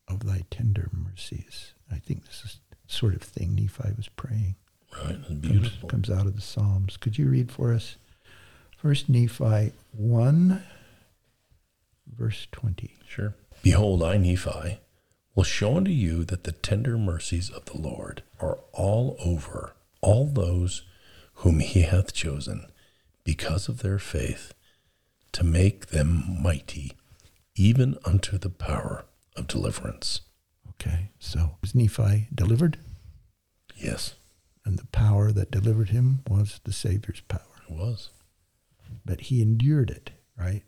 of 0.08 0.26
thy 0.26 0.44
tender 0.50 0.90
mercies. 0.92 1.74
I 1.92 1.98
think 1.98 2.26
this 2.26 2.44
is 2.46 2.60
the 2.70 2.78
sort 2.88 3.16
of 3.16 3.22
thing 3.22 3.56
Nephi 3.56 3.94
was 3.96 4.10
praying. 4.10 4.56
Right. 5.04 5.26
Comes, 5.26 5.40
beautiful. 5.40 5.90
comes 5.90 6.10
out 6.10 6.26
of 6.26 6.36
the 6.36 6.42
Psalms. 6.42 6.98
Could 6.98 7.18
you 7.18 7.28
read 7.28 7.52
for 7.52 7.74
us 7.74 7.98
First 8.78 9.10
Nephi 9.10 9.74
1, 9.92 10.64
verse 12.16 12.48
20? 12.52 12.96
Sure. 13.08 13.36
Behold, 13.64 14.04
I, 14.04 14.18
Nephi, 14.18 14.80
will 15.36 15.44
show 15.44 15.78
unto 15.78 15.92
you 15.92 16.24
that 16.26 16.44
the 16.44 16.52
tender 16.52 16.98
mercies 16.98 17.50
of 17.50 17.66
the 17.66 17.78
Lord 17.78 18.24
are 18.40 18.60
all 18.74 19.18
over 19.24 19.74
all 20.02 20.26
those 20.26 20.84
whom 21.36 21.60
he 21.60 21.82
hath 21.82 22.14
chosen, 22.14 22.66
because 23.24 23.68
of 23.68 23.82
their 23.82 24.00
faith, 24.00 24.54
to 25.34 25.44
make 25.44 25.88
them 25.88 26.38
mighty, 26.42 26.94
even 27.56 27.98
unto 28.06 28.38
the 28.38 28.50
power 28.50 29.06
of 29.36 29.48
deliverance. 29.48 30.22
Okay, 30.72 31.10
so 31.20 31.58
was 31.62 31.74
Nephi 31.76 32.28
delivered? 32.34 32.78
Yes, 33.76 34.16
And 34.66 34.78
the 34.80 34.86
power 34.88 35.32
that 35.32 35.52
delivered 35.52 35.90
him 35.90 36.22
was 36.28 36.60
the 36.64 36.74
Savior's 36.74 37.22
power. 37.22 37.42
it 37.70 37.74
was. 37.74 38.10
But 39.06 39.22
he 39.22 39.42
endured 39.42 39.90
it, 39.92 40.12
right? 40.38 40.64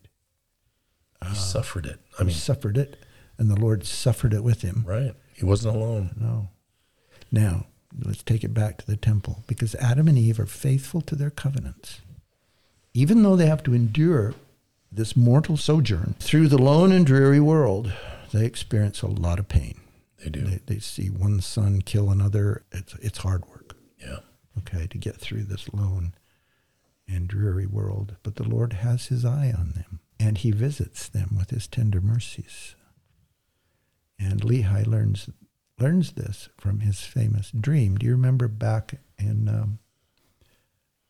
He 1.22 1.30
ah. 1.30 1.34
suffered 1.34 1.86
it. 1.86 2.00
I 2.18 2.24
He 2.24 2.28
mean, 2.28 2.36
suffered 2.36 2.78
it, 2.78 2.98
and 3.38 3.50
the 3.50 3.60
Lord 3.60 3.86
suffered 3.86 4.34
it 4.34 4.44
with 4.44 4.62
him. 4.62 4.84
right. 4.86 5.16
He 5.36 5.46
wasn't 5.46 5.76
alone. 5.76 6.16
No. 6.20 6.50
Now, 7.32 7.66
let's 8.06 8.24
take 8.24 8.44
it 8.44 8.54
back 8.54 8.78
to 8.80 8.86
the 8.86 8.98
temple 8.98 9.44
because 9.48 9.74
Adam 9.76 10.08
and 10.08 10.18
Eve 10.18 10.40
are 10.40 10.46
faithful 10.46 11.02
to 11.02 11.16
their 11.16 11.30
covenants. 11.30 12.02
Even 12.94 13.24
though 13.24 13.36
they 13.38 13.46
have 13.48 13.64
to 13.64 13.74
endure 13.74 14.34
this 14.92 15.16
mortal 15.16 15.58
sojourn 15.58 16.16
through 16.20 16.48
the 16.48 16.58
lone 16.58 16.92
and 16.92 17.06
dreary 17.06 17.40
world, 17.40 17.94
they 18.32 18.46
experience 18.46 19.02
a 19.02 19.08
lot 19.08 19.40
of 19.40 19.48
pain. 19.48 19.80
They 20.24 20.30
do. 20.30 20.42
They, 20.42 20.60
they 20.66 20.80
see 20.80 21.08
one 21.08 21.42
son 21.42 21.82
kill 21.82 22.10
another. 22.10 22.64
It's, 22.72 22.96
it's 22.96 23.20
hard 23.20 23.46
work, 23.48 23.76
yeah. 23.98 24.20
okay, 24.60 24.88
to 24.88 24.98
get 24.98 25.18
through 25.18 25.44
this 25.44 25.72
lone 25.74 26.14
and 27.08 27.28
dreary 27.28 27.66
world. 27.66 28.18
But 28.24 28.36
the 28.36 28.48
Lord 28.48 28.74
has 28.74 29.08
his 29.08 29.24
eye 29.24 29.54
on 29.58 29.74
them, 29.76 30.00
and 30.20 30.38
he 30.38 30.52
visits 30.52 31.08
them 31.08 31.36
with 31.38 31.52
his 31.52 31.68
tender 31.68 32.02
mercies. 32.02 32.76
And 34.20 34.42
Lehi 34.42 34.86
learns 34.86 35.30
learns 35.80 36.12
this 36.12 36.50
from 36.58 36.82
his 36.82 37.02
famous 37.02 37.52
dream. 37.52 37.96
Do 37.96 38.06
you 38.06 38.12
remember 38.12 38.50
back 38.50 38.96
in 39.18 39.48
um, 39.48 39.80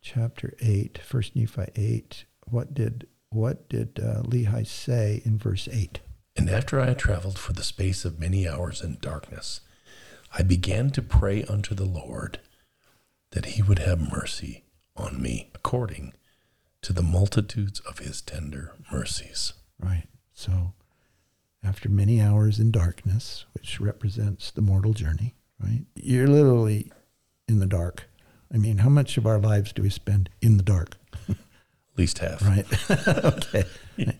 chapter 0.00 0.54
8, 0.60 1.00
1 1.10 1.22
Nephi 1.34 1.64
8, 1.74 2.24
what 2.44 2.72
did, 2.72 3.06
what 3.30 3.68
did 3.68 4.00
uh, 4.00 4.22
Lehi 4.22 4.66
say 4.66 5.22
in 5.24 5.38
verse 5.38 5.68
8? 5.70 6.00
And 6.36 6.48
after 6.48 6.80
I 6.80 6.86
had 6.86 6.98
traveled 6.98 7.38
for 7.38 7.52
the 7.52 7.62
space 7.62 8.04
of 8.04 8.18
many 8.18 8.48
hours 8.48 8.82
in 8.82 8.98
darkness, 9.00 9.60
I 10.36 10.42
began 10.42 10.90
to 10.90 11.02
pray 11.02 11.44
unto 11.44 11.74
the 11.74 11.84
Lord 11.84 12.40
that 13.32 13.46
he 13.46 13.62
would 13.62 13.80
have 13.80 14.12
mercy 14.12 14.64
on 14.96 15.20
me 15.20 15.50
according 15.54 16.12
to 16.82 16.92
the 16.92 17.02
multitudes 17.02 17.80
of 17.80 17.98
his 17.98 18.20
tender 18.20 18.72
mercies. 18.92 19.52
Right. 19.78 20.06
So, 20.32 20.72
after 21.62 21.88
many 21.88 22.20
hours 22.20 22.58
in 22.58 22.70
darkness, 22.70 23.44
which 23.52 23.80
represents 23.80 24.50
the 24.50 24.62
mortal 24.62 24.92
journey, 24.92 25.34
right? 25.62 25.84
You're 25.94 26.26
literally 26.26 26.90
in 27.46 27.58
the 27.58 27.66
dark. 27.66 28.08
I 28.52 28.56
mean, 28.56 28.78
how 28.78 28.88
much 28.88 29.16
of 29.16 29.26
our 29.26 29.38
lives 29.38 29.72
do 29.72 29.82
we 29.82 29.90
spend 29.90 30.30
in 30.40 30.56
the 30.56 30.62
dark? 30.62 30.96
Least 32.00 32.18
half. 32.20 32.40
Right. 32.40 32.64
okay. 33.24 33.64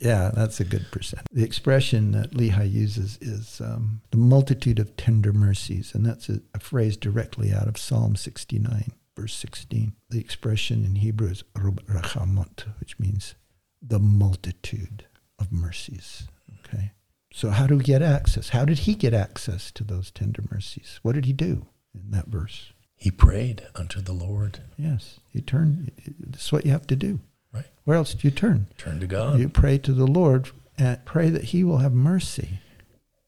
Yeah, 0.00 0.30
that's 0.34 0.60
a 0.60 0.64
good 0.64 0.84
percent. 0.90 1.26
The 1.32 1.44
expression 1.44 2.12
that 2.12 2.32
Lehi 2.32 2.70
uses 2.70 3.16
is 3.22 3.58
um, 3.62 4.02
the 4.10 4.18
multitude 4.18 4.78
of 4.78 4.98
tender 4.98 5.32
mercies, 5.32 5.94
and 5.94 6.04
that's 6.04 6.28
a, 6.28 6.42
a 6.52 6.60
phrase 6.60 6.98
directly 6.98 7.54
out 7.54 7.68
of 7.68 7.78
Psalm 7.78 8.16
69, 8.16 8.92
verse 9.16 9.34
16. 9.34 9.94
The 10.10 10.20
expression 10.20 10.84
in 10.84 10.96
Hebrew 10.96 11.28
is 11.30 11.42
rub 11.56 11.82
rachamot, 11.86 12.64
which 12.80 12.98
means 12.98 13.34
the 13.80 13.98
multitude 13.98 15.06
of 15.38 15.50
mercies. 15.50 16.28
Okay. 16.66 16.92
So, 17.32 17.48
how 17.48 17.66
do 17.66 17.78
we 17.78 17.84
get 17.84 18.02
access? 18.02 18.50
How 18.50 18.66
did 18.66 18.80
he 18.80 18.94
get 18.94 19.14
access 19.14 19.70
to 19.70 19.84
those 19.84 20.10
tender 20.10 20.42
mercies? 20.50 21.00
What 21.02 21.14
did 21.14 21.24
he 21.24 21.32
do 21.32 21.64
in 21.94 22.10
that 22.10 22.26
verse? 22.26 22.74
He 22.94 23.10
prayed 23.10 23.66
unto 23.74 24.02
the 24.02 24.12
Lord. 24.12 24.60
Yes, 24.76 25.20
you 25.32 25.40
turn. 25.40 25.90
That's 26.18 26.52
what 26.52 26.66
you 26.66 26.72
have 26.72 26.86
to 26.88 26.96
do. 26.96 27.20
Right. 27.52 27.66
Where 27.84 27.96
else 27.96 28.14
do 28.14 28.26
you 28.26 28.30
turn? 28.30 28.68
Turn 28.78 29.00
to 29.00 29.06
God. 29.06 29.38
You 29.40 29.48
pray 29.48 29.78
to 29.78 29.92
the 29.92 30.06
Lord 30.06 30.50
and 30.78 31.04
pray 31.04 31.30
that 31.30 31.44
He 31.44 31.64
will 31.64 31.78
have 31.78 31.92
mercy 31.92 32.60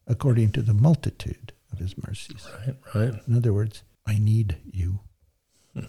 according 0.06 0.52
to 0.52 0.62
the 0.62 0.74
multitude 0.74 1.52
of 1.72 1.78
His 1.78 1.94
mercies. 1.98 2.46
Right, 2.66 2.76
right. 2.94 3.14
In 3.26 3.36
other 3.36 3.52
words, 3.52 3.82
I 4.06 4.18
need 4.18 4.56
you. 4.70 5.00
Hmm. 5.74 5.86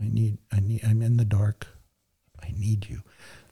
I 0.00 0.08
need, 0.08 0.38
I 0.52 0.60
need, 0.60 0.82
I'm 0.84 1.02
in 1.02 1.16
the 1.16 1.24
dark. 1.24 1.66
I 2.42 2.52
need 2.56 2.88
you. 2.88 3.02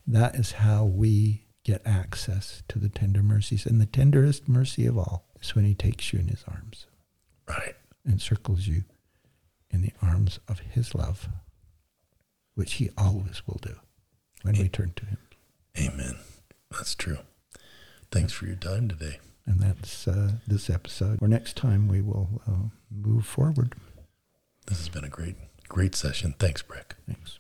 That 0.07 0.35
is 0.35 0.53
how 0.53 0.85
we 0.85 1.47
get 1.64 1.80
access 1.87 2.62
to 2.68 2.78
the 2.78 2.89
tender 2.91 3.22
mercies. 3.22 3.64
And 3.66 3.80
the 3.80 3.87
tenderest 3.87 4.49
mercy 4.49 4.87
of 4.87 4.99
all 4.99 5.24
is 5.41 5.55
when 5.55 5.64
He 5.64 5.74
takes 5.74 6.12
you 6.12 6.18
in 6.18 6.28
His 6.28 6.45
arms 6.49 6.87
Right. 7.49 7.74
and 8.05 8.20
circles 8.20 8.66
you 8.66 8.85
in 9.70 9.80
the 9.82 9.93
arms 10.03 10.39
of 10.49 10.59
His 10.61 10.95
love, 10.95 11.28
which 12.55 12.74
He 12.74 12.91
always 12.99 13.43
will 13.47 13.59
do 13.62 13.76
when 14.45 14.59
we 14.59 14.68
turn 14.68 14.92
to 14.97 15.07
Him. 15.07 15.18
Amen. 15.78 16.16
That's 16.70 16.95
true. 16.95 17.18
Thanks 18.11 18.32
for 18.32 18.47
your 18.47 18.57
time 18.57 18.88
today. 18.88 19.18
And 19.47 19.61
that's 19.61 20.07
uh, 20.07 20.32
this 20.47 20.70
episode. 20.70 21.18
Or 21.20 21.28
next 21.28 21.57
time 21.57 21.88
we 21.88 22.01
will 22.01 22.42
uh, 22.47 22.68
move 22.90 23.26
forward. 23.26 23.74
This 24.66 24.78
has 24.78 24.88
been 24.88 25.05
a 25.05 25.09
great, 25.09 25.36
great 25.68 25.95
session. 25.95 26.34
Thanks, 26.38 26.62
Brick. 26.62 26.95
Thanks. 27.07 27.38